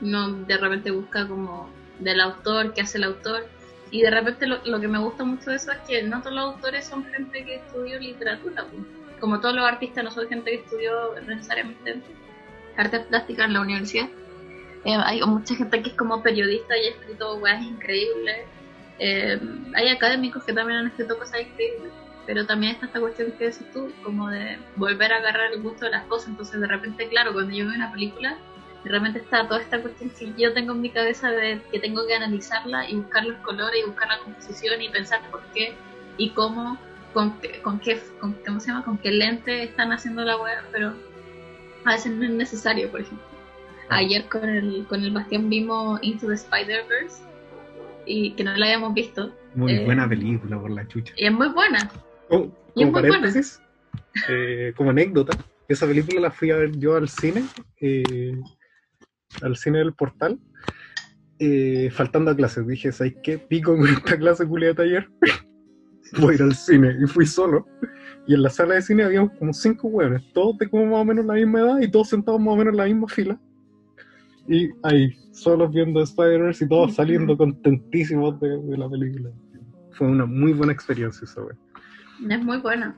no 0.00 0.32
de 0.32 0.56
repente 0.58 0.90
busca 0.90 1.26
como 1.26 1.70
del 1.98 2.20
autor, 2.20 2.74
qué 2.74 2.82
hace 2.82 2.98
el 2.98 3.04
autor, 3.04 3.46
y 3.90 4.02
de 4.02 4.10
repente 4.10 4.46
lo, 4.46 4.80
que 4.80 4.88
me 4.88 4.98
gusta 4.98 5.24
mucho 5.24 5.50
de 5.50 5.56
eso 5.56 5.72
es 5.72 5.78
que 5.86 6.02
no 6.02 6.20
todos 6.20 6.34
los 6.34 6.44
autores 6.54 6.84
son 6.86 7.04
gente 7.06 7.44
que 7.44 7.56
estudió 7.56 7.98
literatura, 7.98 8.66
como 9.20 9.40
todos 9.40 9.54
los 9.54 9.64
artistas 9.64 10.04
no 10.04 10.10
son 10.10 10.28
gente 10.28 10.50
que 10.50 10.56
estudió 10.56 11.14
necesariamente 11.26 12.00
artes 12.76 13.06
plásticas 13.06 13.46
en 13.46 13.52
la 13.54 13.60
universidad. 13.60 14.08
Eh, 14.84 14.96
hay 15.02 15.22
mucha 15.22 15.54
gente 15.54 15.82
que 15.82 15.90
es 15.90 15.96
como 15.96 16.22
periodista 16.22 16.76
y 16.76 16.86
ha 16.86 16.90
escrito 16.90 17.36
weas 17.36 17.62
increíbles. 17.62 18.46
Eh, 18.98 19.40
hay 19.74 19.88
académicos 19.88 20.44
que 20.44 20.52
también 20.52 20.80
han 20.80 20.86
escrito 20.88 21.16
cosas 21.16 21.40
increíbles 21.40 21.90
pero 22.26 22.46
también 22.46 22.72
está 22.72 22.86
esta 22.86 23.00
cuestión 23.00 23.32
que 23.32 23.44
decís 23.44 23.66
tú, 23.72 23.92
como 24.02 24.28
de 24.28 24.58
volver 24.76 25.12
a 25.12 25.16
agarrar 25.16 25.52
el 25.52 25.62
gusto 25.62 25.84
de 25.84 25.92
las 25.92 26.04
cosas. 26.04 26.28
Entonces, 26.28 26.60
de 26.60 26.66
repente, 26.66 27.08
claro, 27.08 27.32
cuando 27.32 27.54
yo 27.54 27.66
veo 27.66 27.74
una 27.74 27.92
película, 27.92 28.36
de 28.84 28.90
repente 28.90 29.18
está 29.18 29.48
toda 29.48 29.60
esta 29.60 29.80
cuestión 29.80 30.10
que 30.10 30.32
yo 30.36 30.52
tengo 30.52 30.72
en 30.72 30.80
mi 30.82 30.90
cabeza 30.90 31.30
de 31.30 31.60
que 31.72 31.80
tengo 31.80 32.06
que 32.06 32.14
analizarla 32.14 32.88
y 32.88 32.96
buscar 32.96 33.24
los 33.24 33.38
colores 33.38 33.80
y 33.82 33.86
buscar 33.86 34.08
la 34.08 34.18
composición 34.18 34.82
y 34.82 34.88
pensar 34.90 35.20
por 35.30 35.42
qué 35.54 35.74
y 36.18 36.30
cómo, 36.30 36.78
con, 37.12 37.34
con 37.62 37.78
qué, 37.80 38.00
con, 38.20 38.34
¿cómo 38.46 38.60
se 38.60 38.68
llama? 38.68 38.84
Con 38.84 38.98
qué 38.98 39.10
lente 39.10 39.62
están 39.62 39.92
haciendo 39.92 40.22
la 40.22 40.36
web, 40.36 40.58
pero 40.70 40.92
a 41.84 41.92
veces 41.92 42.12
no 42.12 42.24
es 42.24 42.30
necesario, 42.30 42.90
por 42.90 43.00
ejemplo. 43.00 43.26
Ah. 43.88 43.96
Ayer 43.96 44.26
con 44.28 44.48
el, 44.48 44.86
con 44.86 45.02
el 45.02 45.10
Bastián 45.10 45.48
vimos 45.48 45.98
Into 46.02 46.26
the 46.26 46.34
Spider-Verse 46.34 47.22
y 48.06 48.32
que 48.32 48.44
no 48.44 48.54
la 48.54 48.66
habíamos 48.66 48.94
visto. 48.94 49.32
Muy 49.54 49.72
eh, 49.72 49.84
buena 49.84 50.08
película 50.08 50.58
por 50.58 50.70
la 50.70 50.86
chucha. 50.86 51.12
Y 51.16 51.26
es 51.26 51.32
muy 51.32 51.48
buena. 51.48 51.90
Oh, 52.30 52.50
como 52.74 52.92
paréntesis, 52.92 53.60
eh, 54.28 54.72
como 54.76 54.90
anécdota, 54.90 55.36
esa 55.68 55.86
película 55.86 56.20
la 56.20 56.30
fui 56.30 56.50
a 56.50 56.56
ver 56.56 56.76
yo 56.78 56.96
al 56.96 57.08
cine, 57.08 57.44
eh, 57.80 58.36
al 59.42 59.56
cine 59.56 59.78
del 59.78 59.94
portal, 59.94 60.38
eh, 61.38 61.90
faltando 61.92 62.30
a 62.30 62.36
clases. 62.36 62.66
Dije, 62.66 62.92
¿sabes 62.92 63.14
qué? 63.22 63.38
Pico 63.38 63.76
con 63.76 63.88
esta 63.88 64.18
clase 64.18 64.46
culia 64.46 64.68
de 64.68 64.74
taller. 64.74 65.10
Voy 66.20 66.32
a 66.32 66.36
ir 66.36 66.42
al 66.42 66.54
cine. 66.54 66.96
Y 67.02 67.06
fui 67.06 67.26
solo. 67.26 67.66
Y 68.26 68.34
en 68.34 68.42
la 68.42 68.50
sala 68.50 68.74
de 68.74 68.82
cine 68.82 69.04
habíamos 69.04 69.32
como 69.38 69.52
cinco 69.52 69.88
hueones, 69.88 70.22
todos 70.32 70.56
de 70.58 70.68
como 70.68 70.86
más 70.86 71.00
o 71.00 71.04
menos 71.04 71.26
la 71.26 71.34
misma 71.34 71.60
edad 71.60 71.80
y 71.80 71.90
todos 71.90 72.08
sentados 72.08 72.40
más 72.40 72.54
o 72.54 72.56
menos 72.56 72.72
en 72.72 72.78
la 72.78 72.84
misma 72.84 73.08
fila. 73.08 73.40
Y 74.48 74.70
ahí, 74.82 75.10
solos 75.32 75.72
viendo 75.72 76.02
Spider-Verse 76.02 76.64
y 76.64 76.68
todos 76.68 76.94
saliendo 76.94 77.36
contentísimos 77.36 78.38
de, 78.40 78.78
la 78.78 78.88
película. 78.88 79.30
Fue 79.92 80.06
una 80.06 80.26
muy 80.26 80.52
buena 80.52 80.72
experiencia 80.72 81.24
esa 81.24 81.42
wea. 81.42 81.56
Es 82.28 82.44
muy 82.44 82.58
bueno. 82.58 82.94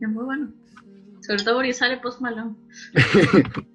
Es 0.00 0.08
muy 0.08 0.24
bueno. 0.24 0.52
Sobre 1.20 1.42
todo 1.42 1.56
porque 1.56 1.72
sale 1.72 1.98
Post 1.98 2.20
Malone. 2.20 2.54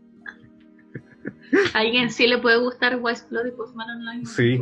¿A 1.74 1.80
alguien 1.80 2.10
sí 2.10 2.28
le 2.28 2.38
puede 2.38 2.58
gustar 2.60 3.00
Wise 3.02 3.26
Blood 3.30 3.48
y 3.48 3.52
Post 3.52 3.76
Malone 3.76 4.26
Sí. 4.26 4.62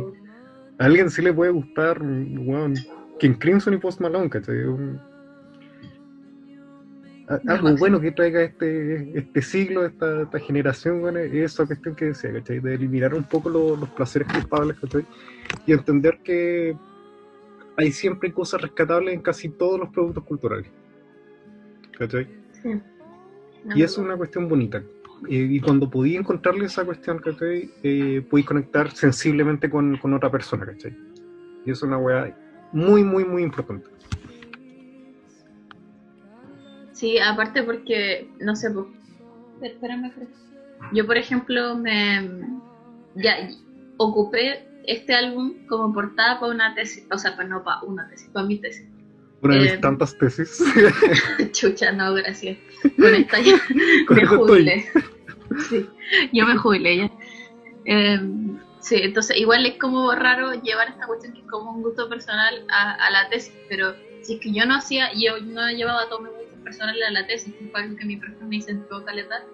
A 0.78 0.84
alguien 0.84 1.10
sí 1.10 1.22
le 1.22 1.32
puede 1.32 1.50
gustar, 1.50 1.98
bueno, 2.00 2.74
King 3.18 3.34
Crimson 3.38 3.74
y 3.74 3.78
Post 3.78 4.00
Malone, 4.00 4.28
¿cachai? 4.28 4.62
Algo 7.48 7.76
bueno 7.76 8.00
que 8.00 8.12
traiga 8.12 8.42
este, 8.42 9.18
este 9.18 9.42
siglo, 9.42 9.84
esta, 9.84 10.22
esta 10.22 10.38
generación, 10.38 11.00
bueno, 11.00 11.18
es 11.18 11.32
esa 11.32 11.66
cuestión 11.66 11.96
que 11.96 12.04
decía, 12.06 12.32
¿cachai? 12.32 12.60
De 12.60 12.74
eliminar 12.74 13.14
un 13.14 13.24
poco 13.24 13.48
los 13.48 13.88
placeres 13.90 14.28
culpables, 14.32 14.78
¿cachai? 14.78 15.04
Y 15.66 15.72
entender 15.72 16.20
que 16.22 16.76
hay 17.76 17.92
siempre 17.92 18.32
cosas 18.32 18.62
rescatables 18.62 19.14
en 19.14 19.22
casi 19.22 19.48
todos 19.48 19.78
los 19.78 19.90
productos 19.90 20.24
culturales. 20.24 20.70
¿Cachai? 21.98 22.26
Sí. 22.62 22.80
y 23.74 23.82
eso 23.82 24.00
es 24.00 24.06
una 24.06 24.16
cuestión 24.16 24.48
bonita. 24.48 24.82
Eh, 25.28 25.48
y 25.50 25.60
cuando 25.60 25.88
podí 25.88 26.16
encontrarle 26.16 26.66
esa 26.66 26.84
cuestión, 26.84 27.18
¿cachai? 27.18 27.70
Eh, 27.82 28.26
podí 28.28 28.44
conectar 28.44 28.90
sensiblemente 28.90 29.70
con, 29.70 29.96
con, 29.96 30.12
otra 30.12 30.30
persona, 30.30 30.66
¿cachai? 30.66 30.96
Y 31.64 31.70
eso 31.70 31.84
es 31.86 31.88
una 31.88 31.98
weá 31.98 32.36
muy, 32.72 33.02
muy, 33.02 33.24
muy 33.24 33.42
importante. 33.42 33.88
Sí, 36.92 37.18
aparte 37.18 37.62
porque, 37.62 38.30
no 38.40 38.56
sé, 38.56 38.70
pues, 38.70 38.86
espérame, 39.62 40.12
yo 40.92 41.06
por 41.06 41.16
ejemplo 41.16 41.76
me 41.76 42.28
ya 43.14 43.48
ocupé 43.96 44.66
este 44.86 45.14
álbum 45.14 45.66
como 45.66 45.92
portada 45.92 46.40
para 46.40 46.52
una 46.52 46.74
tesis, 46.74 47.06
o 47.10 47.18
sea, 47.18 47.36
para 47.36 47.48
no 47.48 47.64
para 47.64 47.82
una 47.82 48.08
tesis, 48.08 48.28
para 48.32 48.46
mi 48.46 48.58
tesis. 48.58 48.86
Una 49.42 49.54
de 49.54 49.60
mis 49.60 49.72
eh, 49.72 49.78
tantas 49.78 50.16
tesis. 50.16 50.62
Chucha, 51.52 51.92
no, 51.92 52.14
gracias. 52.14 52.56
Con 52.96 53.14
esta 53.14 53.40
ya 53.40 53.60
me 54.10 54.26
jubilé. 54.26 54.86
Sí, 55.68 55.88
yo 56.32 56.46
me 56.46 56.56
jubilé 56.56 56.96
ya. 56.98 57.10
Em, 57.84 58.58
sí, 58.80 58.96
entonces 58.96 59.36
igual 59.36 59.66
es 59.66 59.78
como 59.78 60.12
raro 60.12 60.54
llevar 60.62 60.88
esta 60.88 61.06
cuestión 61.06 61.34
que 61.34 61.40
es 61.40 61.46
como 61.46 61.72
un 61.72 61.82
gusto 61.82 62.08
personal 62.08 62.64
a, 62.68 63.10
la 63.10 63.28
tesis, 63.28 63.54
pero 63.68 63.94
si 64.22 64.34
es 64.34 64.40
que 64.40 64.52
yo 64.52 64.64
no 64.66 64.76
hacía, 64.76 65.10
yo 65.14 65.38
no 65.40 65.70
llevaba 65.70 66.08
todo 66.08 66.20
mi 66.20 66.30
gusto 66.30 66.64
personal 66.64 67.00
a 67.02 67.10
la 67.10 67.26
tesis, 67.26 67.54
que 67.54 67.66
fue 67.66 67.82
algo 67.82 67.96
que 67.96 68.04
mi 68.04 68.16
profesor 68.16 68.46
me 68.46 68.56
incentivó 68.56 69.04
caleta, 69.04 69.44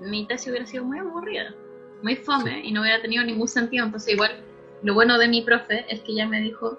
mi 0.00 0.26
tesis 0.26 0.48
hubiera 0.48 0.66
sido 0.66 0.84
muy 0.84 0.98
aburrida, 0.98 1.54
muy 2.02 2.16
fome 2.16 2.60
y 2.64 2.72
no 2.72 2.80
hubiera 2.80 3.00
tenido 3.00 3.22
ningún 3.22 3.48
sentido, 3.48 3.84
entonces 3.84 4.14
igual 4.14 4.44
lo 4.82 4.94
bueno 4.94 5.18
de 5.18 5.28
mi 5.28 5.42
profe 5.42 5.84
es 5.88 6.00
que 6.00 6.12
ella 6.12 6.26
me 6.26 6.40
dijo, 6.40 6.78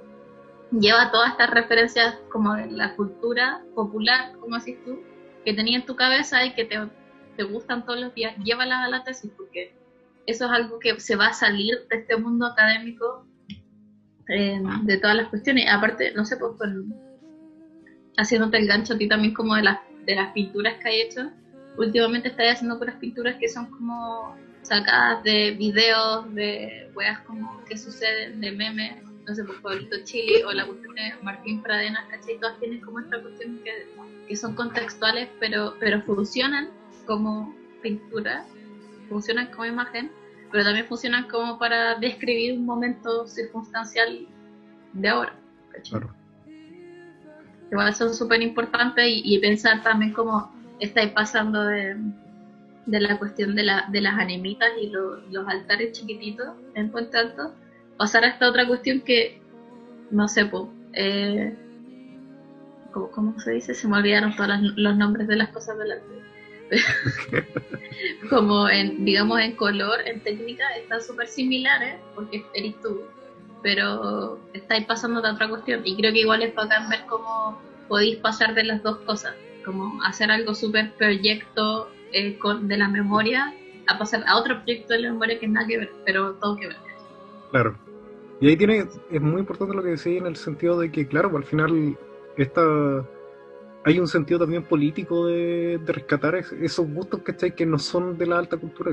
lleva 0.71 1.11
todas 1.11 1.31
estas 1.31 1.49
referencias 1.49 2.15
como 2.31 2.55
de 2.55 2.71
la 2.71 2.95
cultura 2.95 3.61
popular, 3.75 4.33
como 4.39 4.55
así 4.55 4.77
tú, 4.85 4.99
que 5.45 5.53
tenía 5.53 5.77
en 5.77 5.85
tu 5.85 5.95
cabeza 5.95 6.45
y 6.45 6.53
que 6.53 6.65
te, 6.65 6.79
te 7.37 7.43
gustan 7.43 7.85
todos 7.85 7.99
los 7.99 8.13
días, 8.13 8.35
llévalas 8.43 8.85
a 8.85 8.89
la 8.89 9.03
tesis 9.03 9.31
porque 9.35 9.73
eso 10.25 10.45
es 10.45 10.51
algo 10.51 10.79
que 10.79 10.99
se 10.99 11.15
va 11.15 11.27
a 11.27 11.33
salir 11.33 11.87
de 11.89 11.97
este 11.97 12.15
mundo 12.17 12.45
académico 12.45 13.25
eh, 14.29 14.61
de 14.83 14.97
todas 14.97 15.15
las 15.15 15.27
cuestiones. 15.29 15.65
Aparte, 15.69 16.13
no 16.13 16.25
sé, 16.25 16.37
pues 16.37 16.53
con, 16.57 16.95
haciéndote 18.17 18.57
el 18.57 18.67
gancho 18.67 18.93
a 18.93 18.97
ti 18.97 19.07
también 19.07 19.33
como 19.33 19.55
de 19.55 19.63
las, 19.63 19.79
de 20.05 20.15
las 20.15 20.31
pinturas 20.33 20.75
que 20.81 20.89
hay 20.89 21.01
hecho. 21.01 21.31
Últimamente 21.77 22.29
estoy 22.29 22.47
haciendo 22.47 22.77
puras 22.77 22.95
pinturas 22.95 23.35
que 23.39 23.49
son 23.49 23.69
como 23.71 24.35
sacadas 24.61 25.23
de 25.23 25.51
videos, 25.51 26.33
de 26.33 26.89
weas 26.95 27.19
como 27.21 27.63
que 27.65 27.77
suceden, 27.77 28.41
de 28.41 28.51
memes, 28.51 29.03
no 29.27 29.35
sé, 29.35 29.43
por 29.43 29.61
Pablito 29.61 29.97
Chile 30.03 30.43
o 30.45 30.51
la 30.51 30.65
cuestión 30.65 30.95
de 30.95 31.13
Martín 31.21 31.61
Pradenas, 31.61 32.05
¿cachai? 32.09 32.37
Todas 32.39 32.59
tienen 32.59 32.81
como 32.81 32.99
esta 32.99 33.21
cuestión 33.21 33.59
que, 33.63 33.87
que 34.27 34.35
son 34.35 34.55
contextuales, 34.55 35.29
pero, 35.39 35.75
pero 35.79 36.01
funcionan 36.01 36.69
como 37.05 37.55
pintura, 37.81 38.45
funcionan 39.09 39.47
como 39.47 39.65
imagen, 39.65 40.11
pero 40.51 40.63
también 40.63 40.85
funcionan 40.87 41.27
como 41.27 41.57
para 41.57 41.95
describir 41.95 42.57
un 42.57 42.65
momento 42.65 43.27
circunstancial 43.27 44.27
de 44.93 45.09
ahora. 45.09 45.35
Claro. 45.89 46.13
Igual 47.71 47.95
son 47.95 48.13
súper 48.13 48.41
importantes 48.41 49.05
y, 49.07 49.39
pensar 49.39 49.81
también 49.81 50.11
cómo 50.11 50.53
estáis 50.79 51.11
pasando 51.11 51.63
de, 51.63 51.95
de, 52.85 52.99
la 52.99 53.17
cuestión 53.17 53.55
de, 53.55 53.63
la, 53.63 53.85
de 53.91 54.01
las 54.01 54.19
anemitas 54.19 54.69
y 54.81 54.89
los 54.89 55.47
altares 55.47 55.91
chiquititos 55.91 56.47
en 56.75 56.91
Puente 56.91 57.17
Alto, 57.17 57.53
pasar 57.97 58.23
a 58.23 58.29
esta 58.29 58.49
otra 58.49 58.67
cuestión 58.67 59.01
que, 59.01 59.41
no 60.09 60.27
sé, 60.27 60.45
pues, 60.45 60.63
eh, 60.93 61.55
¿cómo, 62.91 63.39
se 63.39 63.51
dice? 63.51 63.73
Se 63.73 63.87
me 63.87 63.97
olvidaron 63.97 64.35
todos 64.35 64.49
los 64.75 64.97
nombres 64.97 65.27
de 65.27 65.35
las 65.35 65.49
cosas 65.49 65.77
del 65.77 65.91
arte. 65.91 66.21
como 68.29 68.69
en, 68.69 69.03
digamos, 69.03 69.39
en 69.41 69.55
color, 69.55 69.99
en 70.05 70.21
técnica, 70.21 70.63
están 70.75 71.01
súper 71.01 71.27
similares, 71.27 71.95
porque 72.15 72.43
eres 72.53 72.79
tú, 72.81 73.01
pero 73.61 74.39
estáis 74.53 74.85
pasando 74.85 75.21
de 75.21 75.29
otra 75.29 75.49
cuestión. 75.49 75.81
Y 75.85 75.95
creo 75.97 76.11
que 76.11 76.21
igual 76.21 76.41
es 76.41 76.55
bacán 76.55 76.89
ver 76.89 77.05
cómo 77.07 77.61
podéis 77.87 78.17
pasar 78.17 78.53
de 78.53 78.63
las 78.63 78.81
dos 78.83 78.97
cosas, 78.99 79.35
como 79.65 80.01
hacer 80.03 80.31
algo 80.31 80.55
súper 80.55 80.93
proyecto 80.93 81.89
eh, 82.13 82.37
con, 82.37 82.67
de 82.67 82.77
la 82.77 82.87
memoria 82.87 83.53
a 83.87 83.97
pasar 83.97 84.23
a 84.27 84.37
otro 84.37 84.57
proyecto 84.63 84.93
de 84.93 84.99
la 84.99 85.11
memoria 85.11 85.39
que 85.39 85.47
nada 85.47 85.67
que 85.67 85.77
ver, 85.77 85.91
pero 86.05 86.33
todo 86.35 86.55
que 86.57 86.67
ver. 86.67 86.77
Claro. 87.51 87.77
Y 88.39 88.47
ahí 88.47 88.57
tiene, 88.57 88.87
es 89.11 89.21
muy 89.21 89.39
importante 89.39 89.75
lo 89.75 89.83
que 89.83 89.89
decía 89.89 90.17
en 90.17 90.25
el 90.25 90.35
sentido 90.35 90.79
de 90.79 90.91
que, 90.91 91.07
claro, 91.07 91.35
al 91.35 91.43
final 91.43 91.97
esta 92.37 93.05
hay 93.83 93.99
un 93.99 94.07
sentido 94.07 94.39
también 94.39 94.63
político 94.63 95.25
de, 95.27 95.79
rescatar 95.85 96.35
esos 96.35 96.87
gustos 96.87 97.21
¿cachai? 97.21 97.55
que 97.55 97.65
no 97.65 97.79
son 97.79 98.17
de 98.17 98.27
la 98.27 98.37
alta 98.37 98.57
cultura, 98.57 98.91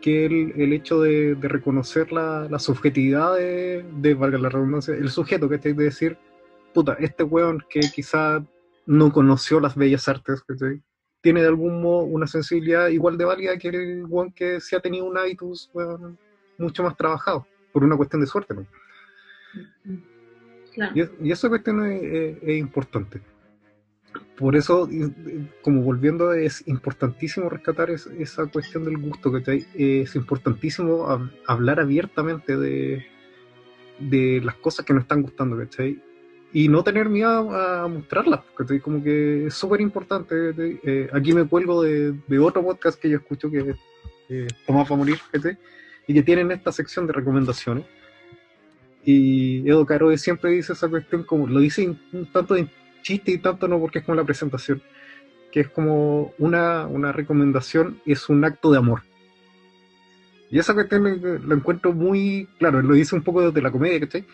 que 0.00 0.26
el, 0.26 0.52
el 0.56 0.72
hecho 0.72 1.00
de, 1.00 1.36
reconocer 1.40 2.12
la, 2.12 2.58
subjetividad 2.58 3.36
de, 3.36 3.84
de, 3.96 4.14
valga 4.14 4.38
la 4.38 4.48
redundancia, 4.48 4.94
el 4.94 5.10
sujeto, 5.10 5.48
¿cachai? 5.48 5.72
de 5.72 5.84
decir, 5.84 6.18
puta, 6.74 6.94
este 6.94 7.22
weón 7.22 7.64
que 7.68 7.80
quizá 7.80 8.44
no 8.84 9.12
conoció 9.12 9.60
las 9.60 9.76
bellas 9.76 10.08
artes, 10.08 10.42
¿cachai? 10.42 10.82
Tiene 11.22 11.40
de 11.40 11.48
algún 11.48 11.80
modo 11.80 12.02
una 12.02 12.26
sensibilidad 12.26 12.88
igual 12.88 13.16
de 13.16 13.24
válida 13.24 13.56
que 13.56 13.68
el 13.68 14.04
weón 14.06 14.32
que 14.32 14.60
se 14.60 14.76
ha 14.76 14.80
tenido 14.80 15.06
un 15.06 15.16
hábitus 15.16 15.70
mucho 16.58 16.82
más 16.82 16.96
trabajado, 16.96 17.46
por 17.72 17.84
una 17.84 17.96
cuestión 17.96 18.20
de 18.20 18.26
suerte, 18.26 18.54
¿no? 18.54 18.66
Y, 20.94 21.30
esa 21.30 21.48
cuestión 21.48 21.84
es 21.86 22.58
importante 22.58 23.20
por 24.36 24.56
eso, 24.56 24.88
como 25.62 25.82
volviendo, 25.82 26.32
es 26.32 26.66
importantísimo 26.66 27.48
rescatar 27.48 27.90
esa 27.90 28.46
cuestión 28.46 28.84
del 28.84 28.98
gusto, 28.98 29.30
que 29.32 29.66
Es 29.74 30.16
importantísimo 30.16 31.06
hablar 31.46 31.80
abiertamente 31.80 32.56
de, 32.56 33.06
de 33.98 34.40
las 34.42 34.56
cosas 34.56 34.84
que 34.84 34.94
nos 34.94 35.02
están 35.02 35.22
gustando, 35.22 35.56
¿cachai? 35.56 36.02
Y 36.52 36.68
no 36.68 36.84
tener 36.84 37.08
miedo 37.08 37.50
a 37.54 37.88
mostrarlas, 37.88 38.40
¿cachai? 38.56 38.80
Como 38.80 39.02
que 39.02 39.46
es 39.46 39.54
súper 39.54 39.80
importante. 39.80 40.34
Eh, 40.84 41.08
aquí 41.12 41.32
me 41.32 41.46
cuelgo 41.46 41.82
de, 41.82 42.14
otro 42.38 42.62
podcast 42.62 43.00
que 43.00 43.08
yo 43.08 43.16
escucho 43.18 43.50
que 43.50 43.74
eh, 44.28 44.46
Tomás 44.66 44.88
para 44.88 44.98
morir, 44.98 45.18
¿cachai? 45.30 45.56
Y 46.06 46.14
que 46.14 46.22
tienen 46.22 46.50
esta 46.52 46.70
sección 46.70 47.06
de 47.06 47.14
recomendaciones. 47.14 47.84
Y 49.04 49.68
Edo 49.68 49.84
Caro 49.86 50.16
siempre 50.16 50.50
dice 50.50 50.74
esa 50.74 50.88
cuestión, 50.88 51.24
como 51.24 51.46
lo 51.46 51.60
dice 51.60 51.96
tanto 52.32 52.54
de 52.54 52.68
chiste 53.02 53.32
y 53.32 53.38
tanto 53.38 53.66
no 53.66 53.80
porque 53.80 53.98
es 53.98 54.04
como 54.04 54.16
la 54.16 54.24
presentación, 54.24 54.82
que 55.50 55.60
es 55.60 55.68
como 55.68 56.32
una, 56.38 56.86
una 56.86 57.12
recomendación, 57.12 58.00
es 58.06 58.28
un 58.28 58.44
acto 58.44 58.70
de 58.70 58.78
amor. 58.78 59.02
Y 60.50 60.58
esa 60.58 60.74
cuestión 60.74 61.20
lo, 61.44 61.54
encuentro 61.54 61.92
muy, 61.92 62.46
claro, 62.58 62.82
lo 62.82 62.94
dice 62.94 63.14
un 63.14 63.22
poco 63.22 63.40
desde 63.40 63.62
la 63.62 63.70
comedia, 63.70 64.00
¿cachai? 64.00 64.26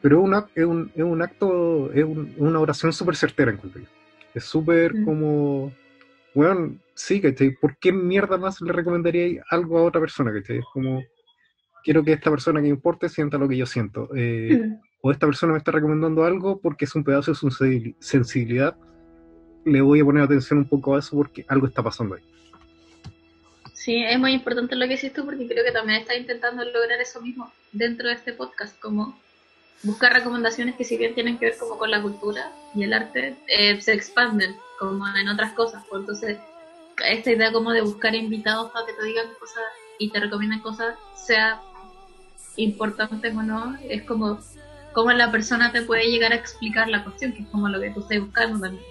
Pero 0.00 0.20
una, 0.20 0.46
es, 0.54 0.64
un, 0.64 0.92
es 0.94 1.02
un 1.02 1.22
acto, 1.22 1.92
es 1.92 2.04
una 2.36 2.60
oración 2.60 2.92
súper 2.92 3.16
certera, 3.16 3.50
encuentro 3.50 3.82
yo. 3.82 3.88
Es 4.34 4.44
súper 4.44 4.94
mm. 4.94 5.04
como, 5.04 5.72
bueno, 6.34 6.76
sí, 6.94 7.20
¿cachai? 7.20 7.56
¿Por 7.56 7.76
qué 7.78 7.92
mierda 7.92 8.36
más 8.36 8.60
le 8.60 8.72
recomendaría 8.72 9.42
algo 9.50 9.78
a 9.78 9.82
otra 9.82 10.00
persona, 10.00 10.32
¿cachai? 10.32 10.58
Es 10.58 10.64
como, 10.72 11.02
quiero 11.82 12.04
que 12.04 12.12
esta 12.12 12.30
persona 12.30 12.60
que 12.60 12.68
importe 12.68 13.08
sienta 13.08 13.38
lo 13.38 13.48
que 13.48 13.56
yo 13.56 13.66
siento. 13.66 14.08
Eh, 14.14 14.60
mm 14.62 14.88
o 15.00 15.10
esta 15.10 15.26
persona 15.26 15.52
me 15.52 15.58
está 15.58 15.70
recomendando 15.70 16.24
algo 16.24 16.60
porque 16.60 16.84
es 16.84 16.94
un 16.94 17.04
pedazo 17.04 17.32
de 17.32 17.36
su 17.36 17.50
sensibilidad, 18.00 18.76
le 19.64 19.80
voy 19.80 20.00
a 20.00 20.04
poner 20.04 20.24
atención 20.24 20.60
un 20.60 20.68
poco 20.68 20.96
a 20.96 20.98
eso 20.98 21.16
porque 21.16 21.44
algo 21.48 21.66
está 21.66 21.82
pasando 21.82 22.16
ahí. 22.16 22.22
Sí, 23.72 24.02
es 24.02 24.18
muy 24.18 24.32
importante 24.32 24.74
lo 24.76 24.86
que 24.86 24.94
hiciste 24.94 25.22
porque 25.22 25.46
creo 25.46 25.64
que 25.64 25.72
también 25.72 26.00
estás 26.00 26.16
intentando 26.16 26.64
lograr 26.64 27.00
eso 27.00 27.20
mismo 27.20 27.50
dentro 27.72 28.08
de 28.08 28.14
este 28.14 28.32
podcast, 28.32 28.78
como 28.80 29.18
buscar 29.82 30.12
recomendaciones 30.12 30.76
que 30.76 30.84
si 30.84 30.96
bien 30.96 31.14
tienen 31.14 31.38
que 31.38 31.46
ver 31.46 31.58
como 31.58 31.78
con 31.78 31.90
la 31.90 32.02
cultura 32.02 32.52
y 32.74 32.82
el 32.82 32.92
arte, 32.92 33.36
eh, 33.46 33.80
se 33.80 33.92
expanden 33.92 34.56
como 34.78 35.06
en 35.16 35.28
otras 35.28 35.52
cosas. 35.52 35.82
Pues 35.88 36.00
entonces, 36.00 36.38
esta 37.06 37.30
idea 37.30 37.52
como 37.52 37.72
de 37.72 37.82
buscar 37.82 38.14
invitados 38.14 38.70
para 38.72 38.86
que 38.86 38.92
te 38.92 39.04
digan 39.04 39.26
cosas 39.38 39.64
y 39.98 40.10
te 40.10 40.20
recomienden 40.20 40.60
cosas, 40.60 40.96
sea 41.14 41.60
importante 42.56 43.28
o 43.28 43.42
no, 43.42 43.76
es 43.88 44.02
como 44.02 44.38
cómo 44.92 45.12
la 45.12 45.30
persona 45.30 45.70
te 45.70 45.82
puede 45.82 46.10
llegar 46.10 46.32
a 46.32 46.36
explicar 46.36 46.88
la 46.88 47.04
cuestión, 47.04 47.32
que 47.32 47.42
es 47.42 47.48
como 47.48 47.68
lo 47.68 47.80
que 47.80 47.90
tú 47.90 48.00
estás 48.00 48.20
buscando 48.20 48.58
también. 48.60 48.84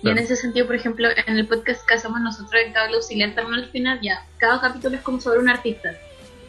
Y 0.00 0.10
en 0.10 0.18
ese 0.18 0.36
sentido, 0.36 0.66
por 0.66 0.76
ejemplo, 0.76 1.08
en 1.26 1.38
el 1.38 1.48
podcast 1.48 1.84
que 1.84 1.94
hacemos 1.94 2.20
nosotros 2.20 2.62
en 2.64 2.72
Cable 2.72 2.96
Auxiliar, 2.96 3.34
también 3.34 3.64
al 3.64 3.70
final 3.70 3.98
ya, 4.00 4.24
cada 4.38 4.60
capítulo 4.60 4.96
es 4.96 5.02
como 5.02 5.20
sobre 5.20 5.40
un 5.40 5.48
artista. 5.48 5.90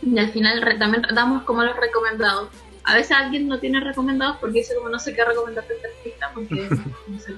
Y 0.03 0.17
al 0.19 0.29
final 0.29 0.77
también 0.77 1.03
damos 1.13 1.43
como 1.43 1.63
los 1.63 1.75
recomendados. 1.75 2.49
A 2.83 2.95
veces 2.95 3.11
alguien 3.11 3.47
no 3.47 3.59
tiene 3.59 3.79
recomendados 3.79 4.37
porque 4.37 4.59
dice 4.59 4.75
como 4.75 4.89
no 4.89 4.99
sé 4.99 5.13
qué 5.13 5.23
recomendarte 5.23 5.73
este 5.73 5.87
artista 5.87 6.31
porque 6.33 6.69
no, 7.07 7.19
sé, 7.19 7.33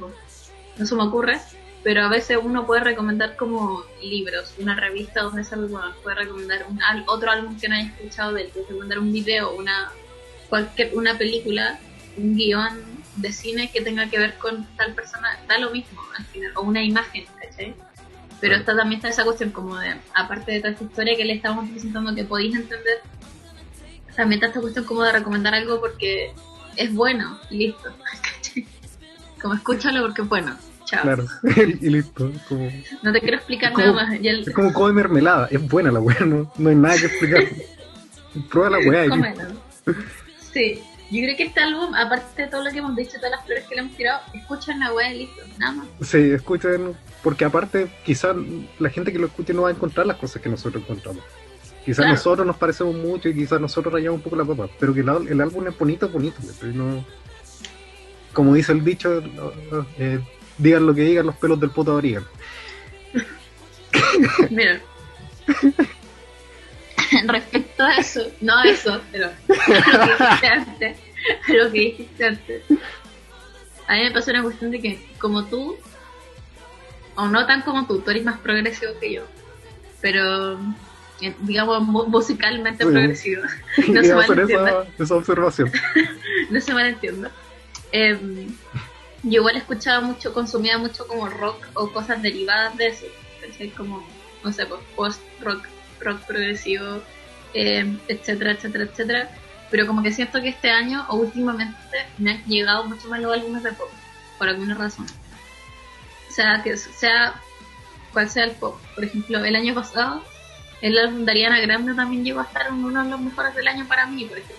no 0.78 0.86
se 0.86 0.96
me 0.96 1.04
ocurre. 1.04 1.40
Pero 1.84 2.04
a 2.04 2.10
veces 2.10 2.38
uno 2.42 2.68
puede 2.68 2.84
recomendar 2.84 3.36
como 3.36 3.84
libros, 4.04 4.54
una 4.60 4.76
revista 4.76 5.24
donde 5.24 5.44
sale, 5.44 5.66
bueno, 5.66 5.96
puede 6.04 6.16
recomendar 6.16 6.64
un, 6.70 6.80
otro 7.08 7.32
álbum 7.32 7.60
que 7.60 7.68
no 7.68 7.76
haya 7.76 7.88
escuchado 7.88 8.34
de 8.34 8.44
él, 8.44 8.50
puede 8.54 8.68
recomendar 8.68 9.00
un 9.00 9.12
video, 9.12 9.56
una 9.56 9.92
cualquier 10.48 10.96
una 10.96 11.18
película, 11.18 11.80
un 12.18 12.36
guion 12.36 12.84
de 13.16 13.32
cine 13.32 13.72
que 13.72 13.82
tenga 13.82 14.10
que 14.10 14.20
ver 14.20 14.38
con 14.38 14.68
tal 14.76 14.94
persona, 14.94 15.40
da 15.48 15.58
lo 15.58 15.72
mismo 15.72 16.02
al 16.18 16.26
final, 16.26 16.52
o 16.56 16.62
una 16.62 16.84
imagen, 16.84 17.26
¿cachai? 17.42 17.74
Pero 18.40 18.56
está, 18.56 18.76
también 18.76 18.98
está 18.98 19.10
esa 19.10 19.24
cuestión 19.24 19.52
como 19.52 19.78
de, 19.78 19.96
aparte 20.14 20.52
de 20.52 20.60
toda 20.60 20.74
esta 20.74 20.84
historia 20.84 21.16
que 21.16 21.26
le 21.26 21.34
estamos 21.34 21.70
presentando 21.70 22.14
que 22.14 22.24
podéis 22.24 22.56
entender, 22.56 23.00
también 24.16 24.38
está 24.38 24.48
esta 24.48 24.62
cuestión 24.62 24.86
como 24.86 25.04
de 25.04 25.12
recomendar 25.12 25.54
algo 25.54 25.80
porque 25.80 26.34
es 26.76 26.94
bueno 26.94 27.40
y 27.50 27.58
listo. 27.58 27.92
como 29.42 29.54
escúchalo 29.54 30.02
porque 30.02 30.22
es 30.22 30.30
bueno. 30.30 30.58
Chao. 30.86 31.04
Claro, 31.04 31.26
y 31.82 31.90
listo. 31.90 32.32
No 33.02 33.14
te 33.14 33.20
quiero 33.20 33.38
explicar 33.38 33.78
nada 33.78 33.94
más. 33.94 34.14
Es 34.22 34.54
como 34.54 34.74
comer 34.74 34.94
mermelada, 34.96 35.48
es 35.52 35.66
buena 35.68 35.92
la 35.92 36.00
weá, 36.00 36.20
no, 36.26 36.52
hay 36.58 36.76
nada 36.76 36.98
que 36.98 37.06
explicar. 37.06 37.44
Prueba 38.50 38.72
la 38.72 38.80
weá. 38.80 39.36
Sí, 40.54 40.82
yo 41.12 41.22
creo 41.24 41.38
que 41.38 41.44
este 41.44 41.60
álbum, 41.60 41.94
aparte 41.94 42.44
de 42.44 42.48
todo 42.48 42.64
lo 42.64 42.72
que 42.72 42.80
hemos 42.80 42.96
dicho, 42.96 43.18
todas 43.18 43.32
las 43.32 43.46
flores 43.46 43.66
que 43.68 43.76
le 43.76 43.82
hemos 43.82 43.98
tirado, 43.98 44.22
escuchan 44.34 44.80
la 44.80 44.94
weá 44.94 45.14
y 45.14 45.20
listo, 45.20 45.42
nada 45.58 45.74
más. 45.74 45.88
Sí, 46.02 46.32
escuchan, 46.32 46.96
porque 47.22 47.44
aparte, 47.44 47.92
quizás 48.06 48.36
la 48.80 48.90
gente 48.90 49.12
que 49.12 49.20
lo 49.20 49.28
escuche 49.28 49.54
no 49.54 49.64
va 49.64 49.70
a 49.70 49.72
encontrar 49.72 50.06
las 50.06 50.18
cosas 50.18 50.42
que 50.42 50.48
nosotros 50.50 50.84
encontramos. 50.84 51.24
Quizás 51.86 52.08
nosotros 52.08 52.46
nos 52.46 52.58
parecemos 52.58 52.96
mucho 52.96 53.30
y 53.30 53.34
quizás 53.34 53.60
nosotros 53.60 53.94
rayamos 53.94 54.18
un 54.18 54.24
poco 54.24 54.36
la 54.36 54.46
papa, 54.46 54.70
pero 54.80 54.94
que 54.94 55.00
el, 55.00 55.42
álbum 55.42 55.68
es 55.68 55.78
bonito, 55.78 56.08
bonito. 56.10 56.38
No, 56.74 57.04
como 58.34 58.54
dice 58.54 58.72
el 58.72 58.84
dicho, 58.84 59.24
eh, 59.98 60.20
digan 60.58 60.86
lo 60.86 60.94
que 60.94 61.02
digan, 61.02 61.26
los 61.26 61.36
pelos 61.36 61.60
del 61.60 61.72
puto 61.72 61.96
varían. 61.96 62.24
Mira. 64.50 64.80
respecto 67.28 67.84
a 67.84 67.96
eso, 67.98 68.32
no 68.42 68.58
a 68.58 68.64
eso, 68.64 69.02
pero 69.12 69.28
a 69.28 70.06
lo 70.06 70.18
que 70.18 70.24
dijiste 70.24 70.48
antes, 70.48 70.98
a 71.48 71.54
lo 71.54 71.72
que 71.72 71.80
dijiste 71.80 72.26
antes, 72.26 72.64
a 73.88 73.96
mí 73.96 74.04
me 74.04 74.12
pasó 74.12 74.32
una 74.32 74.44
cuestión 74.44 74.72
de 74.72 74.82
que 74.82 75.10
como 75.20 75.46
tú, 75.46 75.78
o 77.16 77.28
no 77.28 77.46
tan 77.46 77.62
como 77.62 77.86
tú, 77.88 78.00
tú 78.00 78.12
eres 78.12 78.24
más 78.24 78.40
progresivo 78.40 78.94
que 79.00 79.14
yo, 79.14 79.24
pero 80.00 80.60
digamos, 81.42 81.82
mu- 81.84 82.08
musicalmente 82.08 82.84
Sí. 82.84 82.90
progresivo. 82.90 83.44
No 83.88 84.02
se 84.04 84.16
malentienda. 84.16 84.70
esa, 84.98 85.04
esa 85.04 85.16
observación. 85.16 85.72
no 86.50 86.60
se 86.62 86.74
malentienda. 86.74 87.32
Eh, 87.92 88.48
yo 89.24 89.40
igual 89.42 89.56
escuchaba 89.58 90.02
mucho, 90.02 90.34
consumía 90.34 90.78
mucho 90.78 91.06
como 91.08 91.28
rock 91.30 91.64
o 91.76 91.92
cosas 91.92 92.22
derivadas 92.22 92.76
de 92.78 92.88
eso. 92.88 93.06
¿cachai? 93.42 93.70
Como, 93.70 94.06
no 94.44 94.52
sé, 94.52 94.66
pues 94.66 94.82
post-rock, 94.96 95.68
rock 96.00 96.20
progresivo, 96.22 97.02
eh, 97.54 97.98
etcétera, 98.08 98.52
etcétera, 98.52 98.84
etcétera. 98.86 99.30
Pero 99.70 99.88
como 99.88 100.02
que 100.04 100.12
siento 100.12 100.42
que 100.42 100.50
este 100.50 100.70
año 100.70 101.06
o 101.10 101.16
últimamente 101.18 102.06
me 102.18 102.32
han 102.32 102.44
llegado 102.46 102.84
mucho 102.86 103.08
más 103.10 103.20
los 103.22 103.32
álbumes 103.34 103.64
de 103.64 103.72
pop, 103.74 103.90
por 104.38 104.50
alguna 104.50 104.76
razón. 104.76 105.06
O 106.30 106.34
sea, 106.34 106.62
que 106.64 106.76
sea 106.78 107.36
cual 108.14 108.30
sea 108.30 108.46
el 108.46 108.52
pop. 108.52 108.78
Por 108.96 109.04
ejemplo, 109.06 109.44
el 109.46 109.56
año 109.56 109.74
pasado, 109.76 110.24
el 110.82 110.98
álbum 110.98 111.26
de 111.26 111.32
Ariana 111.32 111.60
Grande 111.62 111.94
también 111.94 112.24
llegó 112.26 112.40
a 112.40 112.44
estar 112.44 112.68
en 112.68 112.74
uno 112.84 113.04
de 113.04 113.10
los 113.10 113.20
mejores 113.22 113.56
del 113.56 113.68
año 113.68 113.88
para 113.88 114.06
mí, 114.08 114.26
por 114.26 114.38
ejemplo. 114.38 114.58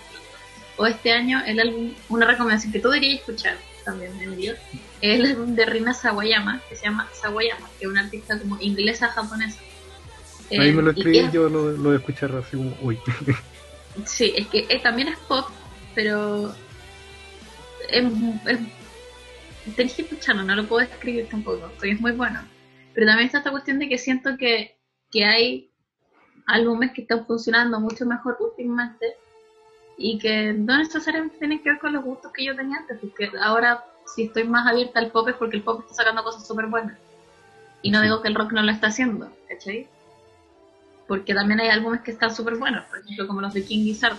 O 0.77 0.85
este 0.87 1.11
año, 1.11 1.41
el 1.45 1.59
álbum, 1.59 1.93
una 2.09 2.25
recomendación 2.25 2.71
que 2.71 2.79
tú 2.79 2.89
deberías 2.89 3.19
escuchar 3.19 3.57
también, 3.85 4.17
me 4.17 4.23
envío, 4.23 4.53
es 5.01 5.19
el 5.19 5.25
álbum 5.25 5.53
de 5.55 5.65
Rina 5.65 5.93
Sawayama, 5.93 6.61
que 6.69 6.75
se 6.75 6.85
llama 6.85 7.07
Sawayama, 7.13 7.69
que 7.77 7.85
es 7.85 7.91
una 7.91 8.01
artista 8.01 8.39
como 8.39 8.57
inglesa 8.61 9.09
japonesa. 9.09 9.59
Ahí 10.51 10.71
me 10.71 10.81
lo 10.81 10.91
Eh, 10.91 10.93
escribí, 10.97 11.17
es- 11.19 11.31
yo 11.33 11.49
lo, 11.49 11.71
lo 11.71 11.91
a 11.91 11.95
escuchar 11.95 12.35
así 12.35 12.55
como, 12.57 12.75
uy. 12.81 12.97
Sí, 14.05 14.33
es 14.35 14.47
que 14.47 14.65
eh, 14.69 14.79
también 14.79 15.09
es 15.09 15.19
pop, 15.19 15.47
pero 15.93 16.55
es, 17.89 18.03
es- 18.47 19.75
tenés 19.75 19.93
que 19.93 20.01
escucharlo, 20.03 20.43
no 20.43 20.55
lo 20.55 20.65
puedo 20.65 20.81
escribir 20.81 21.27
tampoco, 21.29 21.69
porque 21.75 21.91
es 21.91 22.01
muy 22.01 22.11
bueno. 22.13 22.41
Pero 22.93 23.07
también 23.07 23.27
está 23.27 23.39
esta 23.39 23.51
cuestión 23.51 23.79
de 23.79 23.89
que 23.89 23.97
siento 23.97 24.37
que, 24.37 24.77
que 25.11 25.25
hay 25.25 25.71
álbumes 26.45 26.91
que 26.93 27.01
están 27.01 27.25
funcionando 27.25 27.79
mucho 27.79 28.05
mejor 28.05 28.37
últimamente 28.39 29.15
y 29.97 30.17
que 30.19 30.53
no 30.53 30.77
necesariamente 30.77 31.37
tienen 31.37 31.61
que 31.61 31.69
ver 31.69 31.79
con 31.79 31.93
los 31.93 32.03
gustos 32.03 32.31
que 32.33 32.45
yo 32.45 32.55
tenía 32.55 32.77
antes, 32.77 32.97
porque 32.99 33.31
ahora 33.41 33.83
si 34.13 34.23
estoy 34.23 34.43
más 34.43 34.67
abierta 34.67 34.99
al 34.99 35.11
pop 35.11 35.27
es 35.29 35.35
porque 35.35 35.57
el 35.57 35.63
pop 35.63 35.81
está 35.81 35.93
sacando 35.95 36.23
cosas 36.23 36.47
súper 36.47 36.67
buenas. 36.67 36.97
Y 37.81 37.91
no 37.91 38.01
digo 38.01 38.21
que 38.21 38.29
el 38.29 38.35
rock 38.35 38.53
no 38.53 38.63
lo 38.63 38.71
está 38.71 38.87
haciendo, 38.87 39.31
¿cachai? 39.47 39.87
Porque 41.07 41.33
también 41.33 41.59
hay 41.59 41.69
álbumes 41.69 42.01
que 42.01 42.11
están 42.11 42.33
súper 42.33 42.55
buenos, 42.55 42.85
por 42.85 42.99
ejemplo, 42.99 43.27
como 43.27 43.41
los 43.41 43.53
de 43.53 43.65
King 43.65 43.83
Gizzard, 43.83 44.17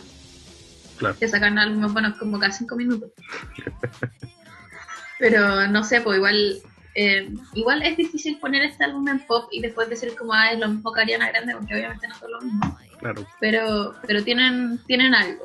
Claro. 0.99 1.17
que 1.19 1.27
sacan 1.27 1.59
álbumes 1.59 1.93
buenos 1.93 2.17
como 2.19 2.39
cada 2.39 2.53
cinco 2.53 2.77
minutos. 2.77 3.11
Pero 5.19 5.67
no 5.69 5.83
sé, 5.83 6.01
pues 6.01 6.19
igual 6.19 6.61
eh, 6.95 7.33
igual 7.55 7.83
es 7.83 7.97
difícil 7.97 8.39
poner 8.39 8.63
este 8.63 8.85
álbum 8.85 9.07
en 9.09 9.19
pop 9.27 9.49
y 9.53 9.61
después 9.61 9.89
decir 9.89 10.15
como 10.17 10.33
ah, 10.33 10.51
es 10.53 10.59
lo 10.61 10.69
mismo 10.69 10.93
que 10.93 11.01
Ariana 11.01 11.29
Grande, 11.31 11.55
porque 11.57 11.75
obviamente 11.75 12.07
no 12.09 12.15
son 12.15 12.33
lo 12.33 12.41
mismo. 12.41 12.79
Claro, 13.01 13.27
Pero, 13.41 13.95
pero 14.07 14.23
tienen, 14.25 14.79
tienen 14.87 15.15
algo. 15.15 15.45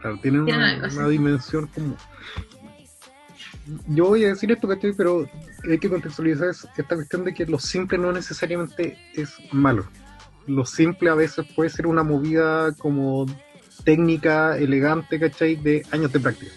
claro, 0.00 0.18
tiene 0.22 0.44
Tiene 0.44 0.58
una, 0.58 0.70
algo, 0.70 0.90
sí. 0.90 0.96
una 0.98 1.08
dimensión 1.08 1.66
como... 1.68 1.96
Yo 3.88 4.06
voy 4.08 4.24
a 4.24 4.28
decir 4.28 4.52
esto, 4.52 4.68
¿cachai? 4.68 4.92
Pero 4.92 5.26
hay 5.68 5.78
que 5.78 5.88
contextualizar 5.88 6.48
es- 6.50 6.66
esta 6.76 6.94
cuestión 6.94 7.24
de 7.24 7.32
que 7.32 7.46
lo 7.46 7.58
simple 7.58 7.96
no 7.96 8.12
necesariamente 8.12 8.98
es 9.14 9.32
malo. 9.52 9.88
Lo 10.46 10.66
simple 10.66 11.08
a 11.08 11.14
veces 11.14 11.46
puede 11.56 11.70
ser 11.70 11.86
una 11.86 12.02
movida 12.02 12.72
como 12.72 13.24
técnica, 13.84 14.58
elegante, 14.58 15.18
¿cachai? 15.18 15.56
De 15.56 15.82
años 15.92 16.12
de 16.12 16.20
práctica. 16.20 16.52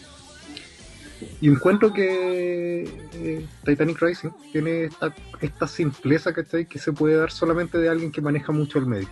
Y 1.41 1.49
encuentro 1.49 1.93
que 1.93 2.83
eh, 3.13 3.45
Titanic 3.65 4.01
Rising 4.01 4.29
tiene 4.51 4.85
esta, 4.85 5.13
esta 5.41 5.67
simpleza, 5.67 6.33
¿cachai? 6.33 6.65
Que 6.65 6.79
se 6.79 6.91
puede 6.93 7.15
dar 7.15 7.31
solamente 7.31 7.77
de 7.77 7.89
alguien 7.89 8.11
que 8.11 8.21
maneja 8.21 8.51
mucho 8.51 8.79
el 8.79 8.85
medio. 8.85 9.09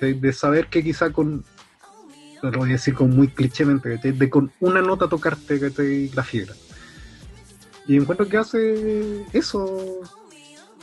De 0.00 0.32
saber 0.32 0.66
que 0.66 0.82
quizá 0.82 1.12
con, 1.12 1.44
lo 2.42 2.50
voy 2.58 2.70
a 2.70 2.72
decir 2.72 2.94
con 2.94 3.10
muy 3.10 3.28
clichémente. 3.28 3.98
De 3.98 4.30
con 4.30 4.50
una 4.60 4.82
nota 4.82 5.08
tocarte, 5.08 5.60
¿cachai? 5.60 6.08
La 6.10 6.24
fibra. 6.24 6.54
Y 7.86 7.96
encuentro 7.96 8.28
que 8.28 8.36
hace 8.36 9.24
eso 9.32 10.00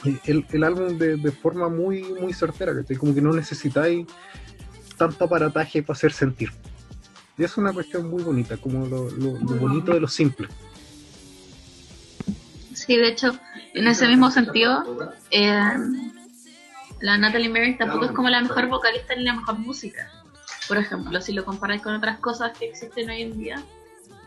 eh, 0.06 0.46
el, 0.50 0.64
álbum 0.64 0.98
de, 0.98 1.18
de 1.18 1.32
forma 1.32 1.68
muy, 1.68 2.04
muy 2.04 2.32
certera, 2.32 2.74
¿cachai? 2.74 2.96
Como 2.96 3.14
que 3.14 3.22
no 3.22 3.34
necesitáis 3.34 4.08
tanto 4.98 5.26
aparataje 5.26 5.84
para 5.84 5.98
hacer 5.98 6.14
sentir. 6.14 6.52
Y 7.38 7.44
es 7.44 7.58
una 7.58 7.74
cuestión 7.74 8.10
muy 8.10 8.22
bonita, 8.24 8.58
como 8.58 8.86
lo, 8.86 9.10
lo- 9.10 9.40
lo 9.40 9.56
bonito 9.58 9.94
de 9.94 10.00
lo 10.00 10.08
simple. 10.08 10.48
Sí, 12.74 12.96
de 12.98 13.08
hecho, 13.10 13.38
en 13.74 13.88
ese 13.88 14.08
mismo 14.08 14.30
sentido, 14.30 15.14
eh, 15.32 15.74
la 17.00 17.18
Natalie 17.18 17.50
Merrick 17.50 17.78
tampoco 17.80 18.06
es 18.06 18.12
como 18.12 18.30
la 18.30 18.42
mejor 18.42 18.68
vocalista 18.68 19.16
ni 19.16 19.24
la 19.24 19.34
mejor 19.36 19.58
música. 19.60 20.12
Por 20.68 20.78
ejemplo, 20.78 21.20
si 21.22 21.34
lo 21.34 21.44
comparáis 21.46 21.82
con 21.82 21.94
otras 21.96 22.20
cosas 22.20 22.58
que 22.58 22.66
existen 22.66 23.10
hoy 23.10 23.22
en 23.24 23.38
día, 23.38 23.64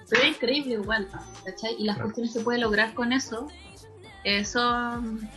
pero 0.09 0.23
es 0.23 0.29
increíble 0.31 0.75
igual, 0.75 1.09
¿cachai? 1.45 1.75
Y 1.79 1.85
las 1.85 1.97
Claro. 1.97 2.09
cuestiones 2.09 2.33
que 2.35 2.41
puede 2.41 2.59
lograr 2.59 2.95
con 2.95 3.13
eso 3.13 3.49
eh, 4.25 4.45
son 4.45 5.29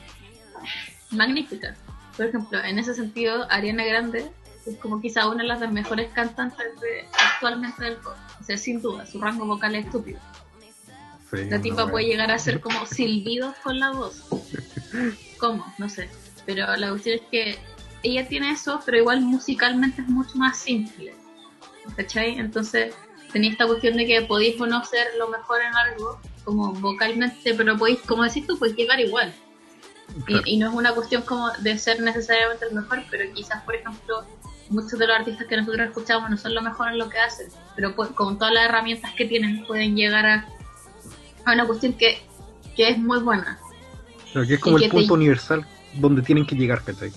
magníficas. 1.11 1.77
Por 2.17 2.27
ejemplo, 2.27 2.63
en 2.63 2.79
ese 2.79 2.93
sentido, 2.93 3.45
Ariana 3.49 3.83
Grande 3.85 4.31
es 4.65 4.75
como 4.77 5.01
quizá 5.01 5.27
una 5.27 5.41
de 5.43 5.47
las 5.47 5.71
mejores 5.71 6.11
cantantes 6.13 6.79
de- 6.81 7.05
actualmente 7.33 7.83
del 7.83 7.95
pop. 7.97 8.13
O 8.39 8.43
sea, 8.43 8.57
sin 8.57 8.81
duda, 8.81 9.05
su 9.05 9.19
rango 9.19 9.45
vocal 9.45 9.75
es 9.75 9.85
estúpido. 9.85 10.19
Sí, 11.31 11.45
La 11.45 11.61
tipa 11.61 11.87
puede 11.87 12.05
llegar 12.05 12.31
a 12.31 12.35
hacer 12.35 12.59
como 12.59 12.85
silbidos 12.87 13.55
con 13.63 13.79
la 13.79 13.91
voz. 13.91 14.25
¿Cómo? 15.39 15.65
No 15.77 15.87
sé. 15.89 16.09
Pero 16.45 16.75
la 16.75 16.89
cuestión 16.89 17.15
es 17.19 17.21
que 17.29 17.59
ella 18.01 18.27
tiene 18.27 18.51
eso, 18.51 18.81
pero 18.85 18.97
igual 18.97 19.21
musicalmente 19.21 20.01
es 20.01 20.07
mucho 20.07 20.35
más 20.37 20.57
simple. 20.57 21.13
¿Cachai? 21.95 22.39
Entonces 22.39 22.95
tenía 23.31 23.51
esta 23.51 23.67
cuestión 23.67 23.95
de 23.97 24.05
que 24.07 24.21
podéis 24.23 24.59
o 24.59 24.65
no 24.65 24.83
ser 24.85 25.07
lo 25.19 25.27
mejor 25.29 25.61
en 25.61 25.75
algo, 25.75 26.19
como 26.43 26.73
vocalmente, 26.73 27.53
pero 27.53 27.77
podéis, 27.77 27.99
como 28.01 28.23
decís 28.23 28.47
tú, 28.47 28.57
podéis 28.57 28.77
llegar 28.77 28.99
igual. 28.99 29.33
Claro. 30.25 30.41
Y, 30.47 30.55
y 30.55 30.57
no 30.57 30.69
es 30.69 30.75
una 30.75 30.93
cuestión 30.95 31.21
como 31.21 31.51
de 31.59 31.77
ser 31.77 32.01
necesariamente 32.01 32.65
el 32.65 32.73
mejor, 32.73 33.03
pero 33.11 33.31
quizás, 33.33 33.61
por 33.63 33.75
ejemplo, 33.75 34.25
muchos 34.69 34.97
de 34.99 35.07
los 35.07 35.17
artistas 35.17 35.47
que 35.47 35.57
nosotros 35.57 35.87
escuchamos 35.87 36.29
no 36.29 36.37
son 36.37 36.53
lo 36.53 36.61
mejor 36.61 36.89
en 36.89 36.97
lo 36.99 37.09
que 37.09 37.17
hacen, 37.19 37.47
pero 37.75 37.95
pu- 37.95 38.13
con 38.13 38.37
todas 38.37 38.53
las 38.53 38.65
herramientas 38.65 39.11
que 39.15 39.25
tienen 39.25 39.65
pueden 39.65 39.95
llegar 39.95 40.25
a, 40.25 40.47
a 41.45 41.53
una 41.53 41.65
cuestión 41.65 41.93
que, 41.93 42.21
que 42.75 42.89
es 42.89 42.97
muy 42.97 43.19
buena. 43.19 43.59
Claro, 44.31 44.47
que 44.47 44.53
es 44.55 44.59
como 44.59 44.77
y 44.79 44.83
el 44.83 44.89
te- 44.91 44.97
punto 44.97 45.13
universal 45.15 45.65
donde 45.95 46.21
tienen 46.21 46.45
que 46.45 46.55
llegar, 46.55 46.83
¿cachai? 46.83 47.11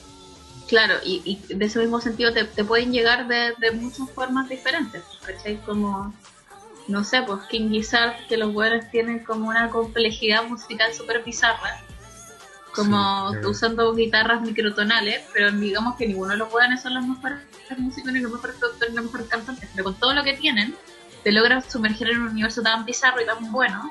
Claro, 0.69 0.95
y, 1.05 1.21
y 1.49 1.55
de 1.55 1.65
ese 1.67 1.79
mismo 1.81 2.01
sentido 2.01 2.33
te, 2.33 2.45
te 2.45 2.65
pueden 2.65 2.93
llegar 2.93 3.29
de, 3.29 3.53
de 3.59 3.73
muchas 3.73 4.09
formas 4.11 4.49
diferentes, 4.49 5.03
¿cachai? 5.27 5.57
Como, 5.67 6.15
no 6.89 7.05
sé, 7.05 7.21
pues 7.27 7.41
King 7.51 7.69
Gizzard, 7.69 8.27
que 8.29 8.39
los 8.39 8.53
buenos 8.55 8.91
tienen 8.91 9.19
como 9.19 9.49
una 9.51 9.69
complejidad 9.69 10.45
musical 10.49 10.95
súper 10.95 11.23
bizarra, 11.23 11.83
como 12.75 13.33
Sí, 13.33 13.47
usando 13.47 13.95
guitarras 13.95 14.43
microtonales, 14.43 15.23
pero 15.33 15.51
digamos 15.53 15.97
que 15.97 16.07
ninguno 16.07 16.33
de 16.33 16.39
los 16.39 16.51
buenos 16.51 16.81
son 16.81 16.95
los 16.95 17.07
mejores 17.07 17.39
músicos, 17.79 18.13
ni 18.13 18.21
los 18.21 18.33
mejores 18.33 18.57
productores, 18.57 18.91
ni 18.91 18.97
los 18.97 19.05
mejores 19.07 19.29
cantantes, 19.29 19.69
pero 19.73 19.85
con 19.85 19.95
todo 19.95 20.15
lo 20.15 20.25
que 20.25 20.35
tienen, 20.35 20.75
te 21.23 21.33
logran 21.33 21.63
sumergir 21.69 22.11
en 22.11 22.23
un 22.23 22.29
universo 22.29 22.63
tan 22.63 22.85
bizarro 22.85 23.21
y 23.23 23.27
tan 23.27 23.53
bueno, 23.53 23.91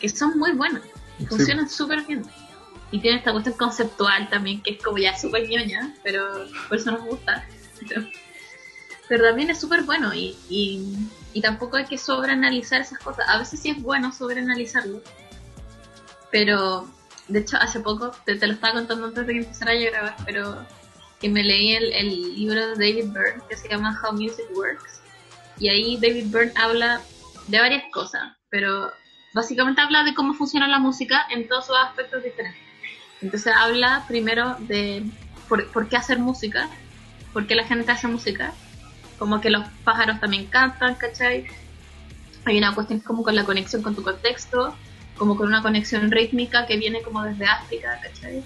que 0.00 0.08
son 0.08 0.38
muy 0.38 0.52
buenos, 0.52 0.82
funcionan 1.28 1.68
súper 1.68 2.04
bien. 2.04 2.24
Y 2.90 3.00
tiene 3.00 3.18
esta 3.18 3.32
cuestión 3.32 3.56
conceptual 3.56 4.30
también, 4.30 4.62
que 4.62 4.72
es 4.72 4.82
como 4.82 4.96
ya 4.96 5.16
súper 5.16 5.46
ñoña, 5.46 5.94
pero 6.02 6.46
por 6.68 6.78
eso 6.78 6.90
nos 6.90 7.04
gusta. 7.04 7.46
Pero, 7.86 8.06
pero 9.08 9.24
también 9.24 9.50
es 9.50 9.60
súper 9.60 9.82
bueno 9.82 10.14
y, 10.14 10.38
y, 10.48 10.96
y 11.34 11.42
tampoco 11.42 11.76
hay 11.76 11.84
que 11.84 11.98
sobreanalizar 11.98 12.80
esas 12.80 12.98
cosas. 12.98 13.28
A 13.28 13.38
veces 13.38 13.60
sí 13.60 13.70
es 13.70 13.82
bueno 13.82 14.10
sobreanalizarlo, 14.12 15.02
pero 16.30 16.88
de 17.28 17.40
hecho 17.40 17.56
hace 17.58 17.80
poco, 17.80 18.10
te, 18.24 18.36
te 18.36 18.46
lo 18.46 18.54
estaba 18.54 18.74
contando 18.74 19.06
antes 19.06 19.26
de 19.26 19.32
que 19.32 19.38
empezara 19.40 19.72
a 19.72 19.74
grabar, 19.74 20.16
pero 20.24 20.66
que 21.20 21.28
me 21.28 21.42
leí 21.42 21.74
el, 21.74 21.92
el 21.92 22.34
libro 22.34 22.54
de 22.54 22.74
David 22.74 23.12
Byrne 23.12 23.42
que 23.48 23.56
se 23.56 23.68
llama 23.68 24.00
How 24.02 24.12
Music 24.12 24.46
Works. 24.54 25.00
Y 25.58 25.68
ahí 25.68 25.96
David 25.96 26.26
Byrne 26.28 26.52
habla 26.56 27.00
de 27.48 27.58
varias 27.58 27.84
cosas, 27.92 28.22
pero 28.50 28.92
básicamente 29.34 29.80
habla 29.80 30.04
de 30.04 30.14
cómo 30.14 30.34
funciona 30.34 30.68
la 30.68 30.78
música 30.78 31.26
en 31.30 31.48
todos 31.48 31.66
sus 31.66 31.76
aspectos 31.76 32.22
diferentes. 32.22 32.62
Entonces 33.20 33.52
habla 33.56 34.04
primero 34.06 34.56
de 34.60 35.04
por, 35.48 35.66
por 35.72 35.88
qué 35.88 35.96
hacer 35.96 36.18
música, 36.18 36.68
por 37.32 37.46
qué 37.46 37.54
la 37.54 37.64
gente 37.64 37.90
hace 37.90 38.06
música, 38.06 38.52
como 39.18 39.40
que 39.40 39.50
los 39.50 39.66
pájaros 39.84 40.20
también 40.20 40.46
cantan, 40.46 40.94
¿cachai? 40.94 41.46
Hay 42.44 42.58
una 42.58 42.74
cuestión 42.74 43.00
como 43.00 43.24
con 43.24 43.34
la 43.34 43.44
conexión 43.44 43.82
con 43.82 43.96
tu 43.96 44.02
contexto, 44.02 44.74
como 45.18 45.36
con 45.36 45.48
una 45.48 45.60
conexión 45.62 46.10
rítmica 46.10 46.66
que 46.66 46.76
viene 46.76 47.02
como 47.02 47.22
desde 47.22 47.44
África, 47.46 47.98
¿cachai? 48.02 48.42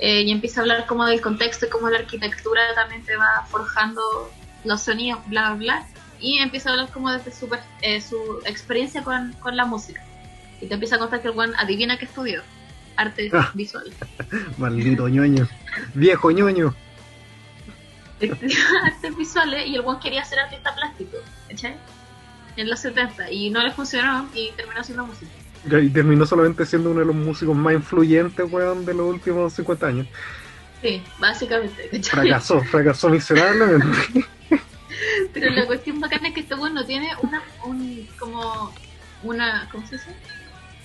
Eh, 0.00 0.22
y 0.22 0.30
empieza 0.30 0.60
a 0.60 0.62
hablar 0.62 0.86
como 0.86 1.06
del 1.06 1.20
contexto 1.20 1.66
y 1.66 1.68
cómo 1.70 1.88
la 1.90 1.98
arquitectura 1.98 2.60
también 2.74 3.02
te 3.04 3.16
va 3.16 3.46
forjando 3.48 4.02
los 4.64 4.82
sonidos, 4.82 5.20
bla, 5.26 5.50
bla, 5.54 5.56
bla. 5.56 5.86
Y 6.20 6.38
empieza 6.38 6.68
a 6.70 6.72
hablar 6.72 6.90
como 6.92 7.10
desde 7.12 7.32
su, 7.32 7.48
eh, 7.82 8.00
su 8.00 8.40
experiencia 8.44 9.02
con, 9.02 9.32
con 9.34 9.56
la 9.56 9.64
música. 9.64 10.02
Y 10.60 10.66
te 10.66 10.74
empieza 10.74 10.96
a 10.96 10.98
contar 10.98 11.22
que 11.22 11.28
el 11.28 11.34
buen 11.34 11.54
adivina 11.56 11.96
que 11.96 12.04
estudió 12.06 12.42
arte 12.96 13.30
Ah. 13.32 13.50
visual. 13.54 13.92
Maldito 14.58 15.08
ñoño. 15.08 15.48
Viejo 15.94 16.30
ñoño. 16.32 16.74
estudió 18.20 18.58
artes 18.84 19.16
visuales 19.16 19.66
y 19.68 19.76
el 19.76 19.82
buen 19.82 19.98
quería 20.00 20.24
ser 20.24 20.40
artista 20.40 20.74
plástico, 20.74 21.16
¿cachai? 21.48 21.76
En 22.56 22.68
los 22.68 22.80
70 22.80 23.30
y 23.30 23.50
no 23.50 23.62
le 23.62 23.70
funcionó 23.72 24.28
y 24.34 24.50
terminó 24.56 24.80
haciendo 24.80 25.06
música. 25.06 25.30
Y 25.82 25.90
terminó 25.90 26.26
solamente 26.26 26.64
siendo 26.66 26.90
uno 26.90 27.00
de 27.00 27.06
los 27.06 27.14
músicos 27.16 27.56
más 27.56 27.74
influyentes, 27.74 28.50
weón, 28.50 28.84
de 28.84 28.94
los 28.94 29.06
últimos 29.06 29.52
50 29.52 29.86
años. 29.86 30.06
Sí, 30.82 31.02
básicamente. 31.18 31.88
¿cachai? 31.90 32.02
Fracasó, 32.02 32.60
fracasó 32.62 33.08
miserablemente. 33.10 34.26
Pero 35.32 35.50
la 35.50 35.66
cuestión 35.66 36.00
bacana 36.00 36.28
es 36.28 36.34
que 36.34 36.40
este 36.40 36.54
weón 36.54 36.74
no 36.74 36.84
tiene 36.84 37.08
una, 37.22 37.42
un, 37.64 38.08
como, 38.18 38.72
una, 39.22 39.68
¿cómo 39.70 39.86
se 39.86 39.96
dice? 39.96 40.10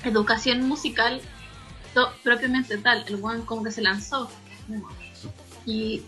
Educación 0.03 0.67
musical 0.67 1.21
to- 1.93 2.11
propiamente 2.23 2.77
tal. 2.77 3.05
El 3.07 3.15
weón 3.15 3.43
como 3.43 3.63
que 3.63 3.71
se 3.71 3.81
lanzó. 3.81 4.29
Y, 5.65 6.03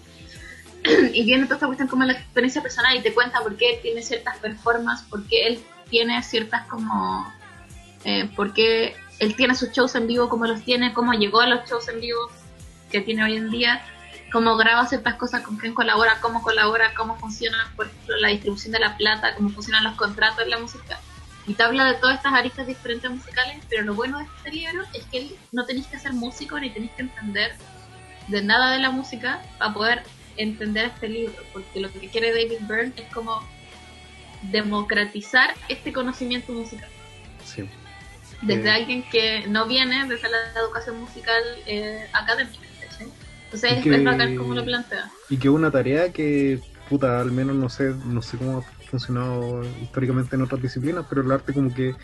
y 1.14 1.24
viene 1.24 1.44
toda 1.46 1.56
esta 1.56 1.68
cuestión 1.68 1.88
como 1.88 2.04
la 2.04 2.14
experiencia 2.14 2.62
personal 2.62 2.96
y 2.96 3.02
te 3.02 3.14
cuenta 3.14 3.42
por 3.42 3.56
qué 3.56 3.74
él 3.76 3.80
tiene 3.82 4.02
ciertas 4.02 4.38
performances, 4.38 5.08
por 5.08 5.26
qué 5.28 5.48
él 5.48 5.60
tiene 5.90 6.22
ciertas 6.24 6.66
como... 6.68 7.32
Eh, 8.06 8.30
por 8.36 8.54
qué 8.54 8.96
él 9.20 9.36
tiene 9.36 9.56
sus 9.56 9.72
shows 9.72 9.96
en 9.96 10.08
vivo 10.08 10.30
como 10.30 10.46
los 10.46 10.64
tiene, 10.64 10.94
cómo 10.94 11.14
llegó 11.14 11.42
a 11.42 11.48
los 11.48 11.68
shows 11.68 11.90
en 11.90 12.00
vivo 12.00 12.32
que 12.92 13.02
tiene 13.02 13.24
hoy 13.24 13.36
en 13.36 13.50
día, 13.50 13.84
cómo 14.32 14.56
graba 14.58 14.86
ciertas 14.86 15.16
cosas, 15.16 15.42
con 15.42 15.58
quién 15.58 15.74
colabora, 15.74 16.20
cómo 16.22 16.44
colabora, 16.44 16.94
cómo 16.96 17.18
funciona, 17.18 17.72
por 17.76 17.88
ejemplo, 17.88 18.16
la 18.18 18.30
distribución 18.30 18.74
de 18.74 18.80
la 18.80 18.96
plata, 18.96 19.36
cómo 19.36 19.50
funcionan 19.50 19.84
los 19.84 19.96
contratos 19.96 20.44
en 20.44 20.52
la 20.52 20.60
música. 20.60 21.00
Y 21.48 21.54
te 21.54 21.64
habla 21.64 21.86
de 21.86 21.96
todas 21.96 22.18
estas 22.18 22.34
aristas 22.34 22.68
diferentes 22.68 23.10
musicales, 23.10 23.64
pero 23.70 23.84
lo 23.84 23.96
bueno 23.96 24.20
de 24.20 24.26
este 24.26 24.52
libro 24.52 24.84
es 24.94 25.06
que 25.06 25.18
él 25.18 25.36
no 25.52 25.66
tenéis 25.66 25.88
que 25.88 26.00
ser 26.00 26.14
músico 26.14 26.60
ni 26.60 26.70
tenéis 26.70 26.92
que 26.94 27.04
entender 27.04 27.56
de 28.28 28.42
nada 28.44 28.72
de 28.72 28.80
la 28.80 28.92
música 28.92 29.42
para 29.58 29.74
poder 29.74 30.04
entender 30.38 30.86
este 30.86 31.08
libro, 31.08 31.36
porque 31.54 31.80
lo 31.80 31.92
que 31.92 32.10
quiere 32.10 32.32
David 32.32 32.68
Byrne 32.68 32.94
es 32.98 33.14
como 33.14 33.42
democratizar 34.44 35.54
este 35.70 35.94
conocimiento 35.94 36.52
musical. 36.52 36.90
Desde 38.42 38.68
Eh. 38.68 38.72
alguien 38.72 39.04
que 39.10 39.46
no 39.48 39.66
viene 39.68 40.08
desde 40.08 40.30
la 40.30 40.38
educación 40.62 41.00
musical 41.00 41.42
eh, 41.66 42.08
académica. 42.14 42.60
Entonces 43.46 43.72
es, 43.78 43.84
que- 43.84 43.96
es 43.96 44.04
bacán 44.04 44.36
como 44.36 44.54
lo 44.56 44.66
plantea. 44.66 45.10
Y 45.30 45.38
que 45.38 45.50
una 45.50 45.72
tarea 45.72 46.12
que, 46.12 46.60
puta, 46.90 47.20
al 47.22 47.32
menos 47.32 47.56
no 47.56 47.70
sé, 47.70 47.94
no 48.06 48.22
sé 48.22 48.38
cómo 48.38 48.58
ha 48.60 48.62
funcionado 48.90 49.64
históricamente 49.82 50.36
en 50.36 50.42
otras 50.42 50.62
disciplinas, 50.62 51.06
pero 51.10 51.22
el 51.22 51.32
arte 51.32 51.54
como 51.54 51.74
que 51.74 51.96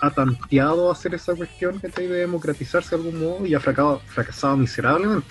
ha 0.00 0.10
tanteado 0.10 0.90
hacer 0.90 1.14
esa 1.14 1.34
cuestión 1.34 1.80
que 1.80 1.88
de 1.88 2.06
democratizarse 2.08 2.90
de 2.90 2.96
algún 3.02 3.20
modo 3.20 3.46
y 3.46 3.54
ha 3.54 3.60
fracasado, 3.60 4.00
fracasado 4.06 4.56
miserablemente. 4.56 5.26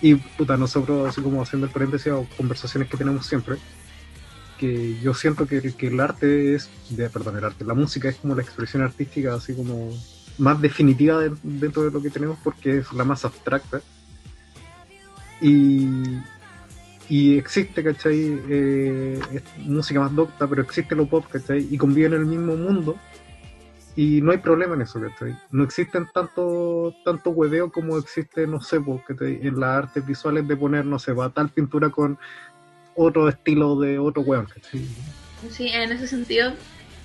Y 0.00 0.14
puta, 0.14 0.56
nosotros, 0.56 1.08
así 1.08 1.20
como 1.20 1.42
haciendo 1.42 1.66
el 1.66 1.72
paréntesis 1.72 2.12
a 2.12 2.20
conversaciones 2.36 2.88
que 2.88 2.96
tenemos 2.96 3.26
siempre, 3.26 3.56
que 4.58 4.98
yo 5.00 5.14
siento 5.14 5.46
que, 5.46 5.74
el 5.78 6.00
arte 6.00 6.54
es, 6.54 6.68
perdón, 7.12 7.38
el 7.38 7.44
arte, 7.44 7.64
la 7.64 7.74
música 7.74 8.08
es 8.08 8.16
como 8.16 8.34
la 8.34 8.42
expresión 8.42 8.82
artística 8.82 9.34
así 9.34 9.54
como 9.54 9.90
más 10.38 10.60
definitiva 10.60 11.18
de- 11.20 11.32
dentro 11.42 11.82
de 11.84 11.90
lo 11.90 12.02
que 12.02 12.10
tenemos 12.10 12.38
porque 12.42 12.78
es 12.78 12.92
la 12.92 13.04
más 13.04 13.24
abstracta. 13.24 13.80
Y, 15.40 15.88
y 17.08 17.38
existe, 17.38 17.82
¿cachai? 17.82 18.40
Eh, 18.48 19.20
música 19.58 20.00
más 20.00 20.14
docta, 20.14 20.46
pero 20.46 20.62
existe 20.62 20.94
lo 20.94 21.08
pop, 21.08 21.24
¿cachai? 21.30 21.66
Y 21.70 21.78
conviven 21.78 22.14
en 22.14 22.20
el 22.20 22.26
mismo 22.26 22.56
mundo. 22.56 22.96
Y 23.96 24.20
no 24.20 24.30
hay 24.30 24.38
problema 24.38 24.74
en 24.74 24.82
eso, 24.82 25.00
¿cachai? 25.00 25.36
No 25.50 25.64
existen 25.64 26.06
tanto, 26.14 26.94
tanto 27.04 27.30
hueveo 27.30 27.72
como 27.72 27.98
existe, 27.98 28.46
no 28.46 28.60
sé, 28.60 28.80
pues, 28.80 29.02
en 29.18 29.58
las 29.58 29.84
artes 29.84 30.06
visuales 30.06 30.46
de 30.46 30.56
poner, 30.56 30.84
no 30.84 31.00
sé, 31.00 31.12
va 31.12 31.30
tal 31.30 31.48
pintura 31.48 31.90
con 31.90 32.16
otro 32.98 33.28
estilo 33.28 33.78
de 33.78 33.98
otro 33.98 34.22
hueón, 34.22 34.46
¿cachai? 34.46 34.86
Sí, 35.50 35.68
en 35.68 35.92
ese 35.92 36.08
sentido, 36.08 36.52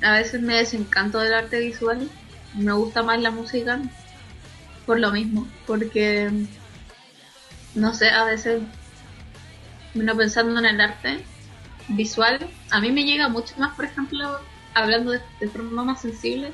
a 0.01 0.13
veces 0.13 0.41
me 0.41 0.55
desencanto 0.55 1.19
del 1.19 1.33
arte 1.33 1.59
visual. 1.59 2.09
Me 2.55 2.73
gusta 2.73 3.03
más 3.03 3.21
la 3.21 3.31
música 3.31 3.79
por 4.85 4.99
lo 4.99 5.11
mismo, 5.11 5.47
porque 5.65 6.29
no 7.75 7.93
sé, 7.93 8.09
a 8.09 8.25
veces 8.25 8.61
uno 9.95 10.17
pensando 10.17 10.59
en 10.59 10.65
el 10.65 10.81
arte 10.81 11.23
visual, 11.89 12.47
a 12.71 12.79
mí 12.79 12.91
me 12.91 13.05
llega 13.05 13.29
mucho 13.29 13.55
más, 13.57 13.75
por 13.75 13.85
ejemplo, 13.85 14.39
hablando 14.73 15.11
de, 15.11 15.21
de 15.39 15.47
forma 15.47 15.83
más 15.83 16.01
sensible, 16.01 16.51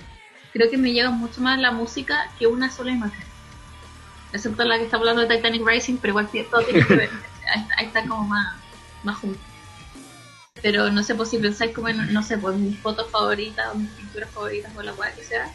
creo 0.54 0.70
que 0.70 0.78
me 0.78 0.92
llega 0.92 1.10
mucho 1.10 1.42
más 1.42 1.60
la 1.60 1.72
música 1.72 2.30
que 2.38 2.48
una 2.48 2.70
sola 2.70 2.92
imagen. 2.92 3.26
Excepto 4.32 4.64
la 4.64 4.78
que 4.78 4.84
está 4.84 4.98
hablando 4.98 5.26
de 5.26 5.36
Titanic 5.36 5.66
Rising, 5.66 5.98
pero 5.98 6.12
igual 6.12 6.30
todo 6.52 6.62
tiene 6.62 6.86
que 6.86 6.96
ver. 6.96 7.10
Ahí 7.54 7.62
está, 7.62 7.76
ahí 7.78 7.86
está 7.88 8.02
como 8.06 8.28
más, 8.28 8.56
más 9.04 9.18
junto. 9.20 9.41
Pero 10.62 10.89
no 10.91 11.04
sé, 11.04 11.16
pues 11.16 11.30
si 11.30 11.38
pensáis 11.38 11.74
como 11.74 11.88
en, 11.88 12.14
no 12.14 12.22
sé, 12.22 12.38
pues 12.38 12.58
mis 12.58 12.82
fotos 12.82 13.12
favoritas 13.12 13.68
o 13.74 13.78
mis 13.80 13.95
pinturas 13.95 14.34
favoritas 14.34 14.76
o 14.76 14.82
la 14.82 14.95
cual 14.95 15.14
que 15.16 15.24
sea. 15.24 15.52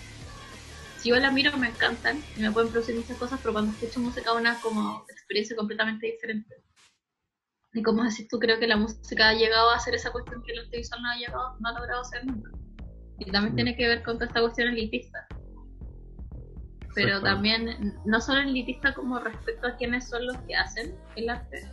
Si 0.97 1.11
yo 1.11 1.17
la 1.17 1.31
miro 1.31 1.57
me 1.59 1.69
encantan 1.69 2.25
y 2.35 2.41
me 2.41 2.53
pueden 2.53 2.71
producir 2.71 2.95
muchas 2.97 3.19
cosas, 3.19 3.41
pero 3.43 3.53
cuando 3.53 3.73
escucho 3.73 4.01
música 4.01 4.33
una 4.33 4.61
como 4.61 5.05
experiencia 5.11 5.57
completamente 5.57 6.07
diferente. 6.07 6.55
Y 7.75 7.83
como 7.83 8.05
decís 8.05 8.29
tú, 8.29 8.39
creo 8.39 8.59
que 8.59 8.69
la 8.69 8.77
música 8.77 9.29
ha 9.29 9.35
llegado 9.35 9.71
a 9.71 9.77
hacer 9.77 9.95
esa 9.95 10.13
cuestión 10.13 10.43
que 10.43 10.53
el 10.53 10.61
arte 10.61 10.77
visual 10.79 11.03
no 11.03 11.11
ha, 11.11 11.17
llegado, 11.17 11.55
no 11.59 11.69
ha 11.69 11.73
logrado 11.73 12.01
hacer 12.01 12.25
nunca. 12.25 12.51
Y 13.19 13.31
también 13.33 13.53
Mm. 13.53 13.57
tiene 13.57 13.77
que 13.77 13.89
ver 13.89 14.03
con 14.03 14.17
toda 14.17 14.27
esta 14.27 14.41
cuestión 14.41 14.69
elitista. 14.69 15.29
Pero 16.95 17.21
también, 17.21 18.01
no 18.05 18.21
solo 18.21 18.41
elitista 18.41 18.95
como 18.95 19.19
respecto 19.19 19.67
a 19.67 19.77
quiénes 19.77 20.09
son 20.09 20.25
los 20.27 20.37
que 20.47 20.55
hacen 20.55 20.95
el 21.17 21.29
arte, 21.29 21.69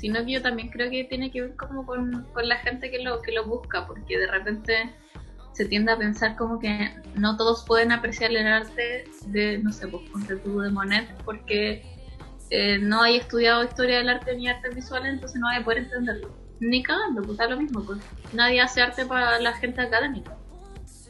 sino 0.00 0.24
que 0.24 0.32
yo 0.32 0.42
también 0.42 0.70
creo 0.70 0.90
que 0.90 1.04
tiene 1.04 1.30
que 1.30 1.42
ver 1.42 1.56
como 1.56 1.84
con, 1.86 2.26
con 2.32 2.48
la 2.48 2.56
gente 2.56 2.90
que 2.90 3.02
lo, 3.02 3.20
que 3.22 3.32
lo 3.32 3.44
busca, 3.44 3.86
porque 3.86 4.18
de 4.18 4.26
repente 4.26 4.94
se 5.52 5.66
tiende 5.66 5.92
a 5.92 5.98
pensar 5.98 6.36
como 6.36 6.58
que 6.58 6.94
no 7.14 7.36
todos 7.36 7.64
pueden 7.66 7.92
apreciar 7.92 8.30
el 8.30 8.46
arte 8.46 9.04
de, 9.26 9.58
no 9.58 9.72
sé, 9.72 9.88
pues 9.88 10.02
tú 10.42 10.60
de 10.60 10.70
Monet, 10.70 11.08
porque 11.24 11.84
eh, 12.50 12.78
no 12.78 13.02
hay 13.02 13.16
estudiado 13.16 13.62
historia 13.64 13.98
del 13.98 14.08
arte 14.08 14.34
ni 14.36 14.48
artes 14.48 14.74
visuales, 14.74 15.12
entonces 15.14 15.38
no 15.40 15.48
hay 15.48 15.62
poder 15.62 15.78
entenderlo. 15.84 16.30
Ni 16.60 16.82
cagando, 16.82 17.22
pues 17.22 17.36
da 17.38 17.48
lo 17.48 17.56
mismo, 17.58 17.84
pues 17.84 17.98
nadie 18.32 18.60
hace 18.60 18.80
arte 18.80 19.06
para 19.06 19.38
la 19.40 19.52
gente 19.54 19.80
académica. 19.80 20.36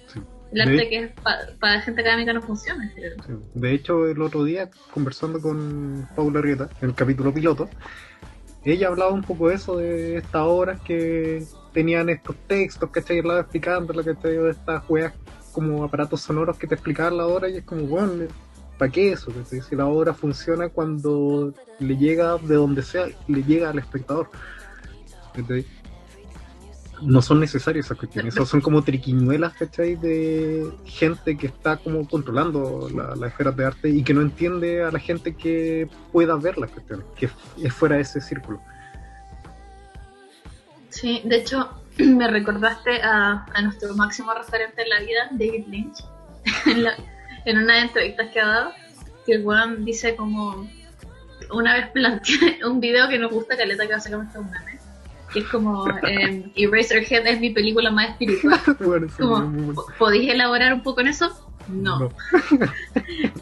Sí. 0.06 0.20
El 0.52 0.56
De- 0.56 0.62
arte 0.62 0.88
que 0.88 0.96
es 0.98 1.12
pa- 1.22 1.38
para 1.58 1.74
la 1.76 1.80
gente 1.82 2.00
académica 2.00 2.32
no 2.32 2.40
funciona. 2.42 2.90
Sí. 2.94 3.32
De 3.54 3.72
hecho, 3.74 4.06
el 4.08 4.20
otro 4.22 4.44
día, 4.44 4.70
conversando 4.92 5.40
con 5.40 6.08
Paula 6.16 6.40
Rieta, 6.40 6.70
en 6.80 6.88
el 6.90 6.94
capítulo 6.94 7.32
piloto, 7.32 7.68
ella 8.64 8.88
hablaba 8.88 9.12
un 9.12 9.22
poco 9.22 9.48
de 9.48 9.54
eso, 9.54 9.76
de 9.76 10.16
estas 10.16 10.42
obras 10.44 10.80
que 10.80 11.44
tenían 11.72 12.08
estos 12.08 12.36
textos, 12.46 12.90
¿cachai? 12.90 13.16
Y 13.16 13.20
hablaba 13.20 13.40
explicándola, 13.40 14.02
¿cachai? 14.02 14.36
De 14.36 14.50
estas 14.50 14.82
weas 14.88 15.12
como 15.52 15.84
aparatos 15.84 16.20
sonoros 16.20 16.58
que 16.58 16.66
te 16.66 16.74
explicaban 16.74 17.16
la 17.16 17.26
obra 17.26 17.48
y 17.48 17.56
es 17.56 17.64
como, 17.64 17.82
bueno, 17.82 18.26
¿para 18.78 18.90
qué 18.90 19.12
eso? 19.12 19.32
¿cachai? 19.32 19.62
Si 19.62 19.76
la 19.76 19.86
obra 19.86 20.14
funciona 20.14 20.68
cuando 20.68 21.52
le 21.78 21.96
llega 21.96 22.36
de 22.38 22.54
donde 22.54 22.82
sea, 22.82 23.06
le 23.28 23.42
llega 23.42 23.70
al 23.70 23.78
espectador. 23.78 24.28
¿cachai? 25.34 25.66
No 27.02 27.22
son 27.22 27.40
necesarias 27.40 27.86
esas 27.86 27.96
cuestiones, 27.98 28.34
son 28.34 28.60
como 28.60 28.82
triquiñuelas, 28.82 29.54
¿cachai? 29.54 29.96
De 29.96 30.70
gente 30.84 31.36
que 31.36 31.46
está 31.46 31.76
como 31.78 32.06
controlando 32.08 32.88
la- 32.94 33.26
esferas 33.26 33.56
de 33.56 33.64
arte 33.64 33.88
y 33.88 34.02
que 34.04 34.12
no 34.12 34.20
entiende 34.20 34.82
a 34.82 34.90
la 34.90 34.98
gente 34.98 35.34
que 35.34 35.88
pueda 36.12 36.36
ver 36.36 36.58
las 36.58 36.70
cuestiones, 36.70 37.06
que 37.16 37.30
es 37.62 37.72
fuera 37.72 37.96
de 37.96 38.02
ese 38.02 38.20
círculo. 38.20 38.60
Sí, 40.90 41.22
de 41.24 41.36
hecho, 41.36 41.70
me 41.98 42.28
recordaste 42.28 43.00
a, 43.02 43.46
a 43.54 43.62
nuestro 43.62 43.94
máximo 43.94 44.34
referente 44.34 44.82
en 44.82 44.88
la 44.88 45.00
vida, 45.00 45.28
David 45.30 45.66
Lynch, 45.68 45.98
en, 46.66 46.84
la- 46.84 46.96
en 47.44 47.58
una 47.58 47.74
de 47.74 47.80
las 47.80 47.88
entrevistas 47.88 48.28
que 48.32 48.40
ha 48.40 48.46
dado, 48.46 48.72
que 49.24 49.32
el 49.34 49.84
dice 49.84 50.16
como, 50.16 50.68
una 51.52 51.74
vez 51.74 51.88
planteé 51.92 52.64
un 52.66 52.80
video 52.80 53.08
que 53.08 53.18
nos 53.18 53.30
gusta, 53.30 53.56
Caleta, 53.56 53.86
que 53.86 53.92
básicamente 53.94 54.32
es 54.34 54.40
un 54.44 54.50
meme, 54.50 54.79
es 55.38 55.44
como, 55.48 55.88
eh, 56.06 56.50
Eraserhead 56.56 57.26
es 57.26 57.40
mi 57.40 57.50
película 57.50 57.90
más 57.90 58.10
espiritual. 58.10 58.60
Bueno, 58.80 59.06
Como, 59.16 59.38
muy 59.40 59.58
bueno. 59.64 59.74
¿po- 59.74 59.86
¿Podéis 59.98 60.30
elaborar 60.32 60.74
un 60.74 60.82
poco 60.82 61.00
en 61.00 61.08
eso? 61.08 61.30
No. 61.68 61.98
No. 62.00 62.08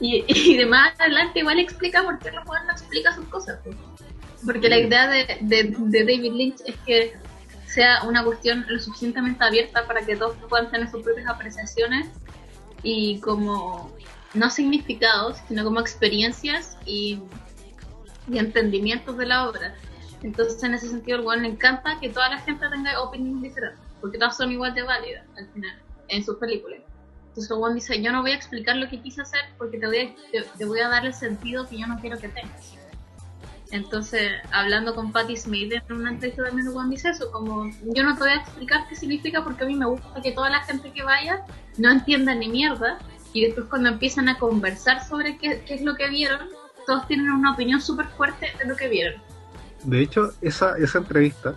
Y, 0.01 0.24
y 0.26 0.57
de 0.57 0.66
más 0.66 0.99
adelante 1.01 1.41
igual 1.41 1.59
explica 1.59 2.03
por 2.03 2.18
qué 2.18 2.28
weón 2.30 2.66
no 2.66 2.72
explica 2.72 3.14
sus 3.14 3.24
cosas. 3.26 3.59
pues. 3.64 3.76
Porque 4.45 4.68
la 4.68 4.78
idea 4.78 5.09
de, 5.09 5.39
de, 5.41 5.74
de 5.76 6.01
David 6.05 6.32
Lynch 6.32 6.61
es 6.66 6.76
que 6.86 7.14
sea 7.66 8.03
una 8.05 8.22
cuestión 8.24 8.64
lo 8.68 8.78
suficientemente 8.80 9.43
abierta 9.45 9.86
para 9.86 10.01
que 10.03 10.16
todos 10.16 10.36
puedan 10.49 10.70
tener 10.70 10.91
sus 10.91 11.03
propias 11.03 11.26
apreciaciones 11.26 12.09
y 12.82 13.18
como 13.20 13.93
no 14.34 14.51
significados, 14.51 15.39
sino 15.49 15.64
como 15.64 15.80
experiencias 15.80 16.76
y, 16.86 17.20
y 18.30 18.39
entendimientos 18.39 19.16
de 19.18 19.26
la 19.26 19.49
obra. 19.49 19.74
Entonces 20.23 20.62
en 20.62 20.75
ese 20.75 20.89
sentido 20.89 21.19
el 21.19 21.27
weón 21.27 21.43
le 21.43 21.49
encanta 21.49 21.99
que 22.01 22.09
toda 22.09 22.29
la 22.29 22.39
gente 22.39 22.69
tenga 22.69 23.01
opiniones 23.01 23.43
diferentes, 23.43 23.81
porque 24.01 24.19
todas 24.19 24.37
son 24.37 24.53
igual 24.53 24.75
de 24.75 24.83
válidas 24.83 25.25
al 25.37 25.47
final, 25.49 25.79
en 26.09 26.25
sus 26.25 26.37
películas. 26.37 26.81
Entonces 27.29 27.57
el 27.69 27.75
dice, 27.75 28.03
yo 28.03 28.11
no 28.11 28.23
voy 28.23 28.33
a 28.33 28.35
explicar 28.35 28.77
lo 28.77 28.89
que 28.89 29.01
quise 29.01 29.23
hacer 29.23 29.41
porque 29.59 29.79
te 29.79 29.87
voy 29.87 29.99
a, 29.99 30.14
te, 30.33 30.89
dar 30.91 31.07
el 31.07 31.14
sentido 31.14 31.69
que 31.69 31.79
yo 31.79 31.87
no 31.87 31.99
quiero 32.01 32.19
que 32.19 32.29
tengas. 32.29 32.75
Entonces, 33.71 34.33
hablando 34.51 34.95
con 34.95 35.12
Patti 35.12 35.37
Smith 35.37 35.73
en 35.73 35.95
una 35.95 36.11
entrevista 36.11 36.43
también 36.43 36.73
Juan 36.73 36.89
dice 36.89 37.11
eso, 37.11 37.31
como 37.31 37.71
yo 37.95 38.03
no 38.03 38.14
te 38.14 38.21
voy 38.21 38.31
a 38.31 38.37
explicar 38.37 38.89
qué 38.89 38.97
significa 38.97 39.45
porque 39.45 39.64
a 39.64 39.66
mí 39.66 39.75
me 39.75 39.85
gusta 39.85 40.23
que 40.23 40.33
toda 40.33 40.49
la 40.49 40.62
gente 40.62 40.91
que 40.91 41.03
vaya 41.03 41.45
no 41.77 41.91
entienda 41.93 42.35
ni 42.35 42.49
mierda 42.49 42.99
y 43.35 43.45
después 43.45 43.66
cuando 43.66 43.91
empiezan 43.91 44.29
a 44.31 44.39
conversar 44.39 45.05
sobre 45.07 45.37
qué, 45.37 45.62
qué 45.66 45.75
es 45.75 45.83
lo 45.83 45.97
que 45.97 46.09
vieron, 46.09 46.49
todos 46.87 47.07
tienen 47.07 47.31
una 47.31 47.53
opinión 47.53 47.81
súper 47.83 48.07
fuerte 48.07 48.49
de 48.59 48.64
lo 48.64 48.75
que 48.75 48.89
vieron. 48.89 49.23
De 49.85 50.01
hecho, 50.01 50.33
esa, 50.41 50.76
esa 50.79 50.99
entrevista, 50.99 51.55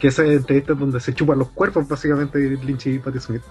que 0.00 0.08
esa 0.08 0.24
entrevista 0.24 0.74
donde 0.74 1.00
se 1.00 1.14
chupan 1.14 1.38
los 1.38 1.50
cuerpos 1.50 1.86
básicamente 1.88 2.38
de 2.38 2.56
Lynch 2.56 2.86
y 2.86 2.98
Patti 2.98 3.20
Smith, 3.20 3.42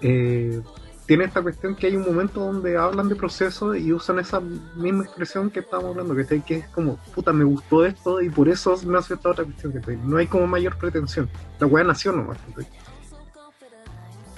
eh, 0.00 0.60
tiene 1.06 1.24
esta 1.24 1.42
cuestión 1.42 1.74
que 1.74 1.86
hay 1.86 1.96
un 1.96 2.04
momento 2.04 2.40
donde 2.40 2.78
hablan 2.78 3.08
de 3.08 3.16
proceso 3.16 3.74
y 3.74 3.92
usan 3.92 4.18
esa 4.18 4.40
misma 4.40 5.04
expresión 5.04 5.50
que 5.50 5.60
estábamos 5.60 5.90
hablando, 5.90 6.14
que, 6.14 6.40
que 6.40 6.56
es 6.56 6.68
como, 6.68 6.96
puta, 7.14 7.32
me 7.32 7.44
gustó 7.44 7.84
esto 7.84 8.22
y 8.22 8.30
por 8.30 8.48
eso 8.48 8.74
nació 8.86 9.16
esta 9.16 9.30
otra 9.30 9.44
cuestión. 9.44 9.72
Que 9.72 9.96
no 9.98 10.16
hay 10.16 10.26
como 10.26 10.46
mayor 10.46 10.78
pretensión. 10.78 11.28
La 11.58 11.66
weá 11.66 11.84
nació 11.84 12.12
nomás. 12.12 12.38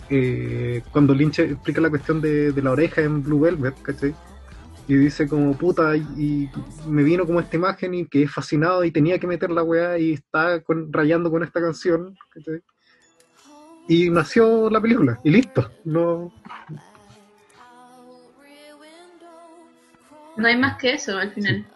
Eh, 0.09 0.83
cuando 0.93 1.15
Lynch 1.15 1.41
explica 1.41 1.81
la 1.81 1.91
cuestión 1.91 2.21
de, 2.21 2.53
la 2.63 2.73
oreja 2.73 3.01
en 3.03 3.23
Blue 3.23 3.41
Velvet, 3.41 3.81
¿cachai? 3.83 4.15
Y 4.89 4.95
dice 4.95 5.29
como 5.29 5.57
puta, 5.57 5.97
y, 5.97 6.49
me 6.87 7.03
vino 7.03 7.27
como 7.27 7.41
esta 7.41 7.57
imagen 7.57 7.95
y 7.95 8.07
que 8.07 8.23
es 8.23 8.31
fascinado 8.31 8.85
y 8.85 8.93
tenía 8.93 9.19
que 9.19 9.27
meter 9.27 9.51
la 9.51 9.63
weá 9.63 9.99
y 9.99 10.13
está 10.13 10.63
rayando 10.91 11.31
con 11.31 11.43
esta 11.43 11.61
canción, 11.61 12.17
y 13.89 14.11
nació 14.11 14.71
la 14.71 14.81
película 14.81 15.21
y 15.25 15.31
listo. 15.31 15.71
No, 15.85 16.33
no 20.37 20.47
hay 20.47 20.57
más 20.57 20.77
que 20.79 20.95
eso 20.95 21.17
al 21.17 21.33
final. 21.33 21.67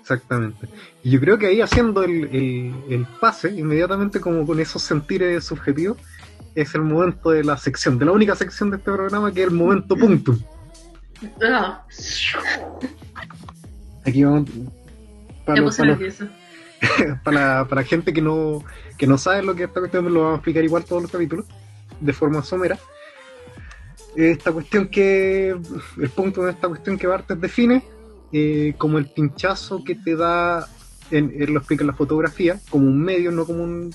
Exactamente. 0.00 0.68
Y 1.02 1.10
yo 1.10 1.20
creo 1.20 1.38
que 1.38 1.46
ahí 1.46 1.60
haciendo 1.60 2.02
el, 2.02 3.06
pase, 3.20 3.50
inmediatamente 3.50 4.20
como 4.20 4.46
con 4.46 4.60
esos 4.60 4.82
sentires 4.82 5.44
subjetivos, 5.44 5.98
es 6.54 6.74
el 6.74 6.82
momento 6.82 7.30
de 7.30 7.44
la 7.44 7.56
sección, 7.56 7.98
de 7.98 8.04
la 8.04 8.12
única 8.12 8.34
sección 8.34 8.70
de 8.70 8.76
este 8.78 8.90
programa 8.90 9.32
que 9.32 9.42
es 9.42 9.48
el 9.48 9.54
momento 9.54 9.96
punto. 9.96 10.36
Ah. 11.42 11.84
Aquí 14.04 14.24
vamos. 14.24 14.50
Para, 15.44 15.62
para, 17.22 17.64
para, 17.68 17.84
gente 17.84 18.12
que 18.12 18.20
no, 18.20 18.62
que 18.98 19.06
no 19.06 19.18
sabe 19.18 19.42
lo 19.42 19.54
que 19.54 19.64
es 19.64 19.68
esta 19.68 19.80
cuestión, 19.80 20.12
lo 20.12 20.20
vamos 20.20 20.32
a 20.32 20.36
explicar 20.36 20.64
igual 20.64 20.84
todos 20.84 21.02
los 21.02 21.10
capítulos, 21.10 21.46
de 22.00 22.12
forma 22.12 22.42
somera. 22.42 22.78
Esta 24.16 24.50
cuestión 24.50 24.88
que, 24.88 25.50
el 25.50 26.08
punto 26.10 26.44
de 26.44 26.52
esta 26.52 26.68
cuestión 26.68 26.98
que 26.98 27.06
Bartes 27.06 27.40
define, 27.40 27.84
eh, 28.32 28.74
como 28.78 28.98
el 28.98 29.06
pinchazo 29.06 29.84
que 29.84 29.94
te 29.94 30.16
da, 30.16 30.66
en, 31.10 31.32
él 31.36 31.52
lo 31.52 31.58
explica 31.58 31.82
en 31.82 31.88
la 31.88 31.92
fotografía, 31.92 32.58
como 32.70 32.86
un 32.86 33.00
medio, 33.00 33.30
no 33.30 33.44
como 33.44 33.62
un, 33.62 33.94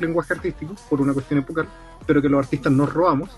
lenguaje 0.00 0.34
artístico, 0.34 0.74
por 0.90 1.00
una 1.00 1.12
cuestión 1.12 1.40
epocal, 1.40 1.68
pero 2.06 2.20
que 2.20 2.28
los 2.28 2.44
artistas 2.44 2.72
nos 2.72 2.92
robamos, 2.92 3.30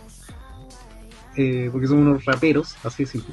eh, 1.39 1.69
porque 1.71 1.87
son 1.87 1.99
unos 1.99 2.25
raperos, 2.25 2.75
así 2.83 3.05
de 3.05 3.11
simple, 3.11 3.33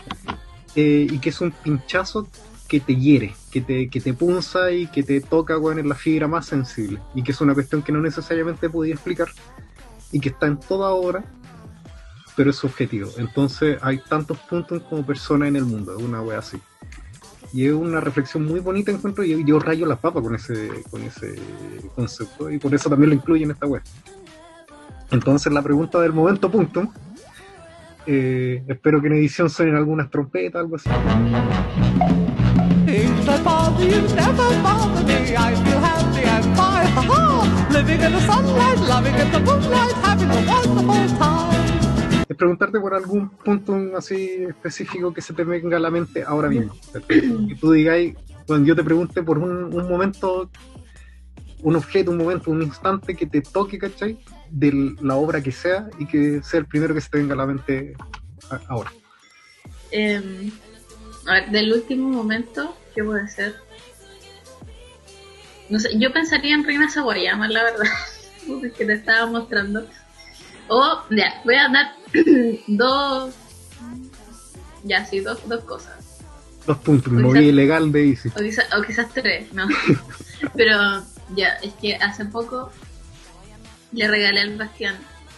eh, 0.75 1.07
y 1.09 1.17
que 1.17 1.29
es 1.29 1.41
un 1.41 1.49
pinchazo 1.49 2.27
que 2.67 2.79
te 2.79 2.95
hiere, 2.95 3.33
que 3.49 3.61
te, 3.61 3.89
que 3.89 3.99
te 3.99 4.13
punza 4.13 4.71
y 4.71 4.85
que 4.85 5.01
te 5.01 5.21
toca 5.21 5.57
bueno, 5.57 5.81
en 5.81 5.89
la 5.89 5.95
fibra 5.95 6.27
más 6.27 6.45
sensible. 6.45 7.01
Y 7.15 7.23
que 7.23 7.31
es 7.31 7.41
una 7.41 7.55
cuestión 7.55 7.81
que 7.81 7.91
no 7.91 7.99
necesariamente 7.99 8.69
podía 8.69 8.93
explicar 8.93 9.27
y 10.11 10.19
que 10.19 10.29
está 10.29 10.45
en 10.45 10.59
toda 10.59 10.91
obra, 10.91 11.23
pero 12.35 12.51
es 12.51 12.57
subjetivo. 12.57 13.09
Entonces 13.17 13.79
hay 13.81 13.99
tantos 14.07 14.37
puntos 14.37 14.83
como 14.83 15.03
personas 15.03 15.47
en 15.47 15.55
el 15.55 15.65
mundo, 15.65 15.97
una 15.97 16.21
wea 16.21 16.37
así. 16.37 16.59
Y 17.53 17.65
es 17.65 17.73
una 17.73 18.01
reflexión 18.01 18.45
muy 18.45 18.59
bonita, 18.59 18.91
encuentro, 18.91 19.23
y 19.23 19.43
yo, 19.45 19.57
rayo 19.57 19.87
la 19.87 19.95
papa 19.95 20.21
con 20.21 20.35
ese, 20.35 20.69
con 20.91 21.01
ese 21.01 21.39
concepto, 21.95 22.51
y 22.51 22.59
por 22.59 22.75
eso 22.75 22.87
también 22.87 23.09
lo 23.09 23.15
incluyo 23.15 23.45
en 23.45 23.51
esta 23.51 23.65
web. 23.65 23.81
Entonces 25.09 25.51
la 25.51 25.63
pregunta 25.63 25.99
del 26.01 26.13
momento 26.13 26.51
punto, 26.51 26.91
eh, 28.05 28.63
espero 28.67 29.01
que 29.01 29.07
en 29.07 29.13
edición 29.13 29.49
suenen 29.49 29.75
algunas 29.75 30.09
trompetas, 30.09 30.61
algo 30.61 30.75
así. 30.75 30.89
Es 42.27 42.37
preguntarte 42.37 42.79
por 42.79 42.93
algún 42.93 43.29
punto 43.29 43.75
así 43.97 44.45
específico 44.47 45.13
que 45.13 45.21
se 45.21 45.33
te 45.33 45.43
venga 45.43 45.77
a 45.77 45.79
la 45.79 45.89
mente 45.89 46.23
ahora 46.23 46.49
mismo. 46.49 46.73
Que 47.07 47.55
tú 47.59 47.71
digáis, 47.71 48.15
cuando 48.47 48.67
yo 48.67 48.75
te 48.75 48.83
pregunte 48.83 49.23
por 49.23 49.37
un, 49.37 49.73
un 49.73 49.89
momento, 49.89 50.49
un 51.65 51.75
objeto, 51.75 52.11
un 52.11 52.17
momento, 52.17 52.51
un 52.51 52.61
instante 52.61 53.15
que 53.15 53.25
te 53.25 53.41
toque, 53.41 53.79
¿cachai? 53.79 54.19
De 54.51 54.95
la 55.01 55.15
obra 55.15 55.41
que 55.41 55.51
sea 55.51 55.89
y 55.97 56.05
que 56.05 56.43
sea 56.43 56.59
el 56.59 56.67
primero 56.67 56.93
que 56.93 57.01
se 57.01 57.09
te 57.09 57.17
venga 57.17 57.33
a 57.33 57.37
la 57.37 57.47
mente 57.47 57.95
ahora. 58.67 58.93
Eh, 59.89 60.51
a 61.25 61.33
ver, 61.33 61.49
del 61.49 61.73
último 61.73 62.09
momento, 62.09 62.77
¿qué 62.93 63.03
puede 63.03 63.27
ser? 63.29 63.55
No 65.67 65.79
sé, 65.79 65.97
yo 65.97 66.13
pensaría 66.13 66.53
en 66.53 66.63
Reina 66.63 66.87
Sawayama, 66.87 67.47
la 67.47 67.63
verdad, 67.63 67.89
que 68.77 68.85
te 68.85 68.93
estaba 68.93 69.25
mostrando. 69.25 69.87
O, 70.67 71.01
ya, 71.09 71.41
voy 71.45 71.55
a 71.55 71.67
dar 71.69 71.95
dos. 72.67 73.33
Ya, 74.83 75.03
sí, 75.03 75.19
dos, 75.19 75.39
dos 75.49 75.63
cosas. 75.63 76.21
Dos 76.67 76.77
puntos, 76.77 77.11
movida 77.11 77.41
ilegal 77.41 77.91
de 77.91 78.09
Easy. 78.09 78.29
O, 78.29 78.81
quizás 78.83 79.11
tres, 79.11 79.51
no. 79.51 79.67
Pero, 80.55 81.03
ya, 81.29 81.49
es 81.61 81.73
que 81.75 81.95
hace 81.95 82.25
poco 82.25 82.71
le 83.91 84.07
regalé 84.07 84.41
al 84.41 84.57
Bastián 84.57 84.97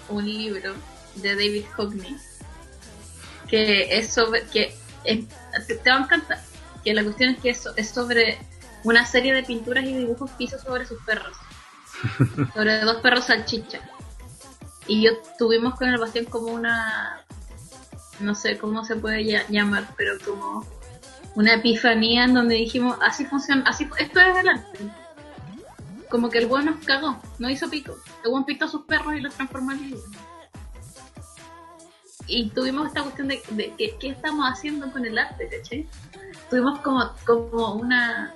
un 0.09 0.25
libro 0.25 0.73
de 1.15 1.35
David 1.35 1.65
Hockney 1.75 2.17
que 3.47 3.97
es 3.97 4.13
sobre. 4.13 4.43
que 4.43 4.75
te, 5.03 5.89
va 5.89 5.97
a 5.97 6.03
encantar. 6.03 6.41
Que 6.83 6.93
la 6.93 7.03
cuestión 7.03 7.31
es 7.31 7.39
que 7.39 7.49
es, 7.49 7.67
es 7.75 7.89
sobre 7.89 8.37
una 8.83 9.05
serie 9.05 9.33
de 9.33 9.43
pinturas 9.43 9.83
y 9.83 9.93
dibujos 9.93 10.31
que 10.31 10.45
hizo 10.45 10.59
sobre 10.59 10.85
sus 10.85 11.01
perros. 11.03 11.35
sobre 12.53 12.79
dos 12.81 12.97
perros 12.97 13.25
salchicha. 13.25 13.79
Y 14.87 15.03
yo 15.03 15.11
tuvimos 15.37 15.75
con 15.75 15.89
el 15.89 15.97
Bastián 15.97 16.25
como 16.25 16.47
una. 16.47 17.23
No 18.19 18.33
sé 18.35 18.57
cómo 18.57 18.83
se 18.83 18.95
puede 18.95 19.45
llamar, 19.49 19.87
pero 19.95 20.13
como 20.25 20.65
una 21.35 21.53
epifanía 21.53 22.23
en 22.23 22.33
donde 22.33 22.55
dijimos, 22.55 22.97
así 23.01 23.25
funciona, 23.25 23.63
así 23.67 23.87
esto 23.99 24.19
es 24.19 24.37
el 24.37 24.49
arte. 24.49 24.79
Como 26.09 26.29
que 26.29 26.37
el 26.37 26.47
buen 26.47 26.65
nos 26.65 26.83
cagó, 26.85 27.21
no 27.39 27.49
hizo 27.49 27.69
pico. 27.69 27.95
El 28.23 28.31
buen 28.31 28.45
pintó 28.45 28.65
a 28.65 28.69
sus 28.69 28.83
perros 28.85 29.15
y 29.15 29.21
los 29.21 29.33
transformó 29.33 29.71
en 29.73 29.81
libros 29.81 30.05
y 32.27 32.49
tuvimos 32.49 32.87
esta 32.87 33.03
cuestión 33.03 33.29
de, 33.29 33.41
de 33.51 33.73
qué, 33.99 34.09
estamos 34.09 34.45
haciendo 34.45 34.91
con 34.91 35.05
el 35.05 35.17
arte, 35.17 35.47
¿cachai? 35.49 35.87
Tuvimos 36.49 36.79
como, 36.79 37.09
como 37.25 37.75
una... 37.75 38.33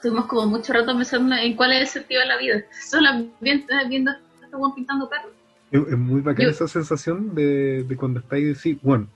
Tuvimos 0.00 0.26
como 0.26 0.46
mucho 0.46 0.72
rato 0.72 0.96
pensando 0.96 1.34
en 1.34 1.56
cuál 1.56 1.72
es 1.72 1.80
el 1.80 1.86
sentido 1.88 2.20
de 2.20 2.26
la 2.28 2.38
vida. 2.38 2.62
Solamente 2.88 3.74
viendo 3.88 4.12
a 4.12 4.14
este 4.14 4.56
pintando 4.74 5.08
perros. 5.08 5.32
Es, 5.72 5.98
muy 5.98 6.20
bacana 6.20 6.50
esa 6.50 6.68
sensación 6.68 7.34
de, 7.34 7.82
de 7.82 7.96
cuando 7.96 8.20
estáis 8.20 8.44
y 8.44 8.46
decís, 8.54 8.82
bueno, 8.82 9.08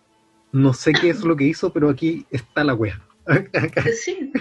no 0.53 0.73
sé 0.73 0.93
qué 0.93 1.11
es 1.11 1.23
lo 1.23 1.37
que 1.37 1.45
hizo, 1.45 1.73
pero 1.73 1.89
aquí 1.89 2.27
está 2.31 2.65
la 2.65 2.75
wea. 2.75 3.01
sí. 4.05 4.33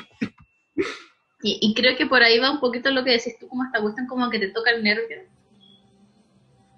Y, 1.42 1.58
y, 1.62 1.74
creo 1.74 1.96
que 1.96 2.06
por 2.06 2.22
ahí 2.22 2.38
va 2.38 2.52
un 2.52 2.60
poquito 2.60 2.92
lo 2.92 3.04
que 3.04 3.12
decís 3.12 3.40
tú, 3.40 3.48
como 3.48 3.64
esta 3.64 3.82
cuestión 3.82 4.08
como 4.08 4.30
que 4.30 4.40
te 4.40 4.50
toca 4.50 4.72
el 4.72 4.84
nervio. 4.84 5.24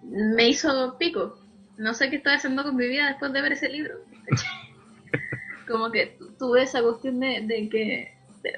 Me 0.04 0.50
hizo 0.50 0.98
pico 1.00 1.42
no 1.82 1.96
sé 1.96 2.10
qué 2.10 2.18
estoy 2.18 2.34
haciendo 2.34 2.64
con 2.64 2.76
mi 2.76 2.88
vida 2.88 3.08
después 3.08 3.34
de 3.34 3.42
ver 3.42 3.54
ese 3.54 3.68
libro. 3.68 3.96
como 5.68 5.92
que 5.92 6.18
tuve 6.38 6.64
esa 6.64 6.82
cuestión 6.84 7.20
de, 7.20 7.70
que, 7.72 8.14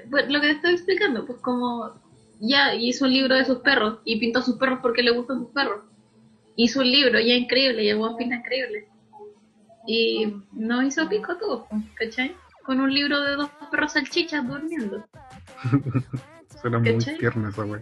pues, 0.10 0.30
lo 0.30 0.41
que 0.41 0.47
te 0.47 0.54
estoy 0.54 0.74
explicando, 0.74 1.26
pues 1.26 1.39
como 1.39 1.93
ya 2.41 2.76
hizo 2.76 3.06
un 3.06 3.14
libro 3.14 3.36
de 3.36 3.45
sus 3.45 3.60
perros 3.60 3.99
y 4.04 4.20
pintó 4.20 4.39
a 4.39 4.43
sus 4.43 4.58
perros 4.58 4.80
porque 4.82 5.04
le 5.04 5.12
gustan 5.12 5.39
sus 5.39 5.51
perros. 5.51 5.86
Hizo 6.58 6.82
un 6.82 6.91
libro 6.91 7.20
ya 7.20 7.34
increíble, 7.34 7.86
ya 7.86 7.95
un 7.95 8.18
pinta 8.18 8.36
increíble. 8.36 8.88
Y 9.88 10.34
no 10.51 10.84
hizo 10.84 11.08
pico 11.08 11.38
todo, 11.38 11.68
¿cachai? 11.95 12.36
Con 12.64 12.80
un 12.80 12.93
libro 12.93 13.22
de 13.22 13.36
dos 13.36 13.49
perros 13.72 13.93
salchichas 13.93 14.47
durmiendo. 14.47 15.05
Suena 16.61 16.80
muy 16.80 16.97
tierno 16.97 17.49
esa 17.49 17.64
wey. 17.64 17.82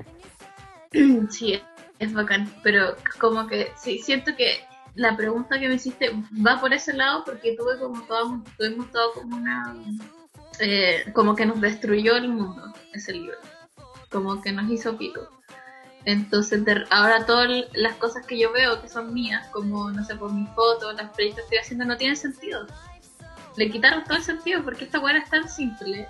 Sí, 1.30 1.62
es 2.00 2.14
bacán, 2.14 2.52
pero 2.64 2.96
como 3.20 3.48
que 3.48 3.72
sí, 3.78 4.00
siento 4.00 4.36
que 4.36 4.66
la 4.96 5.16
pregunta 5.16 5.60
que 5.60 5.68
me 5.68 5.76
hiciste 5.76 6.12
va 6.46 6.60
por 6.60 6.74
ese 6.74 6.94
lado 6.94 7.24
porque 7.24 7.56
tuve 7.56 7.78
como 7.80 8.02
todo, 8.04 8.44
tuvimos 8.58 8.92
todo 8.92 9.14
como 9.14 9.38
una 9.38 9.76
eh, 10.60 11.06
como 11.14 11.36
que 11.36 11.46
nos 11.46 11.62
destruyó 11.62 12.16
el 12.18 12.28
mundo 12.28 12.74
ese 12.94 13.14
libro 13.14 13.38
como 14.10 14.42
que 14.42 14.52
nos 14.52 14.70
hizo 14.70 14.98
pico 14.98 15.22
entonces 16.04 16.62
ahora 16.90 17.26
todas 17.26 17.50
las 17.74 17.96
cosas 17.96 18.26
que 18.26 18.38
yo 18.38 18.52
veo 18.52 18.82
que 18.82 18.90
son 18.90 19.14
mías 19.14 19.48
como 19.50 19.92
no 19.92 20.04
sé 20.04 20.16
por 20.16 20.34
mi 20.34 20.46
foto 20.48 20.92
las 20.92 21.12
proyectos 21.12 21.46
que 21.46 21.56
estoy 21.56 21.58
haciendo 21.60 21.86
no 21.86 21.98
tienen 21.98 22.18
sentido 22.18 22.68
le 23.56 23.70
quitaron 23.70 24.04
todo 24.04 24.18
el 24.18 24.24
sentido 24.24 24.64
porque 24.64 24.86
esta 24.86 25.00
weá 25.00 25.18
es 25.18 25.30
tan 25.30 25.50
simple 25.50 26.08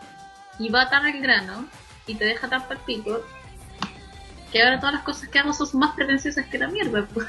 y 0.60 0.70
va 0.70 0.90
tan 0.90 1.06
al 1.06 1.20
grano 1.22 1.68
y 2.08 2.16
te 2.16 2.26
deja 2.26 2.48
tan 2.50 2.68
palpito 2.68 3.26
que 4.52 4.62
ahora 4.62 4.80
todas 4.80 4.96
las 4.96 5.04
cosas 5.04 5.30
que 5.30 5.40
hago 5.40 5.54
son 5.54 5.80
más 5.80 5.96
pretenciosas 5.96 6.46
que 6.48 6.58
la 6.58 6.68
mierda. 6.68 7.08
pues. 7.14 7.28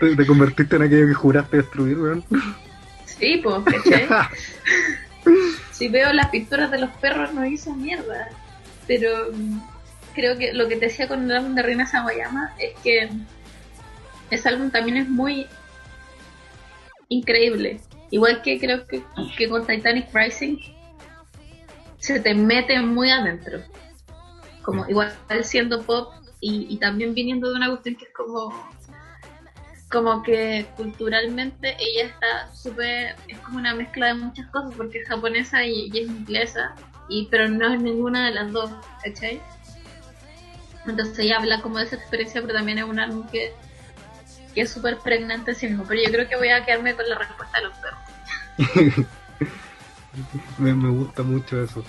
Te, 0.00 0.16
te 0.16 0.26
convertiste 0.26 0.76
en 0.76 0.82
aquello 0.82 1.06
que 1.06 1.14
juraste 1.14 1.58
destruir, 1.58 1.98
weón. 1.98 2.24
sí, 3.04 3.40
pues, 3.42 3.62
¿cachai? 3.64 4.08
si 5.72 5.88
veo 5.88 6.12
las 6.12 6.28
pinturas 6.30 6.70
de 6.70 6.78
los 6.78 6.90
perros 6.90 7.32
no 7.32 7.46
hizo 7.46 7.74
mierda. 7.74 8.28
Pero 8.86 9.28
mm, 9.32 9.60
creo 10.14 10.36
que 10.36 10.52
lo 10.52 10.68
que 10.68 10.76
te 10.76 10.86
decía 10.86 11.06
con 11.06 11.24
el 11.24 11.36
álbum 11.36 11.54
de 11.54 11.62
Reina 11.62 11.86
Sawayama 11.86 12.54
es 12.58 12.74
que 12.82 13.10
ese 14.30 14.48
álbum 14.48 14.70
también 14.70 14.96
es 14.96 15.08
muy 15.08 15.46
increíble. 17.08 17.80
Igual 18.10 18.42
que 18.42 18.58
creo 18.58 18.86
que, 18.86 19.02
que 19.36 19.48
con 19.48 19.66
Titanic 19.66 20.08
Rising 20.14 20.58
se 21.98 22.20
te 22.20 22.34
mete 22.34 22.80
muy 22.80 23.10
adentro. 23.10 23.60
Como 24.62 24.88
igual 24.88 25.12
siendo 25.42 25.82
pop 25.82 26.12
y, 26.40 26.66
y 26.68 26.76
también 26.78 27.14
viniendo 27.14 27.50
de 27.50 27.56
una 27.56 27.68
cuestión 27.68 27.96
que 27.96 28.04
es 28.04 28.12
como 28.12 28.52
como 29.90 30.22
que 30.22 30.66
culturalmente 30.76 31.76
ella 31.78 32.08
está 32.08 32.54
súper, 32.54 33.16
es 33.26 33.38
como 33.38 33.58
una 33.58 33.74
mezcla 33.74 34.08
de 34.08 34.14
muchas 34.14 34.46
cosas 34.48 34.74
porque 34.76 34.98
es 34.98 35.08
japonesa 35.08 35.64
y, 35.64 35.90
y 35.92 36.00
es 36.00 36.08
inglesa, 36.08 36.74
y, 37.08 37.26
pero 37.30 37.48
no 37.48 37.72
es 37.72 37.80
ninguna 37.80 38.26
de 38.26 38.34
las 38.34 38.52
dos, 38.52 38.70
¿cachai? 39.02 39.40
Entonces 40.86 41.18
ella 41.18 41.38
habla 41.38 41.62
como 41.62 41.78
de 41.78 41.84
esa 41.84 41.96
experiencia, 41.96 42.42
pero 42.42 42.54
también 42.54 42.78
es 42.78 42.84
un 42.84 42.98
álbum 42.98 43.26
que, 43.28 43.52
que 44.54 44.62
es 44.62 44.70
súper 44.70 44.98
pregnante 44.98 45.54
sí 45.54 45.66
mismo. 45.66 45.84
Pero 45.86 46.02
yo 46.02 46.10
creo 46.10 46.28
que 46.28 46.36
voy 46.36 46.48
a 46.48 46.64
quedarme 46.64 46.94
con 46.94 47.08
la 47.08 47.18
respuesta 47.18 47.58
de 47.58 47.64
los 47.64 47.78
perros. 47.78 49.06
me, 50.58 50.74
me 50.74 50.90
gusta 50.90 51.22
mucho 51.22 51.62
eso. 51.62 51.84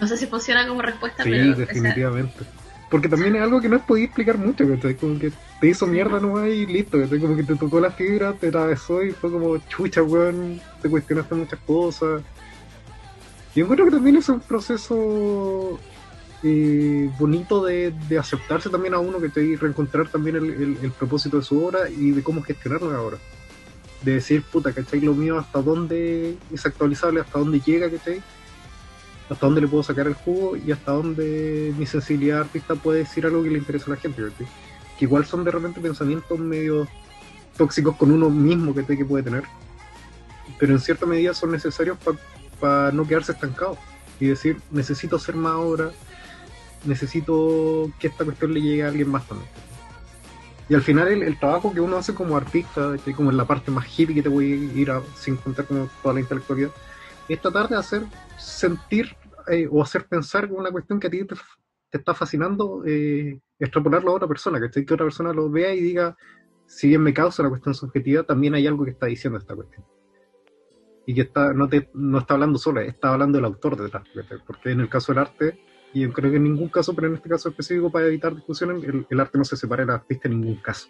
No 0.00 0.08
sé 0.08 0.16
si 0.16 0.26
funciona 0.26 0.66
como 0.66 0.82
respuesta, 0.82 1.22
Sí, 1.22 1.30
pero... 1.30 1.52
o 1.52 1.56
sea, 1.56 1.66
definitivamente. 1.66 2.44
Porque 2.90 3.08
también 3.08 3.34
es 3.36 3.42
algo 3.42 3.60
que 3.60 3.68
no 3.68 3.84
podía 3.84 4.04
explicar 4.04 4.38
mucho, 4.38 4.68
¿cachai? 4.68 4.94
Como 4.94 5.18
que 5.18 5.32
te 5.60 5.68
hizo 5.68 5.86
mierda 5.86 6.20
nomás 6.20 6.48
y 6.48 6.66
listo, 6.66 7.00
¿cachai? 7.00 7.18
Como 7.18 7.36
que 7.36 7.42
te 7.42 7.56
tocó 7.56 7.80
la 7.80 7.90
fibra, 7.90 8.34
te 8.34 8.48
atravesó 8.48 9.02
y 9.02 9.12
fue 9.12 9.32
como 9.32 9.56
chucha, 9.68 10.02
weón, 10.02 10.60
te 10.82 10.88
cuestionaste 10.88 11.34
muchas 11.34 11.58
cosas. 11.60 12.22
Y 13.54 13.60
yo 13.60 13.64
encuentro 13.64 13.86
que 13.86 13.92
también 13.92 14.16
es 14.16 14.28
un 14.28 14.40
proceso 14.40 15.78
eh, 16.44 17.10
bonito 17.18 17.64
de, 17.64 17.92
aceptarse 18.18 18.68
también 18.68 18.94
a 18.94 18.98
uno, 18.98 19.18
que 19.20 19.30
te 19.30 19.56
reencontrar 19.56 20.08
también 20.08 20.36
el, 20.36 20.92
propósito 20.92 21.38
de 21.38 21.42
su 21.42 21.64
obra 21.64 21.88
y 21.88 22.10
de 22.10 22.22
cómo 22.22 22.42
gestionarla 22.42 22.96
ahora. 22.96 23.16
De 24.02 24.14
decir, 24.14 24.42
puta, 24.42 24.72
¿cachai? 24.72 25.00
Lo 25.00 25.14
mío 25.14 25.38
hasta 25.38 25.62
dónde 25.62 26.36
es 26.52 26.66
actualizable, 26.66 27.20
hasta 27.20 27.38
dónde 27.38 27.60
llega, 27.60 27.90
¿cachai? 27.90 28.22
hasta 29.28 29.46
dónde 29.46 29.62
le 29.62 29.68
puedo 29.68 29.82
sacar 29.82 30.06
el 30.06 30.14
jugo 30.14 30.56
y 30.56 30.70
hasta 30.70 30.92
dónde 30.92 31.72
mi 31.78 31.86
sensibilidad 31.86 32.40
artista 32.40 32.74
puede 32.74 33.00
decir 33.00 33.24
algo 33.24 33.42
que 33.42 33.50
le 33.50 33.58
interesa 33.58 33.86
a 33.86 33.94
la 33.94 33.96
gente, 33.96 34.22
¿cachai? 34.22 34.46
Que 34.98 35.06
igual 35.06 35.24
son 35.24 35.44
de 35.44 35.50
repente 35.50 35.80
pensamientos 35.80 36.38
medio 36.38 36.86
tóxicos 37.56 37.96
con 37.96 38.10
uno 38.10 38.28
mismo 38.30 38.74
que, 38.74 38.84
que 38.84 39.04
puede 39.04 39.24
tener, 39.24 39.44
pero 40.58 40.72
en 40.72 40.80
cierta 40.80 41.06
medida 41.06 41.32
son 41.32 41.52
necesarios 41.52 41.96
para 42.60 42.92
no 42.92 43.06
quedarse 43.06 43.32
estancado 43.32 43.78
y 44.20 44.26
decir, 44.26 44.60
necesito 44.70 45.16
hacer 45.16 45.36
más 45.36 45.54
obra, 45.54 45.90
necesito 46.84 47.90
que 47.98 48.08
esta 48.08 48.24
cuestión 48.24 48.54
le 48.54 48.62
llegue 48.62 48.84
a 48.84 48.88
alguien 48.88 49.10
más 49.10 49.26
también. 49.26 49.48
Y 50.68 50.74
al 50.74 50.82
final 50.82 51.08
el, 51.08 51.22
el 51.22 51.38
trabajo 51.38 51.72
que 51.72 51.80
uno 51.80 51.96
hace 51.96 52.14
como 52.14 52.36
artista, 52.36 52.96
que 53.04 53.12
como 53.12 53.30
en 53.30 53.36
la 53.36 53.44
parte 53.44 53.70
más 53.70 53.86
hippie 53.98 54.14
que 54.14 54.22
te 54.22 54.28
voy 54.28 54.52
a 54.52 54.80
ir 54.80 54.90
a, 54.90 55.02
sin 55.14 55.36
contar 55.36 55.66
como 55.66 55.88
toda 56.02 56.14
la 56.14 56.20
intelectualidad, 56.20 56.70
es 57.28 57.40
tratar 57.40 57.68
de 57.68 57.76
hacer 57.76 58.02
sentir 58.38 59.14
eh, 59.48 59.68
o 59.70 59.82
hacer 59.82 60.06
pensar 60.06 60.50
una 60.50 60.70
cuestión 60.70 60.98
que 60.98 61.08
a 61.08 61.10
ti 61.10 61.24
te, 61.24 61.34
te 61.90 61.98
está 61.98 62.14
fascinando, 62.14 62.82
eh, 62.86 63.38
extrapolarlo 63.58 64.10
a 64.10 64.14
otra 64.14 64.28
persona, 64.28 64.58
que 64.60 64.84
que 64.84 64.94
otra 64.94 65.04
persona 65.04 65.32
lo 65.32 65.50
vea 65.50 65.74
y 65.74 65.80
diga, 65.80 66.16
si 66.66 66.88
bien 66.88 67.02
me 67.02 67.12
causa 67.12 67.42
una 67.42 67.50
cuestión 67.50 67.74
subjetiva, 67.74 68.22
también 68.22 68.54
hay 68.54 68.66
algo 68.66 68.84
que 68.84 68.92
está 68.92 69.06
diciendo 69.06 69.38
esta 69.38 69.54
cuestión. 69.54 69.84
Y 71.06 71.14
que 71.14 71.22
está, 71.22 71.52
no, 71.52 71.68
te, 71.68 71.90
no 71.92 72.18
está 72.18 72.34
hablando 72.34 72.58
solo, 72.58 72.80
está 72.80 73.12
hablando 73.12 73.38
el 73.38 73.44
autor 73.44 73.76
detrás, 73.76 74.04
porque 74.46 74.70
en 74.70 74.80
el 74.80 74.88
caso 74.88 75.12
del 75.12 75.18
arte, 75.20 75.60
y 75.94 76.00
yo 76.00 76.12
creo 76.12 76.28
que 76.28 76.38
en 76.38 76.44
ningún 76.44 76.68
caso, 76.68 76.92
pero 76.92 77.06
en 77.06 77.14
este 77.14 77.28
caso 77.28 77.48
específico 77.48 77.88
para 77.88 78.06
evitar 78.06 78.34
discusiones, 78.34 78.82
el, 79.08 79.20
arte 79.20 79.38
no 79.38 79.44
se 79.44 79.56
separa 79.56 79.84
del 79.84 79.94
artista 79.94 80.26
en 80.26 80.40
ningún 80.40 80.56
caso. 80.56 80.88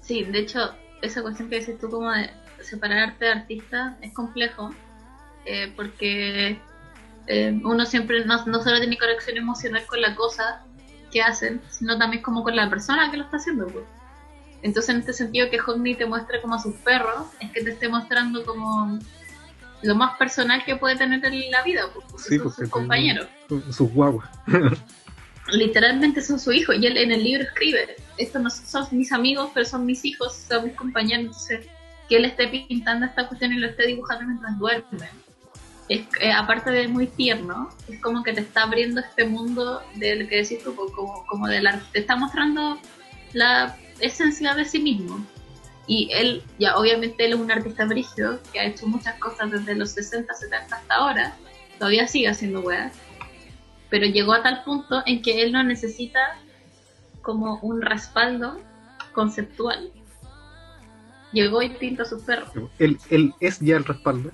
Sí, 0.00 0.24
de 0.24 0.38
hecho, 0.38 0.74
esa 1.02 1.20
cuestión 1.20 1.50
que 1.50 1.56
dices 1.56 1.78
tú 1.78 1.90
como 1.90 2.10
de 2.10 2.30
separar 2.62 3.10
arte 3.10 3.26
de 3.26 3.30
artista 3.32 3.98
es 4.00 4.14
complejo, 4.14 4.70
eh, 5.44 5.70
porque 5.76 6.58
eh, 7.26 7.60
uno 7.62 7.84
siempre 7.84 8.24
no, 8.24 8.38
solo 8.38 8.78
tiene 8.78 8.96
conexión 8.96 9.36
emocional 9.36 9.84
con 9.86 10.00
la 10.00 10.16
cosa 10.16 10.64
que 11.12 11.20
hacen, 11.20 11.60
sino 11.68 11.98
también 11.98 12.22
como 12.22 12.42
con 12.42 12.56
la 12.56 12.70
persona 12.70 13.10
que 13.10 13.18
lo 13.18 13.24
está 13.24 13.36
haciendo. 13.36 13.66
pues. 13.66 13.84
Entonces, 14.62 14.94
en 14.94 15.00
este 15.00 15.12
sentido, 15.12 15.50
que 15.50 15.60
Hodney 15.60 15.94
te 15.94 16.06
muestre 16.06 16.40
como 16.40 16.54
a 16.54 16.58
sus 16.58 16.74
perros, 16.76 17.26
es 17.40 17.50
que 17.50 17.62
te 17.62 17.72
esté 17.72 17.86
mostrando 17.90 18.46
como 18.46 18.98
lo 19.84 19.94
más 19.94 20.16
personal 20.16 20.64
que 20.64 20.76
puede 20.76 20.96
tener 20.96 21.24
en 21.24 21.50
la 21.50 21.62
vida, 21.62 21.82
pues, 21.92 22.06
porque 22.10 22.28
Sí, 22.28 22.36
son 22.36 22.44
porque 22.44 22.62
sus 22.62 22.70
compañeros. 22.70 23.28
Sus 23.70 23.90
guaguas. 23.92 24.28
literalmente 25.52 26.22
son 26.22 26.38
su 26.38 26.52
hijo 26.52 26.72
y 26.72 26.86
él 26.86 26.96
en 26.96 27.12
el 27.12 27.22
libro 27.22 27.42
escribe 27.42 27.96
estos 28.16 28.40
no 28.40 28.50
son 28.50 28.86
mis 28.92 29.12
amigos 29.12 29.50
pero 29.52 29.66
son 29.66 29.84
mis 29.84 30.04
hijos 30.04 30.34
son 30.48 30.64
mis 30.64 30.74
compañeros 30.74 31.26
entonces 31.26 31.66
que 32.08 32.16
él 32.16 32.24
esté 32.24 32.48
pintando 32.48 33.06
esta 33.06 33.28
cuestión 33.28 33.52
y 33.52 33.56
lo 33.56 33.68
esté 33.68 33.86
dibujando 33.86 34.24
mientras 34.26 34.58
duerme 34.58 35.08
es, 35.90 36.00
eh, 36.20 36.32
aparte 36.32 36.70
de 36.70 36.88
muy 36.88 37.06
tierno 37.06 37.68
es 37.88 38.00
como 38.00 38.22
que 38.22 38.32
te 38.32 38.40
está 38.40 38.62
abriendo 38.62 39.02
este 39.02 39.26
mundo 39.26 39.82
del 39.96 40.28
que 40.28 40.36
decís 40.36 40.62
tú 40.64 40.74
como, 40.74 41.26
como 41.26 41.46
del 41.46 41.66
arte 41.66 41.84
te 41.92 41.98
está 41.98 42.16
mostrando 42.16 42.78
la 43.34 43.76
esencia 44.00 44.54
de 44.54 44.64
sí 44.64 44.78
mismo 44.78 45.24
y 45.86 46.08
él 46.12 46.42
ya 46.58 46.76
obviamente 46.76 47.24
él 47.26 47.32
es 47.34 47.38
un 47.38 47.50
artista 47.50 47.84
brígido 47.84 48.38
que 48.52 48.60
ha 48.60 48.64
hecho 48.64 48.86
muchas 48.86 49.18
cosas 49.18 49.50
desde 49.50 49.74
los 49.74 49.90
60 49.90 50.32
70 50.32 50.76
hasta 50.76 50.94
ahora 50.94 51.36
todavía 51.78 52.06
sigue 52.08 52.28
haciendo 52.28 52.60
weas 52.60 52.92
pero 53.90 54.06
llegó 54.06 54.32
a 54.32 54.42
tal 54.42 54.64
punto 54.64 55.02
en 55.06 55.22
que 55.22 55.42
él 55.42 55.52
no 55.52 55.62
necesita 55.62 56.18
como 57.22 57.58
un 57.60 57.80
respaldo 57.80 58.60
conceptual. 59.12 59.90
Llegó 61.32 61.62
y 61.62 61.70
pinta 61.70 62.02
a 62.02 62.06
sus 62.06 62.22
perros. 62.22 62.50
él, 62.78 62.98
él 63.10 63.34
es 63.40 63.58
ya 63.60 63.76
el 63.76 63.84
respaldo. 63.84 64.30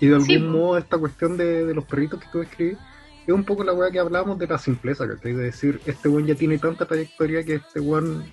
Y 0.00 0.06
de 0.06 0.14
algún 0.14 0.26
Sí, 0.26 0.38
modo 0.38 0.78
esta 0.78 0.98
cuestión 0.98 1.36
de, 1.36 1.64
de 1.64 1.74
los 1.74 1.84
perritos 1.84 2.20
que 2.20 2.26
tú 2.30 2.40
escribís 2.42 2.78
es 3.26 3.34
un 3.34 3.44
poco 3.44 3.62
la 3.62 3.74
weá 3.74 3.90
que 3.90 3.98
hablábamos 3.98 4.38
de 4.38 4.46
la 4.46 4.58
simpleza, 4.58 5.06
¿cachai? 5.06 5.34
De 5.34 5.42
decir, 5.44 5.80
este 5.84 6.08
weón 6.08 6.26
ya 6.26 6.34
tiene 6.34 6.58
tanta 6.58 6.86
trayectoria 6.86 7.44
que 7.44 7.56
este 7.56 7.80
weón, 7.80 8.24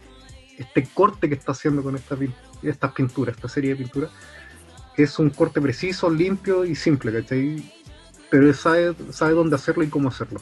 este 0.57 0.87
corte 0.93 1.27
que 1.27 1.35
está 1.35 1.51
haciendo 1.51 1.83
con 1.83 1.95
esta, 1.95 2.17
estas 2.63 2.91
pinturas, 2.93 3.35
esta 3.35 3.49
serie 3.49 3.71
de 3.71 3.77
pinturas, 3.77 4.11
es 4.97 5.19
un 5.19 5.29
corte 5.29 5.59
preciso, 5.61 6.09
limpio 6.09 6.65
y 6.65 6.75
simple, 6.75 7.11
¿cachai? 7.11 7.71
Pero 8.29 8.47
él 8.47 8.55
sabe, 8.55 8.95
sabe 9.11 9.33
dónde 9.33 9.55
hacerlo 9.55 9.83
y 9.83 9.89
cómo 9.89 10.09
hacerlo. 10.09 10.41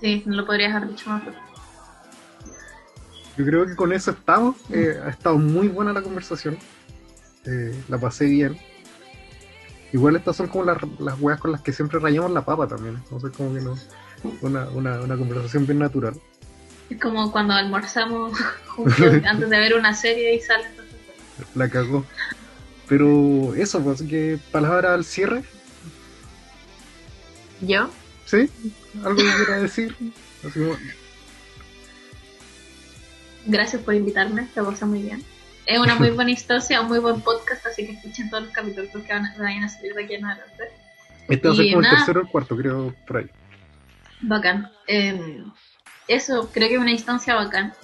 Sí, 0.00 0.22
no 0.26 0.36
lo 0.36 0.46
podrías 0.46 0.74
haber 0.74 0.90
dicho 0.90 1.10
mejor. 1.10 1.32
Yo 3.36 3.44
creo 3.46 3.66
que 3.66 3.76
con 3.76 3.92
eso 3.92 4.10
estamos. 4.10 4.56
Eh, 4.70 5.00
ha 5.02 5.08
estado 5.08 5.38
muy 5.38 5.68
buena 5.68 5.92
la 5.92 6.02
conversación. 6.02 6.58
Eh, 7.46 7.74
la 7.88 7.98
pasé 7.98 8.26
bien. 8.26 8.58
Igual 9.92 10.16
estas 10.16 10.36
son 10.36 10.48
como 10.48 10.64
las, 10.64 10.78
las 10.98 11.20
weas 11.20 11.40
con 11.40 11.52
las 11.52 11.60
que 11.60 11.72
siempre 11.72 11.98
rayamos 11.98 12.30
la 12.30 12.44
papa 12.44 12.66
también. 12.66 12.96
Entonces 12.96 13.30
como 13.36 13.54
que 13.54 13.60
no. 13.60 13.74
Una, 14.40 14.68
una, 14.70 15.00
una 15.00 15.16
conversación 15.16 15.66
bien 15.66 15.78
natural. 15.80 16.14
Es 16.90 17.00
como 17.00 17.30
cuando 17.32 17.54
almorzamos 17.54 18.38
juntos 18.66 18.98
antes 19.26 19.50
de 19.50 19.58
ver 19.58 19.74
una 19.74 19.94
serie 19.94 20.34
y 20.34 20.40
sale. 20.40 20.64
La 21.54 21.68
cagó. 21.68 22.04
Pero 22.88 23.54
eso, 23.54 23.82
pues, 23.82 24.00
así 24.00 24.08
que 24.08 24.38
palabra 24.50 24.94
al 24.94 25.04
cierre. 25.04 25.42
¿Yo? 27.60 27.88
¿Sí? 28.26 28.50
¿Algo 29.04 29.16
que 29.16 29.22
quiera 29.36 29.58
decir? 29.60 29.96
Así 30.46 30.58
como- 30.60 30.76
Gracias 33.46 33.82
por 33.82 33.94
invitarme, 33.94 34.46
te 34.54 34.62
pasé 34.62 34.84
muy 34.84 35.02
bien. 35.02 35.22
Es 35.66 35.78
una 35.78 35.94
muy 35.96 36.10
buena 36.14 36.30
instancia, 36.30 36.80
un 36.80 36.88
muy 36.88 36.98
buen 36.98 37.20
podcast, 37.22 37.66
así 37.66 37.86
que 37.86 37.92
escuchen 37.92 38.30
todos 38.30 38.44
los 38.44 38.52
capítulos 38.52 38.90
que 38.90 39.12
van, 39.12 39.24
vayan 39.38 39.64
a 39.64 39.68
salir 39.68 39.94
de 39.94 40.04
aquí 40.04 40.14
en 40.14 40.24
adelante. 40.26 40.64
este 41.28 41.48
va 41.48 41.54
a 41.54 41.56
ser 41.56 41.64
Y 41.66 41.72
como 41.72 41.84
el 41.84 41.90
tercero 41.90 42.20
o 42.20 42.22
el 42.24 42.28
cuarto, 42.28 42.56
creo, 42.56 42.94
por 43.06 43.16
ahí. 43.18 43.26
Bacán. 44.22 44.70
Eh, 44.86 45.44
eso, 46.08 46.50
creo 46.52 46.68
que 46.68 46.74
es 46.74 46.80
una 46.80 46.90
instancia 46.90 47.34
bacán. 47.34 47.74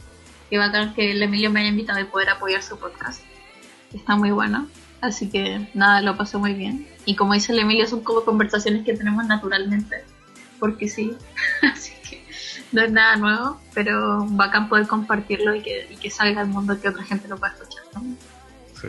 Que 0.50 0.58
bacán 0.58 0.94
que 0.94 1.12
el 1.12 1.22
Emilio 1.22 1.50
me 1.50 1.60
haya 1.60 1.68
invitado 1.68 2.00
y 2.00 2.04
poder 2.04 2.30
apoyar 2.30 2.62
su 2.62 2.78
podcast. 2.78 3.22
Está 3.92 4.16
muy 4.16 4.30
bueno. 4.30 4.68
Así 5.00 5.28
que 5.30 5.68
nada, 5.74 6.00
lo 6.00 6.16
pasé 6.16 6.38
muy 6.38 6.54
bien. 6.54 6.88
Y 7.04 7.14
como 7.14 7.34
dice 7.34 7.52
el 7.52 7.60
Emilio, 7.60 7.86
son 7.86 8.00
como 8.00 8.24
conversaciones 8.24 8.84
que 8.84 8.94
tenemos 8.94 9.26
naturalmente. 9.26 10.04
Porque 10.58 10.88
sí. 10.88 11.16
Así 11.62 11.92
que 12.08 12.24
no 12.72 12.82
es 12.82 12.90
nada 12.90 13.16
nuevo, 13.16 13.60
pero 13.74 14.26
bacán 14.30 14.68
poder 14.68 14.86
compartirlo 14.86 15.54
y 15.54 15.62
que, 15.62 15.88
y 15.90 15.96
que 15.96 16.10
salga 16.10 16.40
al 16.40 16.48
mundo 16.48 16.80
que 16.80 16.88
otra 16.88 17.04
gente 17.04 17.28
lo 17.28 17.36
pueda 17.36 17.52
escuchar. 17.52 17.84
Sí. 18.80 18.88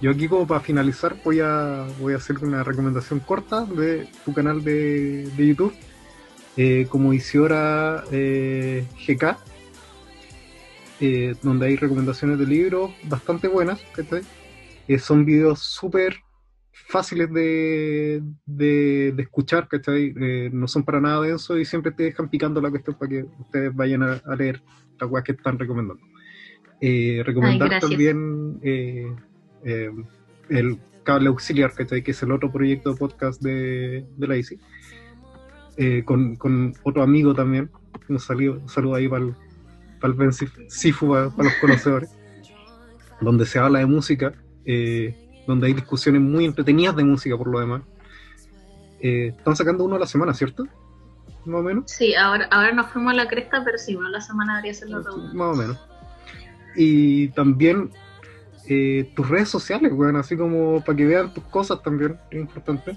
Yo 0.00 0.10
aquí 0.10 0.28
como 0.28 0.46
para 0.46 0.60
finalizar 0.60 1.16
voy 1.22 1.40
a, 1.40 1.86
voy 1.98 2.14
a 2.14 2.16
hacer 2.16 2.38
una 2.38 2.64
recomendación 2.64 3.20
corta 3.20 3.64
de 3.64 4.08
tu 4.24 4.32
canal 4.32 4.64
de, 4.64 5.30
de 5.36 5.46
YouTube, 5.46 5.74
eh, 6.62 6.86
como 6.90 7.14
Isiora 7.14 8.04
eh, 8.12 8.84
GK, 9.06 9.38
eh, 11.00 11.34
donde 11.42 11.68
hay 11.68 11.76
recomendaciones 11.76 12.38
de 12.38 12.46
libros 12.46 12.90
bastante 13.04 13.48
buenas. 13.48 13.82
Eh, 14.86 14.98
son 14.98 15.24
videos 15.24 15.60
súper 15.60 16.16
fáciles 16.70 17.32
de, 17.32 18.22
de, 18.44 19.14
de 19.16 19.22
escuchar, 19.22 19.68
¿cachai? 19.68 20.12
No 20.52 20.68
son 20.68 20.84
para 20.84 21.00
nada 21.00 21.22
densos 21.22 21.58
y 21.58 21.64
siempre 21.64 21.92
te 21.92 22.02
dejan 22.02 22.28
picando 22.28 22.60
la 22.60 22.68
cuestión 22.68 22.94
para 22.98 23.08
que 23.08 23.24
ustedes 23.38 23.74
vayan 23.74 24.02
a, 24.02 24.20
a 24.26 24.36
leer 24.36 24.62
las 25.00 25.10
weas 25.10 25.24
que 25.24 25.32
están 25.32 25.58
recomendando. 25.58 26.04
Recomendar 26.78 27.80
también 27.80 28.60
el 28.62 29.16
Cable 31.04 31.28
Auxiliar, 31.28 31.72
¿cachai? 31.72 32.02
Que 32.02 32.10
es 32.10 32.22
el 32.22 32.32
otro 32.32 32.52
proyecto 32.52 32.92
de 32.92 32.98
podcast 32.98 33.40
de, 33.40 34.04
de 34.14 34.26
la 34.26 34.36
ICI. 34.36 34.60
Eh, 35.76 36.02
con, 36.04 36.36
con 36.36 36.74
otro 36.82 37.02
amigo 37.02 37.34
también. 37.34 37.70
Un 38.08 38.18
saludo, 38.18 38.60
un 38.60 38.68
saludo 38.68 38.94
ahí 38.96 39.08
para 39.08 39.24
el, 39.24 39.34
para 40.00 40.12
el 40.12 40.18
Ben 40.18 40.30
Sif- 40.30 40.68
Sifu, 40.68 41.08
para, 41.10 41.30
para 41.30 41.44
los 41.48 41.54
conocedores. 41.60 42.10
donde 43.20 43.44
se 43.46 43.58
habla 43.58 43.80
de 43.80 43.86
música, 43.86 44.32
eh, 44.64 45.14
donde 45.46 45.66
hay 45.66 45.74
discusiones 45.74 46.22
muy 46.22 46.44
entretenidas 46.46 46.96
de 46.96 47.04
música 47.04 47.36
por 47.36 47.48
lo 47.48 47.60
demás. 47.60 47.82
Eh, 49.00 49.34
están 49.36 49.56
sacando 49.56 49.84
uno 49.84 49.96
a 49.96 49.98
la 49.98 50.06
semana, 50.06 50.32
¿cierto? 50.34 50.66
Más 51.44 51.60
o 51.60 51.62
menos. 51.62 51.84
Sí, 51.90 52.14
ahora, 52.14 52.46
ahora 52.50 52.72
nos 52.72 52.90
fuimos 52.90 53.12
a 53.12 53.16
la 53.16 53.28
cresta, 53.28 53.62
pero 53.64 53.78
sí, 53.78 53.94
bueno, 53.94 54.10
la 54.10 54.20
semana 54.20 54.56
debería 54.56 54.74
ser 54.74 54.90
los 54.90 55.04
dos. 55.04 55.34
Más 55.34 55.54
o 55.56 55.60
menos. 55.60 55.78
Y 56.76 57.28
también 57.28 57.90
eh, 58.68 59.10
tus 59.16 59.28
redes 59.28 59.48
sociales, 59.48 59.92
weón, 59.92 60.16
así 60.16 60.36
como 60.36 60.82
para 60.84 60.96
que 60.96 61.06
vean 61.06 61.32
tus 61.34 61.44
cosas 61.44 61.82
también, 61.82 62.16
es 62.30 62.40
importante. 62.40 62.96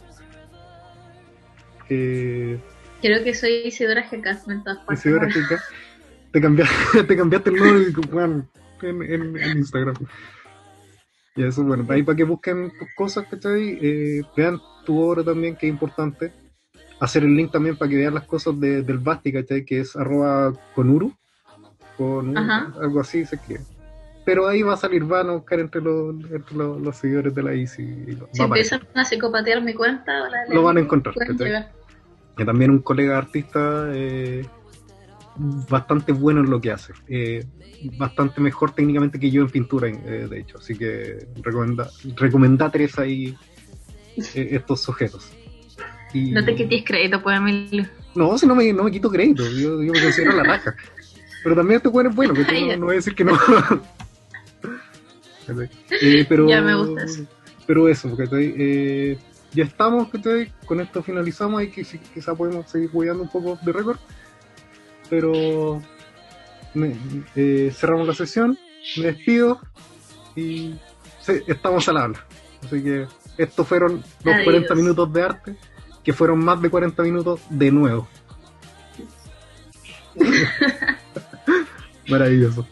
Eh, 1.90 2.60
Creo 3.02 3.24
que 3.24 3.34
soy 3.34 3.64
Isidora 3.66 4.04
GK 4.10 4.28
en 4.48 4.64
todas 4.64 4.80
partes. 4.80 5.00
Isidora 5.00 5.28
Chica, 5.28 5.62
te 6.32 6.42
cambiaste, 6.42 7.04
te 7.08 7.18
cambiaste 7.18 7.50
el 7.50 7.56
nombre 7.58 8.08
weón, 8.12 8.50
en, 8.82 9.04
en, 9.04 9.38
en 9.38 9.58
Instagram. 9.58 9.96
Y 11.36 11.44
eso, 11.44 11.64
bueno, 11.64 11.86
ahí 11.90 12.04
para 12.04 12.16
que 12.16 12.24
busquen 12.24 12.72
tus 12.78 12.88
cosas, 12.96 13.26
¿cachai? 13.30 13.80
Eh, 13.82 14.22
vean 14.38 14.60
tu 14.86 15.00
obra 15.00 15.24
también, 15.24 15.56
que 15.56 15.68
es 15.68 15.74
importante. 15.74 16.32
Hacer 17.00 17.24
el 17.24 17.36
link 17.36 17.52
también 17.52 17.76
para 17.76 17.90
que 17.90 17.98
vean 17.98 18.14
las 18.14 18.26
cosas 18.26 18.60
de, 18.60 18.84
del 18.84 19.00
Basti, 19.00 19.34
¿cachai? 19.34 19.66
Que 19.66 19.80
es 19.80 19.96
arroba 19.96 20.54
conuru, 20.76 21.14
con 21.98 22.38
algo 22.38 23.02
así 23.02 23.26
se 23.26 23.36
escribe. 23.36 23.62
Pero 24.26 24.48
ahí 24.48 24.62
va 24.62 24.74
a 24.74 24.78
salir, 24.78 25.04
van 25.04 25.30
a 25.30 25.34
buscar 25.34 25.60
entre 25.60 25.82
los, 25.82 26.16
entre 26.32 26.56
los, 26.56 26.82
los 26.82 26.96
seguidores 26.96 27.36
de 27.36 27.44
la 27.44 27.54
ICI. 27.54 28.18
Si 28.32 28.42
a 28.42 28.46
empiezan 28.46 28.82
a 28.96 29.04
psicopatear 29.04 29.62
mi 29.62 29.74
cuenta, 29.74 30.12
la 30.30 30.46
Lo 30.50 30.64
van 30.64 30.78
a 30.78 30.80
encontrar, 30.80 31.14
que 32.36 32.46
también 32.46 32.72
un 32.72 32.80
colega 32.80 33.18
artista 33.18 33.90
eh, 33.92 34.46
bastante 35.70 36.12
bueno 36.14 36.42
en 36.42 36.50
lo 36.50 36.62
que 36.62 36.72
hace. 36.72 36.94
Eh, 37.08 37.46
bastante 37.98 38.40
mejor 38.42 38.72
técnicamente 38.72 39.20
que 39.20 39.30
yo 39.30 39.42
en 39.42 39.50
pintura, 39.50 39.88
eh, 39.90 40.28
de 40.30 40.40
hecho. 40.40 40.58
Así 40.58 40.76
que 40.78 41.28
recomenda, 41.42 41.90
recomendatres 42.16 42.98
ahí 42.98 43.38
eh, 44.18 44.48
estos 44.52 44.82
sujetos. 44.82 45.32
Y- 46.14 46.32
No 46.32 46.44
te 46.46 46.56
quites 46.56 46.84
crédito, 46.86 47.22
pues, 47.22 47.38
Emilio. 47.38 47.86
No, 48.16 48.38
si 48.38 48.46
no 48.46 48.56
me, 48.56 48.72
no 48.72 48.84
me 48.84 48.92
quito 48.92 49.10
crédito, 49.10 49.44
yo, 49.44 49.82
yo 49.82 49.92
me 49.92 50.02
considero 50.02 50.34
la 50.34 50.44
raja. 50.44 50.76
Pero 51.44 51.56
también 51.56 51.78
este 51.78 51.90
bueno 51.90 52.10
es 52.10 52.16
bueno, 52.16 52.34
que 52.34 52.42
no, 52.62 52.78
no 52.78 52.86
voy 52.86 52.94
a 52.94 52.98
decir 52.98 53.16
que 53.16 53.24
no. 53.26 53.38
Eh, 56.02 56.26
pero, 56.30 56.48
Ya 56.48 56.62
me 56.62 56.76
gusta 56.76 57.04
eso. 57.04 57.26
Pero 57.66 57.88
eso, 57.88 58.16
¿cachai? 58.16 58.54
Eh, 58.58 59.18
ya 59.54 59.64
estamos, 59.64 60.10
¿cachai? 60.10 60.52
Con 60.66 60.82
esto 60.82 61.02
finalizamos 61.04 61.64
y 61.64 61.70
que, 61.70 61.86
quizá 62.14 62.36
podemos 62.36 62.70
seguir 62.70 62.92
cuidando 62.92 63.24
un 63.24 63.30
poco 63.30 63.58
de 63.64 63.72
récord. 63.72 63.98
Pero 65.10 65.82
eh, 67.36 67.72
cerramos 67.74 68.08
la 68.08 68.14
sesión, 68.14 68.58
me 68.98 69.06
despido 69.06 69.60
y 70.36 70.76
sí, 71.22 71.34
estamos 71.48 71.88
al 71.88 71.98
habla. 71.98 72.26
Así 72.66 72.82
que 72.82 73.08
estos 73.38 73.68
fueron 73.68 74.04
los 74.24 74.34
Adiós. 74.34 74.46
40 74.46 74.76
minutos 74.76 75.14
de 75.14 75.22
arte, 75.22 75.56
que 76.04 76.14
fueron 76.14 76.44
más 76.44 76.62
de 76.62 76.70
40 76.70 77.04
minutos 77.04 77.42
de 77.50 77.72
nuevo. 77.72 78.08
Maravilloso. 82.10 82.68